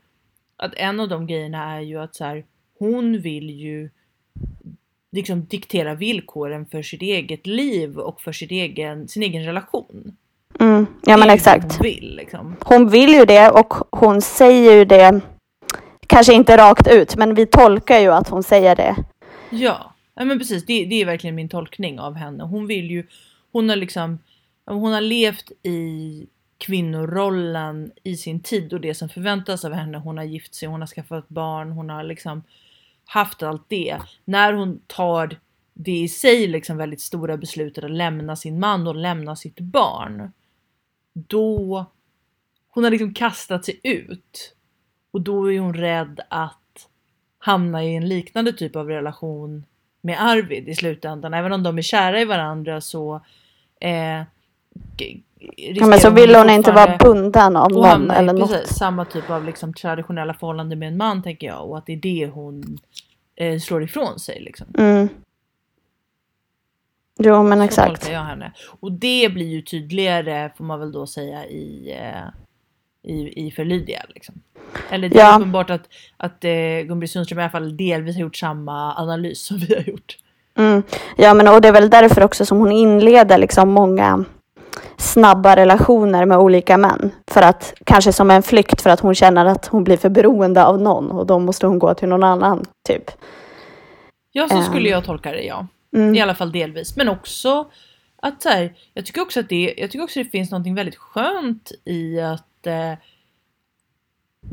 att 0.57 0.73
en 0.75 0.99
av 0.99 1.09
de 1.09 1.27
grejerna 1.27 1.75
är 1.75 1.81
ju 1.81 1.99
att 1.99 2.15
så 2.15 2.23
här, 2.23 2.45
hon 2.79 3.21
vill 3.21 3.49
ju 3.49 3.89
liksom 5.11 5.45
diktera 5.45 5.95
villkoren 5.95 6.65
för 6.65 6.81
sitt 6.81 7.01
eget 7.01 7.47
liv 7.47 7.97
och 7.99 8.21
för 8.21 8.31
sitt 8.31 8.51
egen, 8.51 9.07
sin 9.07 9.23
egen 9.23 9.43
relation. 9.45 10.15
mm, 10.59 10.85
ja 11.05 11.17
men 11.17 11.29
exakt. 11.29 11.63
Hon 11.77 11.83
vill 11.83 12.15
liksom. 12.15 12.55
Hon 12.61 12.89
vill 12.89 13.09
ju 13.13 13.25
det 13.25 13.49
och 13.49 13.73
hon 13.91 14.21
säger 14.21 14.75
ju 14.77 14.85
det, 14.85 15.21
kanske 16.07 16.33
inte 16.33 16.57
rakt 16.57 16.87
ut, 16.87 17.15
men 17.15 17.35
vi 17.35 17.45
tolkar 17.45 17.99
ju 17.99 18.13
att 18.13 18.29
hon 18.29 18.43
säger 18.43 18.75
det. 18.75 18.95
Ja, 19.49 19.93
ja 20.15 20.25
men 20.25 20.39
precis. 20.39 20.65
Det, 20.65 20.85
det 20.85 21.01
är 21.01 21.05
verkligen 21.05 21.35
min 21.35 21.49
tolkning 21.49 21.99
av 21.99 22.15
henne. 22.15 22.43
Hon 22.43 22.67
vill 22.67 22.91
ju, 22.91 23.07
hon 23.51 23.69
har 23.69 23.75
liksom, 23.75 24.19
hon 24.65 24.93
har 24.93 25.01
levt 25.01 25.51
i 25.63 26.27
kvinnorollen 26.57 27.91
i 28.03 28.17
sin 28.17 28.39
tid 28.39 28.73
och 28.73 28.81
det 28.81 28.93
som 28.93 29.09
förväntas 29.09 29.65
av 29.65 29.73
henne. 29.73 29.97
Hon 29.97 30.17
har 30.17 30.25
gift 30.25 30.55
sig, 30.55 30.67
hon 30.67 30.79
har 30.79 30.87
skaffat 30.87 31.29
barn, 31.29 31.71
hon 31.71 31.89
har 31.89 32.03
liksom 32.03 32.43
haft 33.05 33.43
allt 33.43 33.65
det. 33.67 33.97
När 34.25 34.53
hon 34.53 34.79
tar 34.87 35.39
det 35.73 35.97
i 35.97 36.09
sig 36.09 36.47
liksom 36.47 36.77
väldigt 36.77 37.01
stora 37.01 37.37
beslutet 37.37 37.83
att 37.83 37.91
lämna 37.91 38.35
sin 38.35 38.59
man 38.59 38.87
och 38.87 38.95
lämna 38.95 39.35
sitt 39.35 39.59
barn. 39.59 40.31
Då 41.13 41.85
hon 42.69 42.83
har 42.83 42.91
liksom 42.91 43.13
kastat 43.13 43.65
sig 43.65 43.79
ut 43.83 44.54
och 45.15 45.21
då 45.21 45.51
är 45.51 45.59
hon 45.59 45.73
rädd 45.73 46.19
att 46.29 46.87
hamna 47.39 47.83
i 47.83 47.95
en 47.95 48.07
liknande 48.07 48.53
typ 48.53 48.75
av 48.75 48.87
relation 48.87 49.65
med 50.01 50.21
Arvid 50.21 50.69
i 50.69 50.75
slutändan. 50.75 51.33
Även 51.33 51.53
om 51.53 51.63
de 51.63 51.77
är 51.77 51.81
kära 51.81 52.21
i 52.21 52.25
varandra 52.25 52.81
så 52.81 53.21
eh, 53.79 54.21
Ja, 55.57 55.85
men 55.85 55.99
så 55.99 56.09
vill 56.09 56.35
hon 56.35 56.49
inte 56.49 56.71
vara 56.71 56.97
bunden 56.97 57.55
av 57.55 57.71
någon 57.71 58.11
eller 58.11 58.33
något. 58.33 58.51
precis, 58.51 58.77
samma 58.77 59.05
typ 59.05 59.29
av 59.29 59.45
liksom 59.45 59.73
traditionella 59.73 60.33
förhållande 60.33 60.75
med 60.75 60.87
en 60.87 60.97
man 60.97 61.23
tänker 61.23 61.47
jag 61.47 61.69
och 61.69 61.77
att 61.77 61.85
det 61.85 61.93
är 61.93 61.97
det 61.97 62.27
hon 62.33 62.77
eh, 63.35 63.59
slår 63.59 63.83
ifrån 63.83 64.19
sig. 64.19 64.41
Liksom. 64.41 64.67
Mm. 64.77 65.09
Jo 67.19 67.43
men 67.43 67.57
Så 67.57 67.63
exakt. 67.63 68.11
jag 68.11 68.23
henne. 68.23 68.51
Och 68.79 68.91
det 68.91 69.29
blir 69.33 69.47
ju 69.47 69.61
tydligare 69.61 70.51
får 70.57 70.63
man 70.63 70.79
väl 70.79 70.91
då 70.91 71.07
säga 71.07 71.45
i, 71.45 71.97
eh, 71.99 72.44
i, 73.05 73.47
i 73.47 73.51
för 73.51 73.65
Lydia. 73.65 74.05
Liksom. 74.09 74.35
Eller 74.89 75.09
det 75.09 75.19
är 75.19 75.25
Ja. 75.25 75.35
uppenbart 75.35 75.69
att, 75.69 75.89
att 76.17 76.43
eh, 76.43 76.49
Gun-Britt 76.87 77.11
Sundström 77.11 77.39
i 77.39 77.43
alla 77.43 77.51
fall 77.51 77.77
delvis 77.77 78.15
har 78.15 78.21
gjort 78.21 78.35
samma 78.35 78.93
analys 78.95 79.45
som 79.45 79.57
vi 79.57 79.75
har 79.75 79.81
gjort. 79.81 80.17
Mm. 80.57 80.83
Ja 81.17 81.33
men 81.33 81.47
och 81.47 81.61
det 81.61 81.67
är 81.67 81.71
väl 81.71 81.89
därför 81.89 82.23
också 82.23 82.45
som 82.45 82.57
hon 82.57 82.71
inleder 82.71 83.37
liksom 83.37 83.69
många 83.69 84.25
snabba 84.97 85.55
relationer 85.55 86.25
med 86.25 86.37
olika 86.37 86.77
män. 86.77 87.11
För 87.27 87.41
att 87.41 87.73
kanske 87.85 88.13
som 88.13 88.31
en 88.31 88.43
flykt 88.43 88.81
för 88.81 88.89
att 88.89 88.99
hon 88.99 89.15
känner 89.15 89.45
att 89.45 89.65
hon 89.65 89.83
blir 89.83 89.97
för 89.97 90.09
beroende 90.09 90.65
av 90.65 90.81
någon 90.81 91.11
och 91.11 91.25
då 91.25 91.39
måste 91.39 91.67
hon 91.67 91.79
gå 91.79 91.93
till 91.93 92.07
någon 92.09 92.23
annan 92.23 92.65
typ. 92.87 93.11
Ja, 94.31 94.47
så 94.49 94.55
Ehm. 94.57 94.63
skulle 94.63 94.89
jag 94.89 95.05
tolka 95.05 95.31
det 95.31 95.43
ja. 95.43 95.67
Mm. 95.95 96.15
I 96.15 96.21
alla 96.21 96.35
fall 96.35 96.51
delvis. 96.51 96.95
Men 96.97 97.09
också 97.09 97.65
att 98.21 98.41
så 98.41 98.49
här, 98.49 98.73
jag 98.93 99.05
tycker 99.05 99.21
också 99.21 99.39
att 99.39 99.49
det, 99.49 99.73
jag 99.77 99.91
tycker 99.91 100.03
också 100.03 100.19
det 100.23 100.29
finns 100.29 100.51
något 100.51 100.67
väldigt 100.67 100.95
skönt 100.97 101.71
i 101.85 102.19
att 102.21 102.45
eh, 102.67 102.93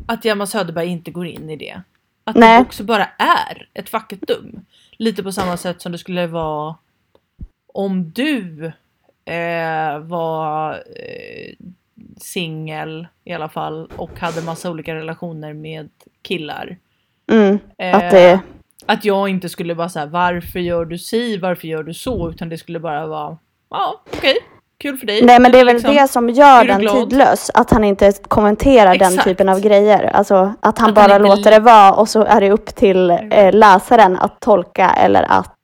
att 0.07 0.25
Hjalmar 0.25 0.47
Söderberg 0.47 0.89
inte 0.89 1.11
går 1.11 1.27
in 1.27 1.51
i 1.51 1.57
det. 1.57 1.83
Att 2.25 2.37
Nej. 2.37 2.59
det 2.59 2.67
också 2.67 2.85
bara 2.85 3.05
är 3.19 3.69
ett 3.75 3.89
faktum. 3.89 4.65
Lite 4.97 5.23
på 5.23 5.33
samma 5.33 5.57
sätt 5.57 5.83
som 5.83 5.93
det 5.93 5.99
skulle 5.99 6.27
vara 6.27 6.77
om 7.67 8.11
du 8.11 8.73
eh, 9.25 9.99
var 9.99 10.73
eh, 10.75 11.55
singel 12.17 13.07
i 13.25 13.33
alla 13.33 13.49
fall 13.49 13.91
och 13.97 14.19
hade 14.21 14.43
massa 14.43 14.71
olika 14.71 14.95
relationer 14.95 15.53
med 15.53 15.91
killar. 16.23 16.77
Mm. 17.33 17.59
Eh, 17.79 17.97
Att 17.97 18.11
det, 18.11 18.41
att 18.87 19.05
jag 19.05 19.29
inte 19.29 19.49
skulle 19.49 19.75
vara 19.75 19.89
så 19.89 19.99
här, 19.99 20.07
varför 20.07 20.61
gör 20.61 20.85
du 20.85 20.99
si, 20.99 21.37
varför 21.37 21.69
gör 21.69 21.83
du 21.83 21.95
så, 21.95 22.31
utan 22.31 22.49
det 22.49 22.59
skulle 22.59 22.81
bara 22.81 23.07
vara, 23.07 23.39
ja 23.71 24.03
okej, 24.17 24.37
kul 24.83 24.97
för 24.97 25.07
dig. 25.07 25.25
nej 25.25 25.41
men 25.41 25.53
det 25.53 25.61
är 25.61 25.65
väl 25.65 25.75
Liksom, 25.75 25.95
det 25.95 26.09
som 26.09 26.29
gör 26.31 26.65
den 26.65 26.81
glad? 26.81 26.95
tidlös. 27.11 27.51
Att 27.55 27.71
han 27.71 27.85
inte 27.85 28.13
kommenterar 28.29 28.97
den 28.99 29.09
Exakt. 29.09 29.25
typen 29.25 29.49
av 29.49 29.61
grejer. 29.61 30.11
Alltså 30.15 30.35
att 30.35 30.45
han 30.61 30.71
Att 30.71 30.79
han 30.79 30.95
bara 30.95 31.17
inte- 31.17 31.29
låter 31.37 31.51
det 31.51 31.59
vara 31.59 31.93
och 31.93 32.09
så 32.09 32.23
är 32.25 32.41
det 32.41 32.51
upp 32.51 32.75
till 32.75 33.11
eh, 33.11 33.53
läsaren 33.53 34.19
att 34.19 34.41
tolka 34.41 34.91
eller 34.91 35.23
att 35.29 35.55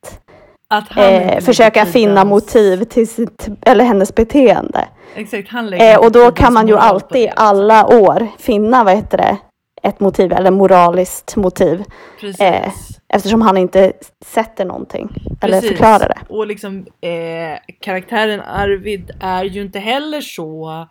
Att 0.74 0.84
han 0.88 1.04
eh, 1.04 1.40
försöka 1.40 1.86
finna 1.86 2.24
motiv 2.24 2.84
till 2.84 3.08
sitt 3.08 3.48
eller 3.62 3.84
hennes 3.84 4.14
beteende. 4.14 4.84
Exakt, 5.14 5.48
han 5.48 5.72
Eh, 5.72 5.98
och 5.98 6.12
då 6.12 6.30
kan 6.30 6.52
man 6.52 6.68
ju 6.68 6.76
alltid 6.76 7.20
liksom. 7.22 7.44
alla 7.46 7.86
år 7.86 8.26
finna, 8.38 8.84
vad 8.84 8.94
heter 8.96 9.18
det, 9.18 9.36
ett 9.82 10.00
motiv 10.00 10.32
eller 10.32 10.50
moraliskt 10.50 11.36
motiv 11.36 11.84
Precis. 12.20 12.97
Eftersom 13.09 13.42
han 13.42 13.56
inte 13.56 13.92
sätter 14.20 14.64
någonting 14.64 15.09
eller 15.40 15.54
Precis. 15.54 15.70
förklarar 15.70 16.09
det. 16.09 16.34
Och 16.34 16.46
liksom 16.46 16.86
eh, 17.00 17.59
karaktären 17.80 18.40
Arvid 18.40 19.11
är 19.20 19.44
ju 19.44 19.62
inte 19.62 19.78
heller 19.78 20.20
så. 20.20 20.86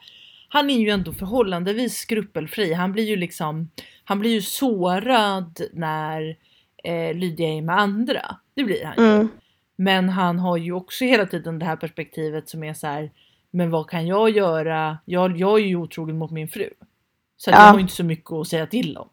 Han 0.50 0.70
är 0.70 0.78
ju 0.80 0.90
ändå 0.90 1.14
förhållandevis 1.14 1.98
skrupelfri. 1.98 2.74
Han 2.74 2.92
blir 2.92 3.04
ju 3.04 3.16
liksom. 3.16 3.70
Han 4.04 4.20
blir 4.20 4.32
ju 4.32 4.42
sårad 4.42 5.62
när 5.74 6.36
eh, 6.84 7.14
Lydia 7.16 7.48
är 7.50 7.62
med 7.62 7.80
andra. 7.80 8.36
Det 8.56 8.64
blir 8.64 8.86
han 8.86 8.94
ju. 8.98 9.12
Mm. 9.14 9.28
Men 9.76 10.10
han 10.10 10.40
har 10.40 10.58
ju 10.58 10.72
också 10.72 11.06
hela 11.06 11.26
tiden 11.26 11.60
det 11.60 11.66
här 11.66 11.76
perspektivet 11.76 12.50
som 12.50 12.64
är 12.64 12.74
så 12.74 12.88
här. 12.88 13.12
Men 13.52 13.70
vad 13.72 13.90
kan 13.90 14.08
jag 14.08 14.30
göra? 14.30 14.98
Jag, 15.06 15.38
jag 15.38 15.60
är 15.60 15.66
ju 15.66 15.76
otrogen 15.76 16.18
mot 16.18 16.32
min 16.32 16.48
fru. 16.48 16.70
Så 17.38 17.52
Ja. 17.52 17.56
jag 17.56 17.62
har 17.62 17.76
ju 17.76 17.82
inte 17.82 17.94
så 17.94 18.04
mycket 18.04 18.32
att 18.32 18.48
säga 18.48 18.68
till 18.68 18.98
om. 18.98 19.10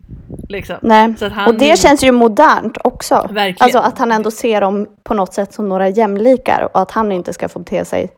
Liksom. 0.49 0.77
Nej. 0.83 1.15
Han 1.21 1.49
Och 1.49 1.59
det 1.59 1.79
känns 1.79 2.05
ju 2.05 2.13
modernt 2.13 2.79
också. 2.85 3.29
Verkligen. 3.31 3.57
Alltså 3.61 3.79
att 3.79 3.99
han 3.99 4.13
ändå 4.13 4.31
ser 4.31 4.61
dem 4.61 4.89
på 5.03 5.15
något 5.15 5.35
sätt 5.35 5.53
som 5.53 5.69
några 5.69 5.89
jämlikar 5.89 6.69
och 6.73 6.81
att 6.81 6.91
han 6.91 7.13
inte 7.13 7.33
ska 7.33 7.49
få 7.49 7.59
bete 7.59 7.85
sig 7.85 8.11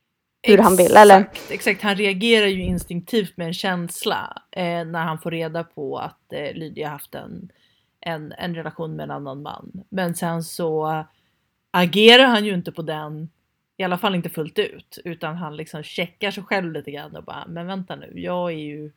hur 0.43 0.59
han 0.59 0.77
vill, 0.77 0.97
eller? 0.97 1.21
Exakt, 1.21 1.51
exakt. 1.51 1.83
Han 1.83 1.97
reagerar 1.97 2.47
ju 2.47 2.63
instinktivt 2.63 3.37
med 3.37 3.47
en 3.47 3.55
känsla 3.55 4.43
eh, 4.51 4.85
när 4.85 5.05
han 5.05 5.19
får 5.19 5.31
reda 5.31 5.65
på 5.65 5.99
att 5.99 6.33
eh, 6.33 6.53
Lydia 6.55 6.89
haft 6.89 7.15
en, 7.15 7.49
en, 8.01 8.33
en 8.39 8.55
relation 8.55 8.97
med 8.97 9.05
en 9.05 9.11
annan 9.11 9.43
man. 9.43 9.85
Men 9.89 10.15
sen 10.15 10.43
så 10.43 11.05
agerar 11.71 12.25
han 12.25 12.45
ju 12.45 12.55
inte 12.55 12.73
på 12.73 12.83
den, 12.83 13.29
i 13.77 13.85
alla 13.85 13.99
fall 13.99 14.15
inte 14.15 14.29
fullt 14.29 14.59
ut, 14.59 14.99
utan 15.05 15.37
han 15.37 15.57
liksom 15.57 15.83
checkar 15.83 16.31
sig 16.31 16.43
själv 16.43 16.73
lite 16.73 16.91
grann 16.91 17.17
och 17.17 17.25
bara, 17.25 17.45
men 17.49 17.67
vänta 17.67 17.97
nu, 17.97 18.13
jag 18.15 18.53
är 18.53 18.57
ju 18.57 18.91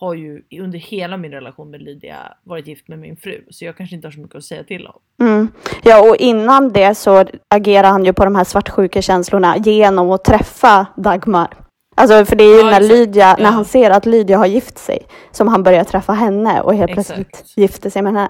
har 0.00 0.14
ju 0.14 0.42
under 0.60 0.78
hela 0.78 1.16
min 1.16 1.30
relation 1.32 1.70
med 1.70 1.82
Lydia 1.82 2.16
varit 2.44 2.66
gift 2.66 2.88
med 2.88 2.98
min 2.98 3.16
fru, 3.16 3.44
så 3.50 3.64
jag 3.64 3.76
kanske 3.76 3.96
inte 3.96 4.06
har 4.08 4.12
så 4.12 4.20
mycket 4.20 4.36
att 4.36 4.44
säga 4.44 4.64
till 4.64 4.86
om. 4.86 5.26
Mm. 5.26 5.48
Ja, 5.82 6.08
och 6.10 6.16
innan 6.16 6.72
det 6.72 6.94
så 6.94 7.24
agerar 7.54 7.88
han 7.88 8.04
ju 8.04 8.12
på 8.12 8.24
de 8.24 8.36
här 8.36 8.44
svartsjuka 8.44 9.02
känslorna 9.02 9.56
genom 9.56 10.10
att 10.10 10.24
träffa 10.24 10.86
Dagmar. 10.96 11.48
Alltså 11.96 12.24
för 12.24 12.36
det 12.36 12.44
är 12.44 12.54
ju 12.54 12.60
Ja, 12.60 12.70
när. 12.70 12.80
Lydia, 12.80 13.36
Ja. 13.38 13.44
när 13.44 13.50
han 13.50 13.64
ser 13.64 13.90
att 13.90 14.06
Lydia 14.06 14.38
har 14.38 14.46
gift 14.46 14.78
sig, 14.78 14.98
som 15.30 15.48
han 15.48 15.62
börjar 15.62 15.84
träffa 15.84 16.12
henne 16.12 16.60
och 16.60 16.74
helt 16.74 16.90
Exakt. 16.90 17.14
plötsligt 17.14 17.52
gifter 17.56 17.90
sig 17.90 18.02
med 18.02 18.12
henne. 18.12 18.28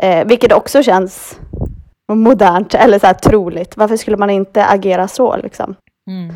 Eh, 0.00 0.26
vilket 0.26 0.52
också 0.52 0.82
känns 0.82 1.40
modernt 2.12 2.74
eller 2.74 2.98
så 2.98 3.06
här 3.06 3.14
troligt. 3.14 3.76
Varför 3.76 3.96
skulle 3.96 4.16
man 4.16 4.30
inte 4.30 4.66
agera 4.66 5.08
så 5.08 5.36
liksom? 5.36 5.74
Mm. 6.10 6.34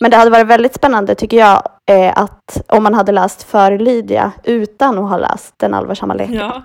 Men 0.00 0.10
det 0.10 0.16
hade 0.16 0.30
varit 0.30 0.46
väldigt 0.46 0.74
spännande 0.74 1.14
tycker 1.14 1.36
jag 1.36 1.62
eh, 1.90 2.12
att 2.18 2.62
om 2.68 2.82
man 2.82 2.94
hade 2.94 3.12
läst 3.12 3.42
för 3.42 3.78
Lydia 3.78 4.32
utan 4.44 4.98
att 4.98 5.10
ha 5.10 5.18
läst 5.18 5.54
Den 5.56 5.74
allvarsamma 5.74 6.14
leken. 6.14 6.34
Ja. 6.34 6.62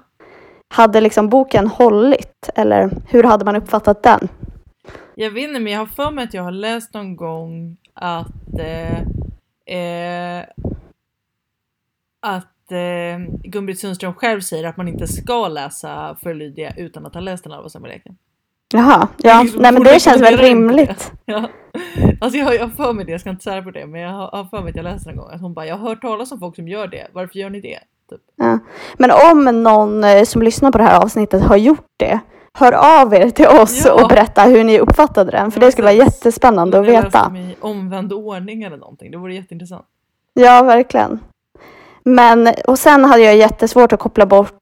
Hade 0.70 1.02
liksom 1.02 1.30
boken 1.30 1.68
hållit 1.68 2.50
eller 2.56 2.90
hur 3.08 3.24
hade 3.24 3.46
man 3.46 3.56
uppfattat 3.56 4.04
den? 4.04 4.28
Jag 5.16 5.32
vet 5.32 5.44
inte, 5.44 5.60
men 5.60 5.74
jag 5.74 5.80
har 5.80 5.86
för 5.86 6.12
mig 6.12 6.24
att 6.24 6.34
jag 6.34 6.44
har 6.44 6.52
läst 6.52 6.94
någon 6.94 7.16
gång 7.16 7.78
att 7.94 8.60
eh, 8.60 9.00
eh, 9.78 10.46
att 12.22 12.72
eh, 12.72 13.18
Gun-Britt 13.44 13.80
Sundström 13.80 14.14
själv 14.14 14.42
säger 14.42 14.64
att 14.64 14.78
man 14.78 14.88
inte 14.88 15.08
ska 15.08 15.48
läsa 15.48 16.18
för 16.24 16.34
Lydia 16.34 16.74
utan 16.78 17.06
att 17.06 17.14
ha 17.14 17.22
läst 17.22 17.44
den 17.44 17.54
allvarsamma 17.54 17.88
leken. 17.88 18.18
Jaha, 18.74 19.08
ja, 19.18 19.46
nej 19.58 19.72
men 19.72 19.84
det 19.84 20.02
känns 20.02 20.22
väl 20.22 20.38
rimligt. 20.38 21.12
Ja. 21.26 21.50
Alltså 22.22 22.38
jag, 22.40 22.56
jag 22.56 22.62
har 22.62 22.70
för 22.70 22.94
mig 22.94 23.06
det, 23.06 23.12
jag 23.12 23.22
ska 23.22 23.30
inte 23.30 23.44
säga 23.44 23.62
på 23.62 23.72
det, 23.72 23.86
men 23.86 24.02
jag 24.02 24.12
har, 24.12 24.30
har 24.38 24.44
för 24.46 24.62
mig 24.62 24.70
att 24.70 24.76
jag 24.76 24.84
läste 24.84 25.10
en 25.10 25.18
gång 25.18 25.30
att 25.32 25.42
hon 25.42 25.54
bara, 25.54 25.66
jag 25.66 25.78
har 25.78 25.90
hört 25.90 26.02
talas 26.02 26.32
om 26.32 26.40
folk 26.40 26.56
som 26.56 26.68
gör 26.68 26.88
det, 26.88 27.08
varför 27.14 27.40
gör 27.40 27.50
ni 27.50 27.62
det? 27.62 27.80
Typ. 28.10 28.22
Ja. 28.36 28.60
Men 28.98 29.12
om 29.32 29.64
någon 29.64 30.04
eh, 30.04 30.24
som 30.24 30.42
lyssnar 30.42 30.72
på 30.72 30.78
det 30.78 30.84
här 30.84 31.02
avsnittet 31.04 31.42
har 31.44 31.58
gjort 31.58 31.86
det, 31.98 32.20
hör 32.54 33.02
av 33.04 33.14
er 33.14 33.30
till 33.30 33.48
oss 33.48 33.86
Ja. 33.86 33.94
och 34.04 34.10
berätta 34.10 34.42
hur 34.44 34.64
ni 34.64 34.80
uppfattade 34.80 35.32
den, 35.32 35.52
för 35.52 35.60
det 35.60 35.72
skulle 35.72 35.86
vara 35.86 35.96
jättespännande 35.96 36.80
att 36.80 36.86
jag 36.88 37.04
veta. 37.04 37.24
dem 37.24 37.36
i 37.36 37.56
omvänd 37.62 38.14
ordning 38.14 38.64
eller 38.64 38.78
någonting, 38.78 39.12
det 39.12 39.18
vore 39.18 39.36
jätteintressant. 39.36 39.86
Ja, 40.34 40.64
verkligen. 40.64 41.20
Men, 42.04 42.54
och 42.68 42.80
sen 42.80 43.06
hade 43.06 43.24
jag 43.24 43.36
jättesvårt 43.36 43.94
att 43.94 44.00
koppla 44.00 44.26
bort 44.26 44.54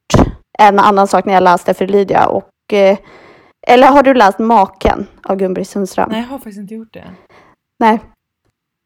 en 0.59 0.79
annan 0.79 1.07
sak 1.07 1.25
när 1.25 1.33
jag 1.33 1.43
läste 1.43 1.73
för 1.73 1.87
Lydia 1.87 2.27
och 2.27 2.73
eh, 2.73 2.97
eller 3.67 3.87
har 3.87 4.03
du 4.03 4.13
läst 4.13 4.39
Maken 4.39 5.07
av 5.23 5.37
Gun-Britt 5.37 5.67
Sundström? 5.67 6.09
Nej, 6.11 6.21
jag 6.21 6.27
har 6.27 6.37
faktiskt 6.37 6.59
inte 6.59 6.73
gjort 6.73 6.93
det. 6.93 7.03
Nej. 7.79 7.99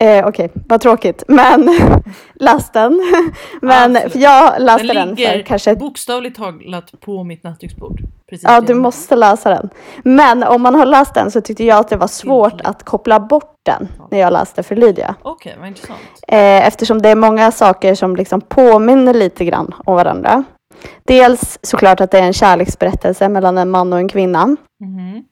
Eh, 0.04 0.28
Okej, 0.28 0.52
vad 0.68 0.82
tråkigt. 0.82 1.24
Men 1.28 1.80
läs 2.34 2.72
den. 2.72 3.02
Men 3.62 3.96
Absolut. 3.96 4.12
för 4.14 4.20
jag 4.20 4.62
läste 4.62 4.88
Den 4.88 4.96
den, 5.08 5.18
för 5.18 5.42
kanske... 5.42 5.76
bokstavligt 5.76 6.38
talat 6.38 6.92
på 7.02 7.24
mitt 7.24 7.44
nattduksbord. 7.44 8.02
Precis 8.30 8.44
Ja, 8.50 8.62
du 8.62 8.74
måste 8.74 9.16
läsa 9.16 9.50
den. 9.50 9.70
Men 10.04 10.44
om 10.44 10.62
man 10.62 10.76
har 10.76 10.86
läst 10.86 11.14
den 11.14 11.32
så 11.32 11.42
tyckte 11.42 11.64
jag 11.64 11.80
att 11.80 11.88
det 11.90 11.98
var 11.98 12.08
svårt 12.08 12.62
att 12.64 12.84
koppla 12.84 13.20
bort 13.20 13.54
den 13.66 13.88
när 14.12 14.20
jag 14.20 14.34
läste 14.34 14.64
för 14.64 14.76
Lydia. 14.76 15.16
Okej, 15.22 15.56
vad 15.60 15.68
intressant. 15.68 16.00
Eh, 16.28 16.68
eftersom 16.68 17.02
det 17.02 17.10
är 17.10 17.16
många 17.16 17.52
saker 17.52 17.96
som 17.96 18.16
liksom 18.16 18.42
påminner 18.42 19.14
lite 19.14 19.46
grann 19.46 19.74
om 19.86 19.96
varandra. 19.96 20.44
Dels 21.04 21.60
såklart 21.62 22.02
att 22.02 22.12
det 22.12 22.20
är 22.20 22.24
en 22.24 22.34
kärleksberättelse 22.34 23.30
mellan 23.30 23.58
en 23.58 23.70
man 23.70 23.94
och 23.94 24.00
en 24.00 24.10
kvinna. 24.10 24.56
Mhm. 24.80 25.24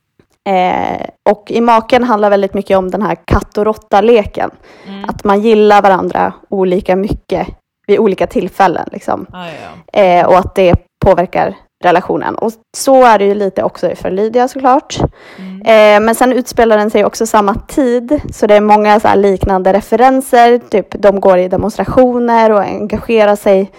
Eh, 0.48 1.08
och 1.30 1.52
i 1.52 1.62
Maken 1.62 2.04
handlar 2.04 2.30
väldigt 2.30 2.54
mycket 2.54 2.78
om 2.78 2.92
den 2.92 3.02
här 3.02 3.16
katt 3.26 3.58
och 3.58 3.66
råtta-leken. 3.66 4.52
Mm. 4.88 5.06
Att 5.10 5.24
man 5.24 5.42
gillar 5.42 5.82
varandra 5.82 6.34
olika 6.50 6.96
mycket 6.96 7.48
vid 7.88 8.00
olika 8.00 8.28
tillfällen. 8.28 8.90
Liksom. 8.92 9.26
Ah, 9.34 9.46
ja. 9.46 10.02
Eh, 10.02 10.26
och 10.26 10.38
att 10.38 10.56
det 10.56 10.76
påverkar 11.06 11.56
relationen. 11.84 12.36
Och 12.36 12.52
så 12.78 13.06
är 13.06 13.20
det 13.20 13.26
ju 13.26 13.36
lite 13.36 13.64
också 13.64 13.96
för 13.96 14.12
Lydia 14.12 14.48
såklart. 14.48 14.98
Mm. 15.38 15.62
Eh, 15.62 16.06
men 16.06 16.16
sen 16.16 16.34
utspelar 16.34 16.78
den 16.78 16.90
sig 16.90 17.06
också 17.06 17.26
samma 17.26 17.56
tid. 17.56 18.22
Så 18.32 18.48
det 18.48 18.56
är 18.56 18.62
många 18.62 19.00
så 19.00 19.16
liknande 19.16 19.74
referenser. 19.74 20.58
Typ 20.58 21.02
de 21.02 21.20
går 21.20 21.38
i 21.38 21.48
demonstrationer 21.48 22.52
och 22.52 22.62
engagerar 22.62 23.36
sig 23.36 23.72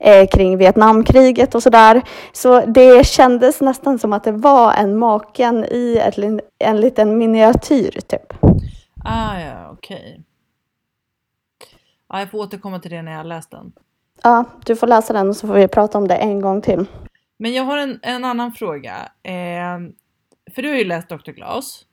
eh, 0.00 0.26
kring 0.28 0.58
Vietnamkriget 0.58 1.54
och 1.54 1.62
sådär. 1.62 2.02
Så 2.32 2.60
det 2.66 3.06
kändes 3.06 3.60
nästan 3.60 3.98
som 3.98 4.12
att 4.12 4.24
det 4.24 4.32
var 4.32 4.72
en 4.72 4.98
maken 4.98 5.64
i 5.64 5.98
ett, 6.02 6.18
en 6.58 6.80
liten 6.80 7.18
miniatyr 7.18 7.90
typ. 7.90 8.32
Ah, 9.04 9.40
ja, 9.40 9.70
okej. 9.72 10.20
Ja, 12.08 12.18
jag 12.18 12.30
får 12.30 12.38
återkomma 12.38 12.78
till 12.78 12.90
det 12.90 13.02
när 13.02 13.12
jag 13.12 13.18
har 13.18 13.24
läst 13.24 13.50
den. 13.50 13.72
Ja, 14.22 14.44
du 14.64 14.76
får 14.76 14.86
läsa 14.86 15.12
den 15.12 15.28
och 15.28 15.36
så 15.36 15.46
får 15.46 15.54
vi 15.54 15.68
prata 15.68 15.98
om 15.98 16.08
det 16.08 16.16
en 16.16 16.40
gång 16.40 16.62
till. 16.62 16.86
Men 17.36 17.52
jag 17.52 17.64
har 17.64 17.78
en, 17.78 17.98
en 18.02 18.24
annan 18.24 18.52
fråga. 18.52 18.94
Eh, 19.22 19.78
för 20.54 20.62
du 20.62 20.68
har 20.68 20.76
ju 20.76 20.84
läst 20.84 21.08
Dr. 21.08 21.30
Glas. 21.30 21.84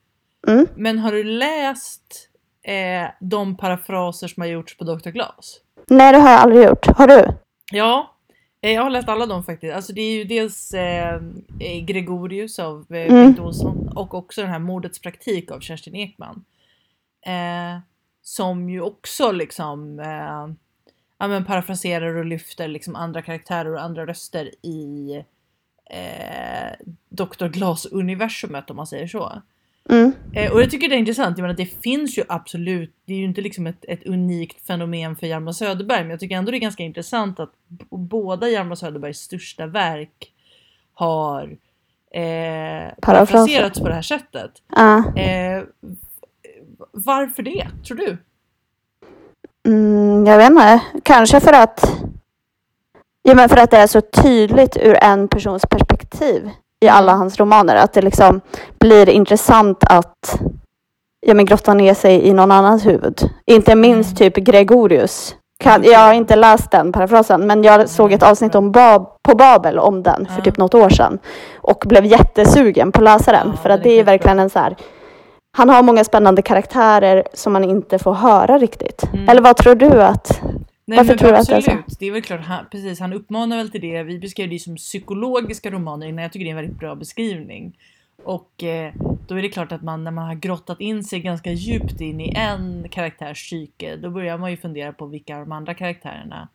Mm. 0.48 0.68
Men 0.76 1.00
har 1.00 1.12
du 1.12 1.24
läst 1.24 2.30
eh, 2.64 3.10
de 3.20 3.58
parafraser 3.58 4.28
som 4.28 4.42
har 4.42 4.48
gjorts 4.48 4.78
på 4.78 4.84
Dr. 4.84 5.10
Glas? 5.10 5.58
Nej, 5.90 6.12
det 6.12 6.20
har 6.20 6.30
jag 6.30 6.40
aldrig 6.40 6.64
gjort. 6.64 6.88
Har 6.88 7.08
du? 7.08 7.26
Ja, 7.72 8.16
eh, 8.62 8.72
jag 8.72 8.84
har 8.84 8.90
läst 8.90 9.10
alla 9.10 9.26
dem 9.26 9.44
faktiskt. 9.44 9.76
Alltså 9.76 9.94
det 9.94 10.02
är 10.02 10.14
ju 10.18 10.24
dels 10.24 10.74
eh, 10.74 11.16
eh, 11.60 11.86
Gregorius 11.86 12.60
av 12.60 12.86
eh, 12.90 13.06
Mm. 13.06 13.24
Bengt 13.24 13.40
Olsson 13.40 13.88
och 13.96 14.14
också 14.14 14.42
den 14.42 14.50
här 14.50 14.60
Mordets 14.60 15.00
praktik 15.02 15.52
av 15.52 15.60
Kerstin 15.60 15.96
Ekman. 15.96 16.46
Eh, 17.26 17.80
som 18.22 18.70
ju 18.70 18.82
också 18.82 19.32
liksom 19.32 20.00
eh, 20.00 20.54
ja, 21.18 21.28
men 21.28 21.46
parafraserar 21.46 22.16
och 22.16 22.26
lyfter 22.26 22.68
liksom 22.68 22.96
andra 22.96 23.22
karaktärer 23.22 23.74
och 23.74 23.84
andra 23.84 24.06
röster 24.06 24.66
i 24.66 25.16
eh, 25.90 26.72
Dr. 27.10 27.48
Glas-universumet 27.48 28.70
om 28.70 28.76
man 28.76 28.88
säger 28.88 29.08
så. 29.08 29.42
Mm. 29.90 30.14
Eh, 30.34 30.52
och 30.52 30.62
jag 30.62 30.70
tycker 30.72 30.90
det 30.90 30.96
är 30.96 31.00
intressant, 31.00 31.38
jag 31.38 31.44
menar 31.44 31.58
det 31.58 31.66
finns 31.66 32.18
ju 32.18 32.24
absolut, 32.28 32.96
det 33.06 33.14
är 33.14 33.18
ju 33.18 33.26
inte 33.26 33.42
liksom 33.42 33.68
ett, 33.68 33.86
ett 33.88 34.06
unikt 34.06 34.68
fenomen 34.68 35.16
för 35.16 35.28
Hjalmar 35.28 35.52
Söderberg, 35.52 36.02
men 36.02 36.10
jag 36.10 36.20
tycker 36.20 36.36
ändå 36.36 36.52
det 36.52 36.58
är 36.58 36.60
ganska 36.60 36.84
intressant 36.84 37.40
att 37.40 37.54
båda 37.90 38.50
Hjalmar 38.50 38.76
Söderbergs 38.76 39.20
största 39.20 39.66
verk 39.66 40.34
har 40.94 41.58
eh, 42.12 42.94
parafraserats 43.02 43.80
på 43.80 43.88
det 43.88 43.94
här 43.94 44.02
sättet. 44.02 44.52
Ja. 44.76 44.98
Eh, 45.16 45.64
varför 46.92 47.44
det, 47.44 47.68
tror 47.88 47.98
du? 47.98 48.18
Mm, 49.68 50.26
jag 50.26 50.38
vet 50.38 50.50
inte. 50.50 50.82
Kanske 51.04 51.40
för 51.40 51.54
att, 51.54 52.02
ja, 53.24 53.36
men 53.36 53.50
för 53.50 53.58
att 53.58 53.72
det 53.72 53.78
är 53.78 53.88
så 53.88 54.02
tydligt 54.02 54.78
ur 54.78 55.04
en 55.04 55.28
persons 55.28 55.66
perspektiv 55.70 56.50
i 56.82 56.88
alla 56.88 57.14
hans 57.14 57.40
romaner. 57.40 57.76
Att 57.76 57.94
det 57.94 58.02
liksom 58.02 58.42
blir 58.80 59.10
intressant 59.10 59.84
att 59.84 60.40
ja, 61.28 61.34
men 61.34 61.46
grotta 61.46 61.74
ner 61.74 61.94
sig 61.94 62.28
i 62.28 62.34
någon 62.34 62.52
annans 62.52 62.86
huvud. 62.86 63.30
Inte 63.46 63.76
minst 63.76 64.18
typ 64.18 64.36
Gregorius. 64.36 65.36
Kan, 65.64 65.84
jag 65.84 66.00
har 66.00 66.14
inte 66.14 66.36
läst 66.36 66.72
den 66.72 66.92
parafrasen, 66.92 67.48
men 67.48 67.64
jag 67.64 67.90
såg 67.90 68.12
ett 68.12 68.24
avsnitt 68.24 68.56
om 68.56 68.72
Bab, 68.72 69.08
på 69.24 69.36
Babel 69.36 69.80
om 69.80 70.04
den 70.04 70.28
för 70.36 70.42
typ 70.42 70.58
något 70.58 70.74
år 70.74 70.90
sedan. 70.90 71.20
Och 71.56 71.84
blev 71.86 72.06
jättesugen 72.06 72.92
på 72.92 73.00
att 73.00 73.04
läsa 73.04 73.32
den. 73.32 73.58
För 73.58 73.70
att 73.70 73.84
det 73.84 74.00
är 74.00 74.04
verkligen 74.04 74.40
en 74.40 74.50
så 74.50 74.60
här 74.60 74.76
han 75.58 75.70
har 75.70 75.84
många 75.84 76.04
spännande 76.04 76.42
karaktärer 76.42 77.24
som 77.34 77.54
man 77.54 77.64
inte 77.64 78.00
får 78.00 78.14
höra 78.14 78.58
riktigt. 78.58 79.04
Mm. 79.14 79.30
Eller 79.30 79.42
vad 79.42 79.58
tror 79.58 79.76
du 79.76 80.04
att... 80.04 80.42
Nej, 80.92 80.98
Varför 80.98 81.12
men 81.12 81.18
tror 81.18 81.30
du 81.32 81.36
att 81.38 81.48
det 81.48 81.56
är 81.56 81.62
så? 81.62 81.72
absolut. 81.72 82.00
Det 82.00 82.06
är 82.06 82.12
väl 82.12 82.22
klart, 82.22 82.42
han, 82.42 82.66
precis, 82.72 83.00
han 83.00 83.14
uppmanar 83.14 83.58
väl 83.58 83.72
till 83.72 83.82
det. 83.82 84.04
Vi 84.04 84.20
beskrev 84.20 84.50
det 84.50 84.54
ju 84.54 84.60
som 84.60 84.76
psykologiska 84.76 85.72
romaner 85.72 86.08
innan. 86.08 86.24
Jag 86.24 86.32
tycker 86.32 86.46
det 86.46 86.50
är 86.50 86.52
en 86.52 86.56
väldigt 86.56 86.80
bra 86.80 86.96
beskrivning. 86.96 87.78
Och 88.24 88.64
eh, 88.64 88.94
då 89.28 89.36
är 89.36 89.42
det 89.42 89.50
klart 89.50 89.72
att 89.72 89.82
man 89.82 90.04
när 90.04 90.12
man 90.12 90.26
har 90.26 90.36
grottat 90.36 90.82
in 90.82 91.04
sig 91.04 91.20
ganska 91.20 91.52
djupt 91.52 92.02
in 92.02 92.22
i 92.22 92.34
en 92.36 92.88
karaktärs 92.90 93.48
psyke, 93.48 93.96
då 93.96 94.10
börjar 94.10 94.38
man 94.38 94.52
ju 94.52 94.58
fundera 94.58 94.94
på 94.94 95.06
vilka 95.06 95.40
de 95.40 95.52
andra 95.52 95.74
karaktärerna, 95.74 96.48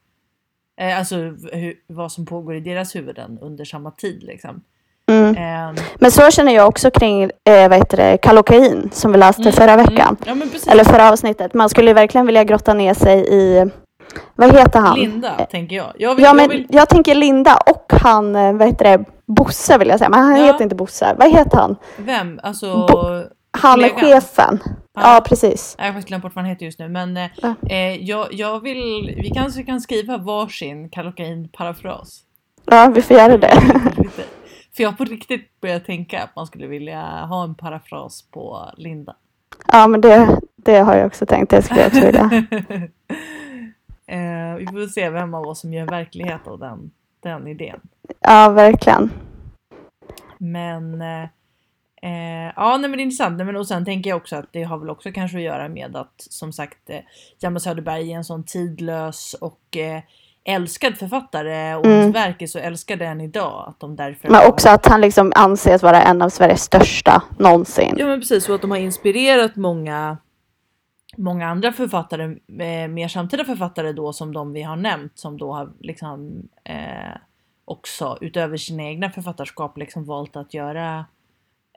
eh, 0.81 0.99
alltså 0.99 1.17
hur, 1.53 1.75
vad 1.87 2.13
som 2.13 2.27
pågår 2.27 2.57
i 2.57 2.61
deras 2.61 2.97
huvuden 2.97 3.39
under 3.41 3.65
samma 3.65 3.91
tid 3.91 4.23
liksom. 4.23 4.63
Mm. 5.11 5.37
Eh, 5.37 5.83
Men 5.99 6.11
så 6.11 6.31
känner 6.31 6.55
jag 6.55 6.69
också 6.69 6.91
kring 6.91 7.23
eh, 7.23 7.69
vad 7.69 7.79
heter 7.79 7.97
det, 7.97 8.19
Kallocain 8.19 8.91
som 8.93 9.13
vi 9.13 9.19
läste 9.19 9.43
mm, 9.43 9.53
förra 9.53 9.77
veckan. 9.77 10.17
Mm, 10.27 10.51
ja. 10.53 10.73
Eller 10.73 10.85
förra 10.85 11.13
avsnittet. 11.13 11.55
Man 11.55 11.69
skulle 11.69 11.93
verkligen 11.95 12.27
vilja 12.27 12.45
grotta 12.45 12.75
ner 12.75 12.95
sig 12.95 13.19
i, 13.19 13.71
vad 14.35 14.57
heter 14.57 14.81
han? 14.81 14.99
Linda, 14.99 15.47
tänker 15.51 15.77
jag. 15.77 15.93
Jag 15.99 16.15
vill, 16.15 16.23
Ja, 16.25 16.29
jag 16.29 16.37
men 16.37 16.49
vill, 16.49 16.67
jag 16.71 16.89
tänker 16.89 17.15
Linda 17.15 17.57
och 17.67 17.93
han, 18.03 18.37
eh, 18.37 18.53
vad 18.53 18.69
heter 18.69 18.85
det, 18.99 19.05
Bosse 19.27 19.79
vill 19.79 19.89
jag 19.89 19.99
säga. 19.99 20.09
Men 20.09 20.21
han 20.21 20.37
Ja. 20.41 20.47
heter 20.47 20.63
inte 20.63 20.75
Bosse. 20.75 21.15
Vad 21.19 21.31
heter 21.33 21.57
han? 21.59 21.77
vem? 21.99 22.41
Alltså... 22.43 22.87
Bo- 22.87 23.23
Han 23.51 23.85
är 23.85 23.89
chefen. 23.89 24.59
Ja. 24.95 25.15
Ja, 25.15 25.21
precis. 25.27 25.75
Jag 25.79 25.85
har 25.85 25.93
faktiskt 25.93 26.09
glömt 26.09 26.23
bort 26.23 26.35
vad 26.35 26.45
han 26.45 26.51
heter 26.51 26.67
just 26.67 26.79
nu 26.79 26.89
men 26.89 27.17
eh, 27.17 27.27
Ja. 27.43 27.55
eh, 27.71 27.95
jag, 28.05 28.27
jag 28.31 28.61
vill, 28.63 29.15
vi 29.23 29.31
kanske 29.35 29.63
kan 29.63 29.81
skriva 29.81 30.17
varsin 30.17 30.91
Kallocain-parafras. 30.91 32.21
Ja, 32.65 32.93
vi 32.95 33.03
får 33.03 33.17
göra 33.17 33.37
det. 33.39 33.61
För 34.77 34.83
jag 34.83 34.91
har 34.91 34.97
på 34.97 35.05
riktigt 35.05 35.61
börjat 35.61 35.85
tänka 35.85 36.23
att 36.23 36.37
man 36.37 36.47
skulle 36.47 36.67
vilja 36.67 37.01
ha 37.03 37.45
en 37.45 37.55
parafras 37.55 38.23
på 38.33 38.71
Linda. 38.77 39.15
Ja, 39.73 39.87
men 39.87 40.01
det, 40.01 40.29
det 40.57 40.79
har 40.79 40.97
jag 40.97 41.07
också 41.07 41.27
tänkt. 41.27 41.51
Det 41.51 41.63
skulle 41.63 41.81
jag 41.81 41.87
också 41.89 42.01
vilja. 42.07 42.31
eh, 44.07 44.55
vi 44.59 44.67
får 44.67 44.87
se 44.87 45.11
vem 45.11 45.35
av 45.35 45.47
oss 45.47 45.61
som 45.61 45.73
gör 45.73 45.87
verklighet 45.87 46.47
av 46.47 46.59
den, 46.59 46.91
den 47.23 47.47
idén. 47.47 47.81
Ja, 48.21 48.49
verkligen. 48.49 49.11
Men 50.39 51.03
eh, 51.03 51.23
eh, 52.03 52.53
ja, 52.57 52.77
nej, 52.77 52.91
men 52.91 52.93
det 52.93 53.01
är 53.03 53.05
intressant. 53.05 53.37
Nej, 53.37 53.47
men, 53.47 53.57
och 53.57 53.67
sen 53.69 53.85
tänker 53.85 54.11
jag 54.11 54.17
också 54.17 54.37
att 54.37 54.53
det 54.53 54.63
har 54.63 54.79
väl 54.79 54.91
också 54.91 55.13
kanske 55.13 55.37
att 55.37 55.43
göra 55.43 55.69
med 55.69 55.97
att 55.97 56.15
som 56.17 56.53
sagt 56.53 56.91
eh, 56.91 57.01
Hjalmar 57.39 57.61
Söderberg 57.61 58.13
är 58.13 58.17
en 58.17 58.25
sån 58.25 58.45
tidlös 58.45 59.35
och 59.41 59.77
eh, 59.77 60.03
älskad 60.45 60.97
författare 60.99 61.75
och 61.75 61.87
Mm. 61.87 62.01
hans 62.01 62.15
verk 62.15 62.43
är 62.43 62.47
så 62.47 62.59
älskade 62.59 63.07
än 63.07 63.21
idag 63.21 63.65
att 63.69 63.81
de 63.81 63.97
därför 63.97 64.29
Men 64.29 64.49
också 64.49 64.69
att 64.69 64.87
han 64.87 65.01
liksom 65.01 65.33
anses 65.35 65.83
vara 65.83 66.03
en 66.03 66.23
av 66.23 66.29
Sveriges 66.29 66.63
största 66.63 67.23
någonsin. 67.39 67.95
Ja 67.99 68.07
men 68.07 68.21
precis, 68.21 68.45
så 68.45 68.55
att 68.55 68.61
de 68.61 68.71
har 68.71 68.79
inspirerat 68.79 69.57
många 69.57 70.17
Många 71.17 71.49
andra 71.49 71.73
författare, 71.73 72.25
eh, 72.49 72.89
mer 72.89 73.09
samtida 73.09 73.45
författare 73.45 73.93
då 73.93 74.13
som 74.13 74.33
de 74.33 74.53
vi 74.53 74.63
har 74.63 74.77
nämnt 74.77 75.13
som 75.19 75.39
då 75.39 75.53
har 75.53 75.71
liksom 75.81 76.49
eh, 76.65 77.17
också 77.65 78.19
utöver 78.21 78.57
sina 78.57 78.83
egna 78.83 79.11
författarskap 79.11 79.79
liksom 79.79 80.05
valt 80.05 80.37
att 80.37 80.55
göra 80.55 80.99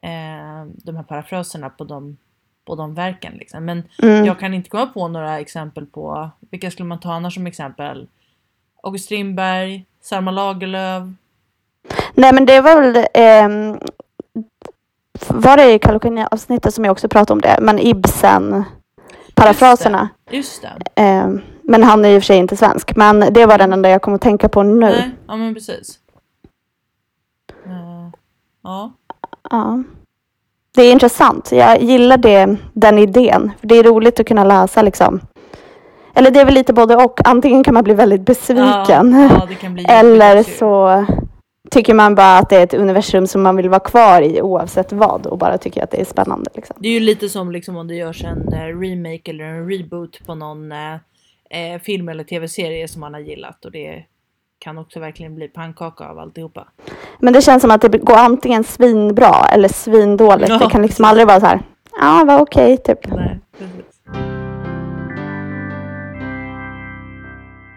eh, 0.01 0.65
de 0.83 0.95
här 0.95 1.03
parafraserna 1.03 1.69
på 1.69 1.83
de, 1.83 2.17
på 2.65 2.75
de 2.75 2.93
verken. 2.93 3.33
Liksom. 3.33 3.65
Men 3.65 3.83
Mm. 4.03 4.25
jag 4.25 4.39
kan 4.39 4.53
inte 4.53 4.69
komma 4.69 4.85
på 4.85 5.07
några 5.07 5.39
exempel 5.39 5.85
på, 5.85 6.29
vilka 6.51 6.71
skulle 6.71 6.87
man 6.87 6.99
ta 6.99 7.13
annars 7.13 7.33
som 7.33 7.47
exempel? 7.47 8.07
August 8.83 9.05
Strindberg, 9.05 9.85
Selma 10.01 10.31
Lagerlöf. 10.31 11.03
Nej, 12.13 12.33
men 12.33 12.45
det 12.45 12.61
var 12.61 12.81
väl... 12.81 13.05
ehm, 13.13 13.79
var 15.27 15.57
det 15.57 15.73
i 15.73 15.79
Kallocain-avsnittet 15.79 16.73
som 16.73 16.85
jag 16.85 16.91
också 16.91 17.09
pratade 17.09 17.33
om 17.33 17.41
det? 17.41 17.57
Men 17.61 17.79
Ibsen 17.79 18.63
parafraserna. 19.39 20.09
Just 20.31 20.61
det. 20.61 21.01
Ehm, 21.01 21.41
men 21.63 21.83
han 21.83 22.05
är 22.05 22.17
och 22.17 22.21
för 22.23 22.25
sig 22.25 22.37
inte 22.37 22.57
svensk. 22.57 22.95
Men 22.95 23.33
det 23.33 23.45
var 23.45 23.57
den 23.57 23.73
enda 23.73 23.89
jag 23.89 24.01
kom 24.01 24.13
att 24.13 24.21
tänka 24.21 24.49
på 24.49 24.63
nu. 24.63 24.79
Nej, 24.79 25.11
ja 25.27 25.35
men 25.35 25.53
precis. 25.53 25.99
Eh, 27.65 27.71
ja. 28.63 28.91
Ja. 29.49 29.83
Det 30.75 30.81
är 30.81 30.91
intressant. 30.91 31.51
Jag 31.51 31.81
gillar 31.81 32.17
det, 32.17 32.55
den 32.73 32.97
idén. 32.97 33.51
För 33.59 33.67
Det 33.67 33.75
är 33.75 33.83
roligt 33.83 34.19
att 34.19 34.27
kunna 34.27 34.43
läsa 34.43 34.81
liksom. 34.81 35.19
Eller 36.13 36.31
det 36.31 36.39
är 36.39 36.45
väl 36.45 36.53
lite 36.53 36.73
både 36.73 36.95
och. 36.95 37.27
Antingen 37.27 37.63
kan 37.63 37.73
man 37.73 37.83
bli 37.83 37.93
väldigt 37.93 38.21
besviken. 38.21 39.29
Ja, 39.31 39.47
ja, 39.49 39.69
det 39.75 39.91
Eller 39.91 40.43
så 40.43 41.05
tycker 41.71 41.93
man 41.93 42.15
bara 42.15 42.37
att 42.37 42.49
det 42.49 42.55
är 42.55 42.63
ett 42.63 42.73
universum 42.73 43.27
som 43.27 43.41
man 43.41 43.55
vill 43.55 43.69
vara 43.69 43.79
kvar 43.79 44.21
i 44.21 44.41
oavsett 44.41 44.91
vad 44.91 45.25
och 45.25 45.37
bara 45.37 45.57
tycker 45.57 45.83
att 45.83 45.91
det 45.91 46.01
är 46.01 46.05
spännande. 46.05 46.51
Liksom. 46.55 46.75
Det 46.79 46.87
är 46.87 46.93
ju 46.93 46.99
lite 46.99 47.29
som 47.29 47.51
liksom 47.51 47.77
om 47.77 47.87
det 47.87 47.95
görs 47.95 48.23
en 48.23 48.53
eh, 48.53 48.79
remake 48.79 49.31
eller 49.31 49.43
en 49.43 49.69
reboot 49.69 50.25
på 50.25 50.35
någon 50.35 50.71
eh, 50.71 50.93
eh, 51.49 51.81
film 51.81 52.09
eller 52.09 52.23
tv-serie 52.23 52.87
som 52.87 53.01
man 53.01 53.13
har 53.13 53.21
gillat 53.21 53.65
och 53.65 53.71
det 53.71 54.03
kan 54.59 54.77
också 54.77 54.99
verkligen 54.99 55.35
bli 55.35 55.47
pannkaka 55.47 56.09
av 56.09 56.19
alltihopa. 56.19 56.67
Men 57.19 57.33
det 57.33 57.41
känns 57.41 57.61
som 57.61 57.71
att 57.71 57.81
det 57.81 57.97
går 57.97 58.17
antingen 58.17 58.63
svinbra 58.63 59.45
eller 59.53 59.67
svindåligt. 59.67 60.49
Ja, 60.49 60.57
det 60.57 60.69
kan 60.69 60.81
liksom 60.81 61.05
aldrig 61.05 61.27
vara 61.27 61.39
så 61.39 61.45
här. 61.45 61.61
Ja, 61.99 62.19
det 62.19 62.25
var 62.25 62.41
okej 62.41 62.77
typ. 62.77 63.07
Nej, 63.07 63.39
precis. 63.57 64.38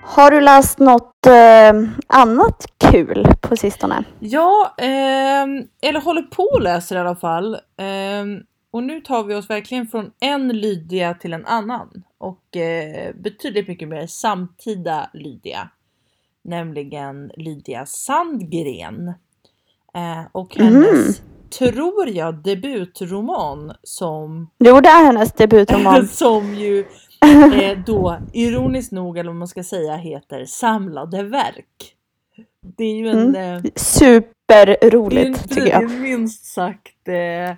Har 0.05 0.31
du 0.31 0.41
läst 0.41 0.79
något 0.79 1.27
eh, 1.27 1.91
annat 2.07 2.67
kul 2.79 3.27
på 3.41 3.57
sistone? 3.57 4.05
Ja, 4.21 4.75
ehm, 4.79 5.67
eller 5.83 6.01
håller 6.01 6.23
på 6.23 6.43
och 6.43 6.63
läser 6.63 6.97
i 6.97 6.99
alla 6.99 7.17
fall. 7.17 7.57
Ehm, 7.77 8.41
och 8.71 8.83
nu 8.83 9.01
tar 9.01 9.25
vi 9.25 9.35
oss 9.35 9.51
verkligen 9.51 9.87
från 9.87 10.11
en 10.21 10.49
Lydia 10.49 11.15
till 11.15 11.33
en 11.33 11.47
annan 11.47 12.03
och 12.19 12.57
eh, 12.57 13.15
betydligt 13.15 13.69
mycket 13.69 13.89
mer 13.89 14.07
samtida 14.07 15.11
Lydia. 15.13 15.69
Nämligen 16.45 17.31
Lydia 17.37 17.87
Sandgren. 17.87 19.09
Eh, 19.95 20.23
och 20.33 20.57
hennes, 20.57 21.23
tror 21.59 22.09
jag, 22.09 22.35
debutroman 22.35 23.73
som 23.83 24.51
Jo, 24.59 24.81
det 24.81 24.89
är 24.89 25.05
hennes 25.05 25.33
debutroman. 25.33 26.09
som 26.13 26.55
ju 26.55 26.81
eh, 26.81 26.87
då 27.87 28.19
ironiskt 28.33 28.93
nog, 28.93 29.19
eller 29.19 29.31
vad 29.31 29.37
man 29.39 29.49
ska 29.49 29.63
säga, 29.65 29.97
heter 29.97 30.45
Samlade 30.45 31.23
verk. 31.23 31.95
Det 32.77 32.85
är 32.85 32.95
ju 32.95 33.09
en, 33.09 33.37
eh, 33.37 33.61
Superroligt 33.75 35.49
det 35.49 35.53
är 35.53 35.55
tycker 35.55 35.71
jag. 35.73 35.83
en 35.83 36.03
minst 36.03 36.45
sagt, 36.45 37.09
eh, 37.09 37.51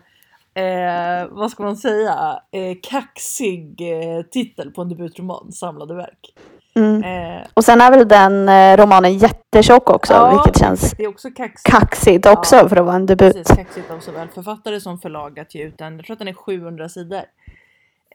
eh, 0.65 1.27
vad 1.31 1.51
ska 1.51 1.63
man 1.63 1.77
säga, 1.77 2.39
eh, 2.53 2.77
kaxig 2.83 3.81
eh, 3.81 4.23
titel 4.23 4.71
på 4.71 4.83
en 4.83 4.89
debutroman, 4.89 5.53
Samlade 5.53 5.95
verk. 5.95 6.35
Mm. 6.77 7.03
Eh, 7.05 7.47
Och 7.55 7.65
sen 7.65 7.81
är 7.81 7.91
väl 7.91 8.09
den 8.09 8.49
eh, 8.49 8.77
romanen 8.77 9.19
jättetjock 9.19 9.91
också, 9.91 10.13
Ja, 10.13 10.31
vilket 10.45 10.61
känns 10.61 10.91
det 10.97 11.05
är 11.05 11.09
också 11.09 11.31
kaxigt. 11.31 11.71
kaxigt 11.75 12.27
också 12.27 12.57
Ja, 12.57 12.69
för 12.69 12.77
att 12.77 12.85
vara 12.87 12.97
en 12.97 13.07
debut. 13.07 13.35
Precis, 13.35 13.57
kaxigt 13.57 13.91
av 13.91 13.99
såväl 14.01 14.29
författare 14.29 14.81
som 14.81 14.99
förlag 14.99 15.39
att 15.41 15.55
ge 15.55 15.63
ut 15.63 15.79
den. 15.79 15.97
Jag 15.97 16.05
tror 16.07 16.13
att 16.15 16.19
den 16.19 16.29
är 16.29 16.33
700 16.33 16.89
sidor. 16.89 17.23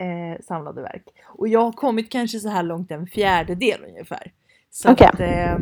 Eh, 0.02 0.42
samlade 0.42 0.82
verk. 0.82 1.04
Och 1.26 1.48
jag 1.48 1.62
har 1.62 1.72
kommit 1.72 2.12
kanske 2.12 2.40
så 2.40 2.50
här 2.50 2.64
långt 2.64 2.92
en 2.92 3.08
fjärdedel 3.08 3.84
ungefär. 3.88 4.32
Så 4.70 4.92
Okej. 4.92 5.08
att 5.08 5.20
eh, 5.20 5.58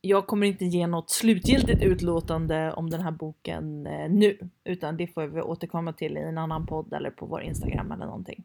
jag 0.00 0.26
kommer 0.26 0.46
inte 0.46 0.64
ge 0.64 0.86
något 0.86 1.10
slutgiltigt 1.10 1.82
utlåtande 1.82 2.72
om 2.72 2.90
den 2.90 3.00
här 3.00 3.10
boken 3.10 3.86
eh, 3.86 4.10
nu. 4.10 4.38
Utan 4.64 4.96
det 4.96 5.06
får 5.06 5.26
vi 5.26 5.40
återkomma 5.40 5.92
till 5.92 6.16
i 6.16 6.20
en 6.20 6.38
annan 6.38 6.66
podd 6.66 6.92
eller 6.92 7.10
på 7.10 7.26
vår 7.26 7.42
Instagram 7.42 7.92
eller 7.92 8.06
någonting. 8.06 8.44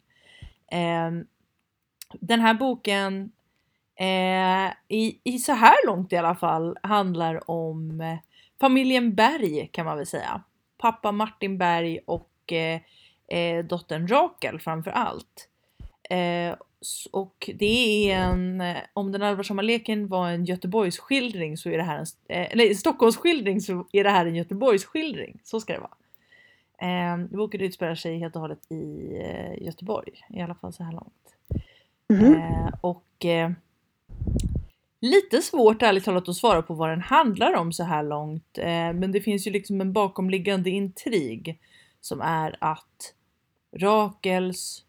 Eh, 0.71 1.11
den 2.19 2.39
här 2.39 2.53
boken 2.53 3.31
eh, 3.95 4.73
i, 4.87 5.19
i 5.23 5.39
så 5.39 5.53
här 5.53 5.87
långt 5.87 6.13
i 6.13 6.17
alla 6.17 6.35
fall 6.35 6.77
handlar 6.83 7.49
om 7.51 8.01
eh, 8.01 8.17
familjen 8.59 9.15
Berg 9.15 9.69
kan 9.71 9.85
man 9.85 9.97
väl 9.97 10.05
säga. 10.05 10.41
Pappa 10.77 11.11
Martin 11.11 11.57
Berg 11.57 11.99
och 12.05 12.31
eh, 13.27 13.65
dottern 13.65 14.07
Rakel 14.07 14.59
framför 14.59 14.91
allt. 14.91 15.49
Eh, 16.09 16.55
och 17.11 17.49
det 17.55 18.11
är 18.11 18.17
en, 18.17 18.61
eh, 18.61 18.77
om 18.93 19.11
den 19.11 19.21
allvarsamma 19.21 19.61
leken 19.61 20.07
var 20.07 20.29
en 20.29 20.45
Göteborgsskildring 20.45 21.57
så 21.57 21.69
är 21.69 21.77
det 21.77 21.83
här 21.83 21.97
en, 21.97 22.05
eh, 22.27 22.51
eller 22.51 22.73
Stockholmsskildring 22.73 23.61
så 23.61 23.87
är 23.91 24.03
det 24.03 24.09
här 24.09 24.25
en 24.25 24.35
Göteborgsskildring. 24.35 25.39
Så 25.43 25.59
ska 25.59 25.73
det 25.73 25.79
vara. 25.79 25.91
Eh, 26.91 27.17
boken 27.17 27.61
utspelar 27.61 27.95
sig 27.95 28.19
helt 28.19 28.35
och 28.35 28.41
hållet 28.41 28.71
i 28.71 29.15
eh, 29.17 29.63
Göteborg, 29.65 30.11
i 30.29 30.41
alla 30.41 30.55
fall 30.55 30.73
så 30.73 30.83
här 30.83 30.91
långt. 30.91 31.35
Mhm. 32.09 32.35
Eh, 32.35 32.69
och 32.81 33.25
eh, 33.25 33.51
lite 35.01 35.41
svårt 35.41 35.81
ärligt 35.81 36.05
talat 36.05 36.29
att 36.29 36.35
svara 36.35 36.61
på 36.61 36.73
vad 36.73 36.89
den 36.89 37.01
handlar 37.01 37.53
om 37.53 37.73
så 37.73 37.83
här 37.83 38.03
långt. 38.03 38.57
Eh, 38.57 38.93
men 38.93 39.11
det 39.11 39.21
finns 39.21 39.47
ju 39.47 39.51
liksom 39.51 39.81
en 39.81 39.93
bakomliggande 39.93 40.69
intrig 40.69 41.59
som 42.01 42.21
är 42.21 42.55
att 42.59 43.13
Rakels 43.75 44.85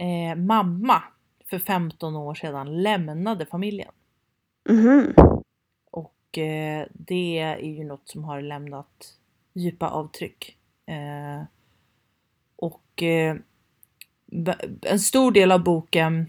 eh, 0.00 0.36
mamma 0.36 1.02
för 1.50 1.58
15 1.58 2.16
år 2.16 2.34
sedan 2.34 2.82
lämnade 2.82 3.46
familjen. 3.46 3.92
Mhm. 4.68 5.14
Och 5.90 6.38
eh, 6.38 6.86
det 6.92 7.38
är 7.38 7.58
ju 7.58 7.84
något 7.84 8.08
som 8.08 8.24
har 8.24 8.42
lämnat 8.42 9.14
djupa 9.52 9.88
avtryck. 9.88 10.56
Eh, 10.86 11.42
och 12.56 13.02
eh, 13.02 13.36
en 14.82 15.00
stor 15.00 15.32
del 15.32 15.52
av 15.52 15.64
boken 15.64 16.26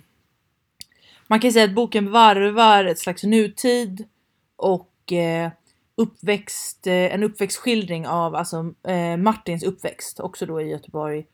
man 1.31 1.39
kan 1.39 1.51
säga 1.51 1.65
att 1.65 1.75
boken 1.75 2.11
varvar 2.11 2.85
ett 2.85 2.99
slags 2.99 3.23
nutid 3.23 4.07
och 4.55 5.11
eh, 5.11 5.51
uppväxt, 5.95 6.87
eh, 6.87 7.13
en 7.13 7.23
uppväxtskildring 7.23 8.07
av 8.07 8.35
alltså, 8.35 8.73
eh, 8.87 9.17
Martins 9.17 9.63
uppväxt, 9.63 10.19
också 10.19 10.45
då 10.45 10.61
i 10.61 10.69
Göteborg. 10.69 11.25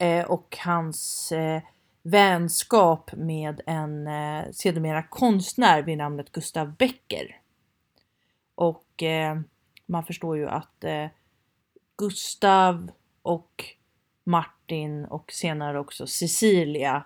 Eh, 0.00 0.24
och 0.24 0.56
hans 0.60 1.32
eh, 1.32 1.62
vänskap 2.02 3.10
med 3.12 3.60
en 3.66 4.06
eh, 4.06 4.44
sedermera 4.52 5.02
konstnär 5.02 5.82
vid 5.82 5.98
namnet 5.98 6.32
Gustav 6.32 6.72
Becker. 6.76 7.40
Och 8.54 9.02
eh, 9.02 9.40
man 9.86 10.04
förstår 10.04 10.36
ju 10.36 10.48
att 10.48 10.84
eh, 10.84 11.06
Gustav 11.96 12.90
och 13.22 13.64
Martin 14.24 15.04
och 15.04 15.32
senare 15.32 15.78
också 15.78 16.06
Cecilia 16.06 17.04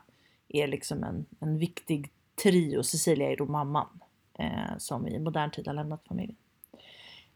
är 0.48 0.66
liksom 0.66 1.04
en, 1.04 1.26
en 1.40 1.58
viktig 1.58 2.12
trio. 2.42 2.82
Cecilia 2.82 3.32
är 3.32 3.36
då 3.36 3.46
mamman 3.46 4.00
eh, 4.38 4.78
som 4.78 5.08
i 5.08 5.18
modern 5.18 5.50
tid 5.50 5.66
har 5.66 5.74
lämnat 5.74 6.04
familjen. 6.08 6.36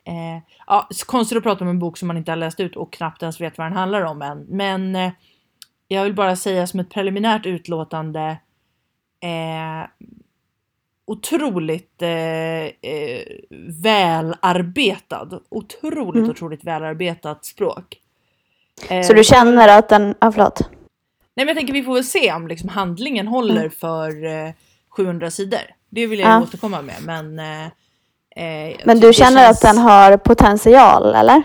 Eh, 0.04 0.42
ja, 0.66 0.88
konstigt 1.06 1.38
att 1.38 1.44
prata 1.44 1.64
om 1.64 1.70
en 1.70 1.78
bok 1.78 1.98
som 1.98 2.09
man 2.09 2.16
inte 2.16 2.32
har 2.32 2.36
läst 2.36 2.61
ut 2.61 2.76
och 2.76 2.92
knappt 2.92 3.22
ens 3.22 3.40
vet 3.40 3.59
vad 3.59 3.66
den 3.66 3.76
handlar 3.76 4.02
om 4.02 4.22
än. 4.22 4.46
Men 4.48 4.96
eh, 4.96 5.12
jag 5.89 6.05
vill 6.05 6.14
bara 6.14 6.36
säga 6.36 6.66
som 6.66 6.80
ett 6.80 6.91
preliminärt 6.91 7.47
utlåtande 7.47 8.39
eh, 9.22 9.89
otroligt 11.07 12.03
eh, 12.03 12.11
eh, 12.11 13.22
välarbetad. 13.68 15.28
Otroligt, 15.49 16.16
Mm. 16.18 16.30
otroligt 16.30 16.64
välarbetat 16.64 17.45
språk. 17.45 17.97
Så 18.89 18.95
Eh, 18.95 19.09
du 19.16 19.24
känner 19.24 19.78
att 19.78 19.89
den, 19.89 20.14
ja 20.20 20.32
förlåt. 20.32 20.61
Nej 21.34 21.47
men 21.47 21.49
jag 21.49 21.57
tänker 21.57 21.72
vi 21.72 21.82
får 21.82 21.95
väl 21.95 22.05
se 22.05 22.32
om 22.32 22.49
liksom 22.49 22.68
handlingen 22.68 23.28
håller 23.28 23.57
Mm. 23.61 23.70
för 23.70 24.24
eh, 24.26 24.53
700 24.89 25.30
sidor. 25.30 25.61
Det 25.91 26.07
vill 26.07 26.18
jag 26.20 26.28
Ja. 26.30 26.43
återkomma 26.43 26.82
med 26.82 26.95
men... 27.03 27.39
Eh, 27.39 27.64
eh, 28.45 28.76
Men 28.84 29.01
du 29.01 29.12
känner 29.12 29.45
känns- 29.45 29.57
att 29.64 29.74
den 29.74 29.78
har 29.82 30.16
potential 30.16 31.14
eller? 31.14 31.43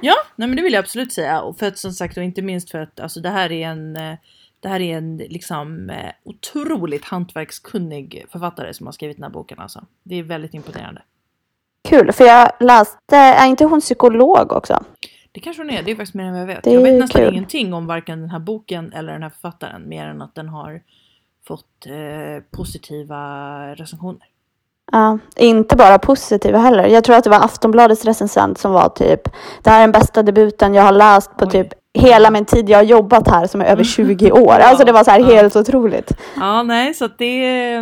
Ja, 0.00 0.14
nej 0.36 0.48
men 0.48 0.56
det 0.56 0.62
vill 0.62 0.72
jag 0.72 0.82
absolut 0.82 1.12
säga. 1.12 1.40
Och 1.40 1.58
för 1.58 1.66
att 1.66 1.78
som 1.78 1.92
sagt 1.92 2.16
och 2.16 2.22
inte 2.22 2.42
minst 2.42 2.70
för 2.70 2.78
att 2.78 3.00
alltså, 3.00 3.20
det 3.20 3.30
här 3.30 3.52
är 3.52 3.68
en 3.68 3.96
eh, 3.96 4.16
det 4.60 4.68
här 4.68 4.80
är 4.80 4.96
en 4.96 5.16
liksom 5.16 5.90
eh, 5.90 6.12
otroligt 6.24 7.04
hantverkskunnig 7.04 8.24
författare 8.30 8.74
som 8.74 8.86
har 8.86 8.92
skrivit 8.92 9.16
den 9.16 9.24
här 9.24 9.30
boken 9.30 9.58
alltså. 9.58 9.84
Det 10.02 10.14
är 10.16 10.22
väldigt 10.22 10.54
imponerande. 10.54 11.02
Kul, 11.88 12.12
för 12.12 12.24
jag 12.24 12.52
läste, 12.60 13.16
är 13.16 13.46
inte 13.46 13.64
hon 13.64 13.80
psykolog 13.80 14.52
också? 14.52 14.84
Det 15.32 15.40
kanske 15.40 15.62
hon 15.62 15.70
är, 15.70 15.82
det 15.82 15.90
är 15.90 15.96
faktiskt 15.96 16.14
mer 16.14 16.24
än 16.24 16.32
vad 16.32 16.42
jag 16.42 16.46
vet. 16.46 16.64
Det 16.64 16.70
jag 16.70 16.82
vet 16.82 17.00
nästan 17.00 17.22
kul. 17.22 17.32
ingenting 17.32 17.74
om 17.74 17.86
varken 17.86 18.20
den 18.20 18.30
här 18.30 18.38
boken 18.38 18.92
eller 18.92 19.12
den 19.12 19.22
här 19.22 19.30
författaren 19.30 19.88
mer 19.88 20.06
än 20.06 20.22
att 20.22 20.34
den 20.34 20.48
har 20.48 20.82
fått 21.46 21.86
eh, 21.86 22.42
positiva 22.50 23.74
recensioner. 23.74 24.28
Ja, 24.92 25.18
inte 25.36 25.76
bara 25.76 25.98
positiva 25.98 26.58
heller. 26.58 26.86
Jag 26.86 27.04
tror 27.04 27.16
att 27.16 27.24
det 27.24 27.30
var 27.30 27.44
Aftonbladets 27.44 28.04
recensent 28.04 28.58
som 28.58 28.72
var 28.72 28.88
typ 28.88 29.20
Det 29.62 29.70
här 29.70 29.76
är 29.76 29.80
den 29.80 29.92
bästa 29.92 30.22
debuten 30.22 30.74
jag 30.74 30.82
har 30.82 30.92
läst 30.92 31.36
på 31.36 31.44
Oj. 31.44 31.50
typ 31.50 31.68
hela 31.98 32.30
min 32.30 32.44
tid 32.44 32.68
jag 32.70 32.78
har 32.78 32.82
jobbat 32.82 33.28
här 33.28 33.46
som 33.46 33.60
är 33.60 33.64
över 33.64 33.84
20 33.84 34.30
år. 34.32 34.52
Alltså 34.52 34.84
det 34.84 34.92
var 34.92 35.04
så 35.04 35.10
här 35.10 35.20
Ja. 35.20 35.26
helt 35.26 35.56
otroligt. 35.56 36.12
Ja, 36.36 36.62
nej, 36.62 36.94
så 36.94 37.04
att 37.04 37.18
det 37.18 37.24
är 37.24 37.78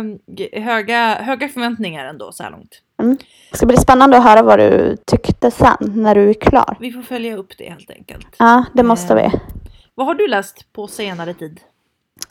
eh, 0.53 0.63
höga, 0.63 1.15
höga 1.15 1.47
förväntningar 1.49 2.05
ändå 2.05 2.31
så 2.31 2.43
här 2.43 2.51
långt. 2.51 2.81
Det 3.51 3.57
ska 3.57 3.65
bli 3.65 3.77
spännande 3.77 4.17
att 4.17 4.23
höra 4.23 4.41
vad 4.41 4.59
du 4.59 4.97
tyckte 5.07 5.51
sen 5.51 5.77
när 5.79 6.15
du 6.15 6.29
är 6.29 6.33
klar. 6.33 6.77
Vi 6.79 6.91
får 6.91 7.01
följa 7.01 7.37
upp 7.37 7.57
det 7.57 7.69
helt 7.69 7.89
enkelt. 7.91 8.27
Ja, 8.37 8.63
det 8.73 8.83
måste 8.83 9.13
Eh. 9.13 9.31
vi. 9.31 9.39
Vad 9.95 10.07
har 10.07 10.13
du 10.13 10.27
läst 10.27 10.73
på 10.73 10.87
senare 10.87 11.33
tid? 11.33 11.59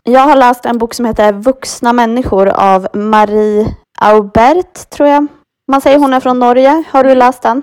Jag 0.03 0.21
har 0.21 0.37
läst 0.37 0.67
en 0.67 0.79
bok 0.79 0.95
som 0.95 1.05
heter 1.05 1.33
Vuxna 1.33 1.93
människor 1.93 2.49
av 2.49 2.89
Marie 2.95 3.67
Aubert, 4.01 4.91
tror 4.91 5.09
jag. 5.09 5.27
Man 5.69 5.81
säger 5.81 5.99
hon 5.99 6.13
är 6.13 6.21
från 6.21 6.39
Norge. 6.39 6.85
Har 6.89 7.05
du 7.05 7.15
läst 7.15 7.43
den? 7.43 7.63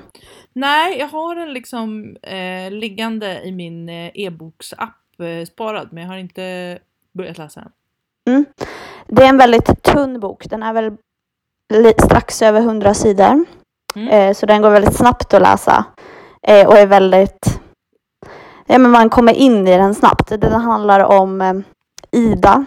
Nej, 0.53 0.99
jag 0.99 1.07
har 1.07 1.35
den 1.35 1.53
liksom 1.53 2.15
eh, 2.21 2.71
liggande 2.71 3.41
i 3.43 3.51
min 3.51 3.89
eh, 3.89 4.11
e-boksapp 4.13 5.19
eh, 5.19 5.45
sparad, 5.45 5.87
men 5.91 6.03
jag 6.03 6.09
har 6.09 6.17
inte 6.17 6.77
börjat 7.13 7.37
läsa 7.37 7.59
den. 7.59 8.45
Det 9.07 9.23
är 9.23 9.29
en 9.29 9.37
väldigt 9.37 9.83
tunn 9.83 10.19
bok. 10.19 10.49
Den 10.49 10.63
är 10.63 10.73
väl 10.73 10.97
strax 11.97 12.41
över 12.41 12.59
100 12.59 12.93
sidor. 12.93 13.45
Mm. 13.95 14.07
Eh, 14.07 14.33
så 14.33 14.45
den 14.45 14.61
går 14.61 14.69
väldigt 14.69 14.97
snabbt 14.97 15.33
att 15.33 15.41
läsa. 15.41 15.85
Eh, 16.47 16.67
och 16.67 16.77
är 16.77 16.87
väldigt... 16.87 17.59
Ja, 18.65 18.77
men 18.77 18.91
man 18.91 19.09
kommer 19.09 19.33
in 19.33 19.67
i 19.67 19.77
den 19.77 19.95
snabbt. 19.95 20.29
Den 20.29 20.61
handlar 20.61 20.99
om 20.99 21.41
eh, 21.41 21.53
Ida 22.11 22.65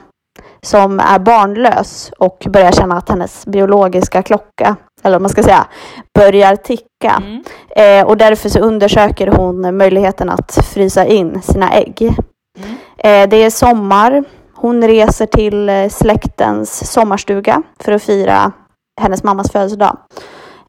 som 0.65 1.01
är 1.01 1.19
barnlös 1.19 2.11
och 2.19 2.47
börjar 2.49 2.73
känna 2.73 2.97
att 2.97 3.09
hennes 3.09 3.47
biologiska 3.47 4.23
klocka, 4.23 4.77
eller 5.03 5.15
vad 5.15 5.23
man 5.23 5.31
ska 5.31 5.43
säga, 5.43 5.67
börjar 6.15 6.57
ticka. 6.57 7.23
Mm. 7.23 7.45
Eh, 7.77 8.07
och 8.07 8.17
därför 8.17 8.49
så 8.49 8.59
undersöker 8.59 9.27
hon 9.27 9.77
möjligheten 9.77 10.31
att 10.31 10.59
frysa 10.73 11.07
in 11.07 11.43
sina 11.43 11.73
ägg. 11.73 12.03
Mm. 12.03 12.75
Eh, 12.99 13.29
det 13.29 13.37
är 13.37 13.51
sommar. 13.51 14.25
Hon 14.55 14.85
reser 14.89 15.27
till 15.27 15.69
eh, 15.69 15.89
släktens 15.89 16.93
sommarstuga 16.93 17.62
för 17.81 17.93
att 17.93 18.03
fira 18.03 18.53
hennes 19.01 19.23
mammas 19.23 19.53
födelsedag. 19.53 19.97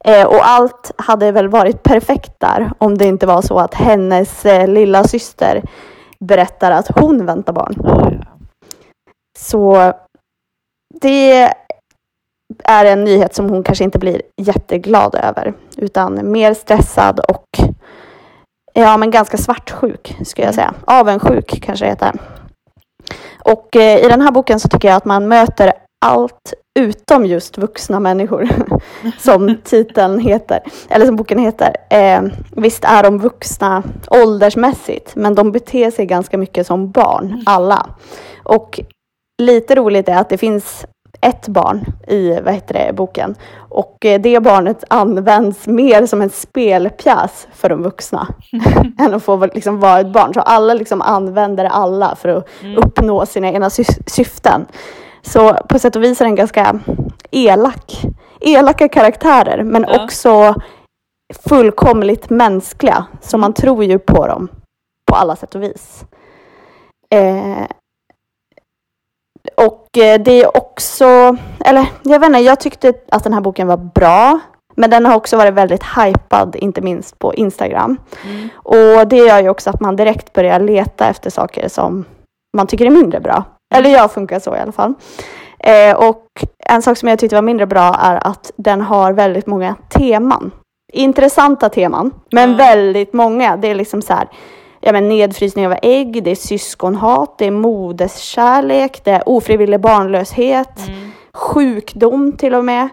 Eh, 0.04 0.26
och 0.26 0.48
allt 0.48 0.92
hade 0.96 1.32
väl 1.32 1.48
varit 1.48 1.82
perfekt 1.82 2.40
där 2.40 2.72
om 2.78 2.98
det 2.98 3.04
inte 3.04 3.26
var 3.26 3.42
så 3.42 3.58
att 3.58 3.74
hennes 3.74 4.46
eh, 4.46 4.68
lilla 4.68 5.04
syster 5.04 5.62
berättar 6.20 6.70
att 6.70 6.98
hon 7.00 7.26
väntar 7.26 7.52
barn. 7.52 7.74
Så 9.36 9.92
det 11.00 11.52
är 12.64 12.84
en 12.84 13.04
nyhet 13.04 13.34
som 13.34 13.50
hon 13.50 13.62
kanske 13.62 13.84
inte 13.84 13.98
blir 13.98 14.22
jätteglad 14.36 15.14
över 15.14 15.54
utan 15.76 16.32
mer 16.32 16.54
stressad 16.54 17.20
och 17.20 17.46
ja, 18.72 18.96
men 18.96 19.10
ganska 19.10 19.36
svartsjuk 19.36 20.16
skulle 20.24 20.46
jag 20.46 20.54
säga. 20.54 20.74
Avundsjuk 20.84 21.62
kanske 21.62 21.84
det 21.84 21.90
heter. 21.90 22.12
Och 23.38 23.76
eh, 23.76 24.04
i 24.04 24.08
den 24.08 24.20
här 24.20 24.30
boken 24.30 24.60
så 24.60 24.68
tycker 24.68 24.88
jag 24.88 24.96
att 24.96 25.04
man 25.04 25.28
möter 25.28 25.72
allt 26.04 26.54
utom 26.78 27.26
just 27.26 27.58
vuxna 27.58 28.00
människor 28.00 28.48
som 29.18 29.56
titeln 29.64 30.18
heter, 30.18 30.60
eller 30.88 31.06
som 31.06 31.16
boken 31.16 31.38
heter. 31.38 31.76
Eh, 31.90 32.22
visst 32.50 32.84
är 32.84 33.02
de 33.02 33.18
vuxna 33.18 33.82
åldersmässigt, 34.10 35.16
men 35.16 35.34
de 35.34 35.52
beter 35.52 35.90
sig 35.90 36.06
ganska 36.06 36.38
mycket 36.38 36.66
som 36.66 36.90
barn, 36.90 37.42
alla. 37.46 37.86
Och 38.44 38.80
lite 39.42 39.74
roligt 39.74 40.08
är 40.08 40.16
att 40.16 40.28
det 40.28 40.38
finns 40.38 40.86
ett 41.20 41.48
barn 41.48 41.84
i 42.08 42.40
vad 42.40 42.54
heter 42.54 42.74
det, 42.74 42.92
boken 42.92 43.34
och 43.58 44.04
eh, 44.04 44.20
det 44.20 44.40
barnet 44.40 44.84
används 44.90 45.66
mer 45.66 46.06
som 46.06 46.22
en 46.22 46.30
spelpjäs 46.30 47.48
för 47.52 47.68
de 47.68 47.82
vuxna 47.82 48.26
än 48.98 49.14
att 49.14 49.22
få 49.22 49.46
liksom 49.46 49.80
vara 49.80 50.00
ett 50.00 50.12
barn. 50.12 50.34
Så 50.34 50.40
alla 50.40 50.74
liksom 50.74 51.02
använder 51.02 51.64
alla 51.64 52.16
för 52.16 52.28
att 52.28 52.46
Mm. 52.62 52.76
uppnå 52.76 53.26
sina 53.26 53.46
egna 53.48 53.70
sy- 53.70 53.84
syften. 54.06 54.66
Så 55.22 55.54
på 55.54 55.78
sätt 55.78 55.96
och 55.96 56.02
vis 56.02 56.20
är 56.20 56.24
den 56.24 56.34
ganska 56.34 56.78
elak. 57.30 58.02
Elaka 58.40 58.88
karaktärer 58.88 59.62
men 59.62 59.84
Ja. 59.88 60.04
också 60.04 60.54
fullkomligt 61.48 62.30
mänskliga. 62.30 63.06
Så 63.20 63.38
man 63.38 63.52
tror 63.52 63.84
ju 63.84 63.98
på 63.98 64.26
dem 64.26 64.48
på 65.10 65.16
alla 65.16 65.36
sätt 65.36 65.54
och 65.54 65.62
vis. 65.62 66.04
Eh, 67.14 67.66
det 69.96 70.42
är 70.42 70.56
också, 70.56 71.36
eller 71.64 71.86
jag 72.02 72.20
vet 72.20 72.26
inte, 72.26 72.38
jag 72.40 72.60
tyckte 72.60 72.92
att 73.08 73.24
den 73.24 73.32
här 73.34 73.40
boken 73.40 73.66
var 73.66 73.76
bra. 73.76 74.40
Men 74.78 74.90
den 74.90 75.06
har 75.06 75.14
också 75.16 75.36
varit 75.36 75.54
väldigt 75.54 75.82
hypad, 75.96 76.56
inte 76.56 76.80
minst 76.80 77.18
på 77.18 77.34
Instagram. 77.34 77.96
Mm. 78.24 78.48
Och 78.56 79.08
det 79.08 79.16
gör 79.16 79.40
ju 79.42 79.48
också 79.48 79.70
att 79.70 79.80
man 79.80 79.96
direkt 79.96 80.32
börjar 80.32 80.60
leta 80.60 81.08
efter 81.08 81.30
saker 81.30 81.68
som 81.68 82.04
man 82.56 82.66
tycker 82.66 82.86
är 82.86 82.90
mindre 82.90 83.20
bra. 83.20 83.44
Eller 83.74 83.90
jag 83.90 84.12
funkar 84.12 84.38
så 84.40 84.56
i 84.56 84.58
alla 84.58 84.72
fall. 84.72 84.94
Eh, 85.58 85.96
och 85.96 86.24
en 86.58 86.82
sak 86.82 86.98
som 86.98 87.08
jag 87.08 87.18
tyckte 87.18 87.36
var 87.36 87.42
mindre 87.42 87.66
bra 87.66 87.96
är 88.02 88.26
att 88.26 88.52
den 88.56 88.80
har 88.80 89.12
väldigt 89.12 89.46
många 89.46 89.74
teman. 89.88 90.50
Intressanta 90.92 91.68
teman, 91.68 92.10
men 92.32 92.50
Ja. 92.50 92.56
väldigt 92.56 93.12
många. 93.12 93.56
Det 93.56 93.68
är 93.68 93.74
liksom 93.74 94.02
så 94.02 94.14
här, 94.14 94.28
ja, 94.86 94.92
men 94.92 95.08
nedfrysning 95.08 95.66
av 95.66 95.74
ägg, 95.82 96.22
det 96.24 96.30
är 96.30 96.34
syskonhat, 96.34 97.38
det 97.38 97.46
är 97.46 97.50
moderskärlek, 97.50 99.04
det 99.04 99.10
är 99.10 99.28
ofrivillig 99.28 99.80
barnlöshet 99.80 100.88
Mm. 100.88 101.10
sjukdom 101.34 102.32
till 102.32 102.54
och 102.54 102.64
med. 102.64 102.88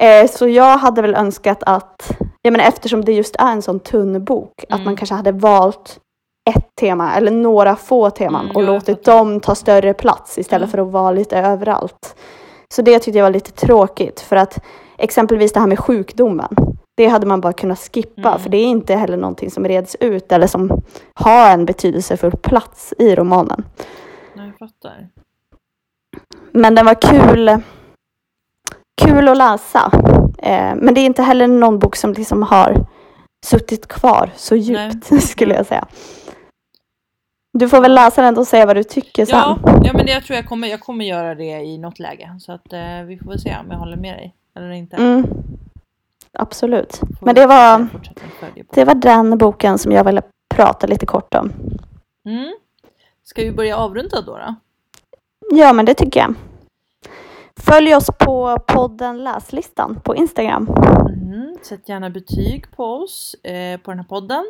Eh, 0.00 0.30
så 0.30 0.48
jag 0.48 0.78
hade 0.78 1.02
väl 1.02 1.14
önskat 1.14 1.62
att, 1.66 2.16
jag 2.42 2.52
menar, 2.52 2.64
eftersom 2.64 3.04
det 3.04 3.12
just 3.12 3.36
är 3.36 3.52
en 3.52 3.62
sån 3.62 3.80
tunn 3.80 4.24
bok, 4.24 4.52
att 4.68 4.74
Mm. 4.74 4.84
man 4.84 4.96
kanske 4.96 5.14
hade 5.14 5.32
valt 5.32 5.98
ett 6.50 6.68
tema 6.80 7.14
eller 7.14 7.30
några 7.30 7.76
få 7.76 8.10
teman 8.10 8.44
Mm, 8.44 8.56
och 8.56 8.62
ja, 8.62 8.66
låtit 8.66 9.04
dem 9.04 9.40
ta 9.40 9.54
större 9.54 9.94
plats 9.94 10.38
istället 10.38 10.62
Mm. 10.66 10.70
för 10.70 10.78
att 10.78 10.92
vara 10.92 11.10
lite 11.10 11.38
överallt. 11.38 12.16
Så 12.74 12.82
det 12.82 12.98
tyckte 12.98 13.18
jag 13.18 13.24
var 13.24 13.30
lite 13.30 13.52
tråkigt 13.52 14.20
för 14.20 14.36
att 14.36 14.58
exempelvis 14.98 15.52
det 15.52 15.60
här 15.60 15.66
med 15.66 15.78
sjukdomen, 15.78 16.56
det 16.94 17.06
hade 17.06 17.26
man 17.26 17.40
bara 17.40 17.52
kunnat 17.52 17.78
skippa 17.78 18.28
Mm. 18.28 18.40
för 18.40 18.50
det 18.50 18.56
är 18.56 18.66
inte 18.66 18.94
heller 18.94 19.16
någonting 19.16 19.50
som 19.50 19.64
reds 19.64 19.96
ut 20.00 20.32
eller 20.32 20.46
som 20.46 20.82
har 21.14 21.50
en 21.50 21.66
betydelsefull 21.66 22.32
plats 22.36 22.94
i 22.98 23.14
romanen. 23.14 23.64
Nej, 24.36 24.46
jag 24.46 24.58
fattar. 24.58 25.08
Men 26.52 26.74
den 26.74 26.86
var 26.86 26.94
kul. 27.02 27.62
kul 29.02 29.28
att 29.28 29.36
läsa. 29.36 29.90
Eh, 30.38 30.74
men 30.76 30.94
det 30.94 31.00
är 31.00 31.06
inte 31.06 31.22
heller 31.22 31.46
någon 31.48 31.78
bok 31.78 31.96
som 31.96 32.12
liksom 32.12 32.42
har 32.42 32.86
suttit 33.46 33.88
kvar 33.88 34.30
så 34.36 34.56
djupt 34.56 35.10
Nej. 35.10 35.20
skulle 35.20 35.54
jag 35.54 35.66
säga. 35.66 35.86
Du 37.52 37.68
får 37.68 37.80
väl 37.80 37.94
läsa 37.94 38.22
den 38.22 38.38
och 38.38 38.46
säga 38.46 38.66
vad 38.66 38.76
du 38.76 38.84
tycker 38.84 39.26
sen. 39.26 39.38
Ja, 39.38 39.58
ja 39.84 39.92
men 39.92 40.06
jag 40.06 40.24
tror 40.24 40.36
jag 40.36 40.46
kommer, 40.46 40.68
jag 40.68 40.80
kommer 40.80 41.04
göra 41.04 41.34
det 41.34 41.60
i 41.60 41.78
något 41.78 41.98
läge. 41.98 42.36
Så 42.40 42.52
att 42.52 42.72
eh, 42.72 43.02
vi 43.06 43.18
får 43.18 43.30
väl 43.30 43.40
se 43.40 43.56
om 43.64 43.70
jag 43.70 43.78
håller 43.78 43.96
med 43.96 44.14
dig. 44.14 44.34
Eller 44.56 44.70
inte. 44.70 44.96
Mm. 44.96 45.26
Absolut. 46.34 47.00
Men 47.20 47.34
det 47.34 47.46
var, 47.46 47.88
det 48.70 48.84
var 48.84 48.94
den 48.94 49.38
boken 49.38 49.78
som 49.78 49.92
jag 49.92 50.04
ville 50.04 50.22
prata 50.54 50.86
lite 50.86 51.06
kort 51.06 51.34
om. 51.34 51.52
Mm. 52.26 52.54
Ska 53.22 53.42
vi 53.42 53.52
börja 53.52 53.76
avrunda 53.76 54.20
då? 54.20 54.38
då? 54.38 54.54
Ja, 55.50 55.72
men 55.72 55.84
det 55.84 55.94
tycker 55.94 56.20
jag. 56.20 56.34
Följ 57.56 57.94
oss 57.94 58.10
på 58.18 58.58
podden 58.66 59.24
Läslistan 59.24 60.00
på 60.04 60.16
Instagram. 60.16 60.68
Mm. 61.08 61.56
Sätt 61.62 61.88
gärna 61.88 62.10
betyg 62.10 62.76
på 62.76 62.84
oss 62.84 63.34
eh, 63.34 63.80
på 63.80 63.90
den 63.90 63.98
här 63.98 64.06
podden. 64.06 64.44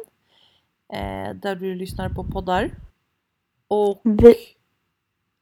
Eh, 0.92 1.34
där 1.34 1.56
du 1.56 1.74
lyssnar 1.74 2.08
på 2.08 2.24
poddar. 2.24 2.70
Och 3.68 4.00
Vi, 4.02 4.34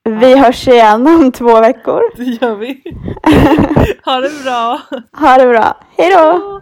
vi 0.04 0.38
hörs 0.38 0.68
igen 0.68 1.06
om 1.06 1.32
två 1.32 1.60
veckor. 1.60 2.02
det 2.16 2.24
gör 2.24 2.56
vi. 2.56 2.82
ha 4.04 4.20
det 4.20 4.44
bra! 4.44 4.80
Ha 5.12 5.38
det 5.38 5.46
bra. 5.46 5.76
Hej 5.96 6.10
då! 6.10 6.61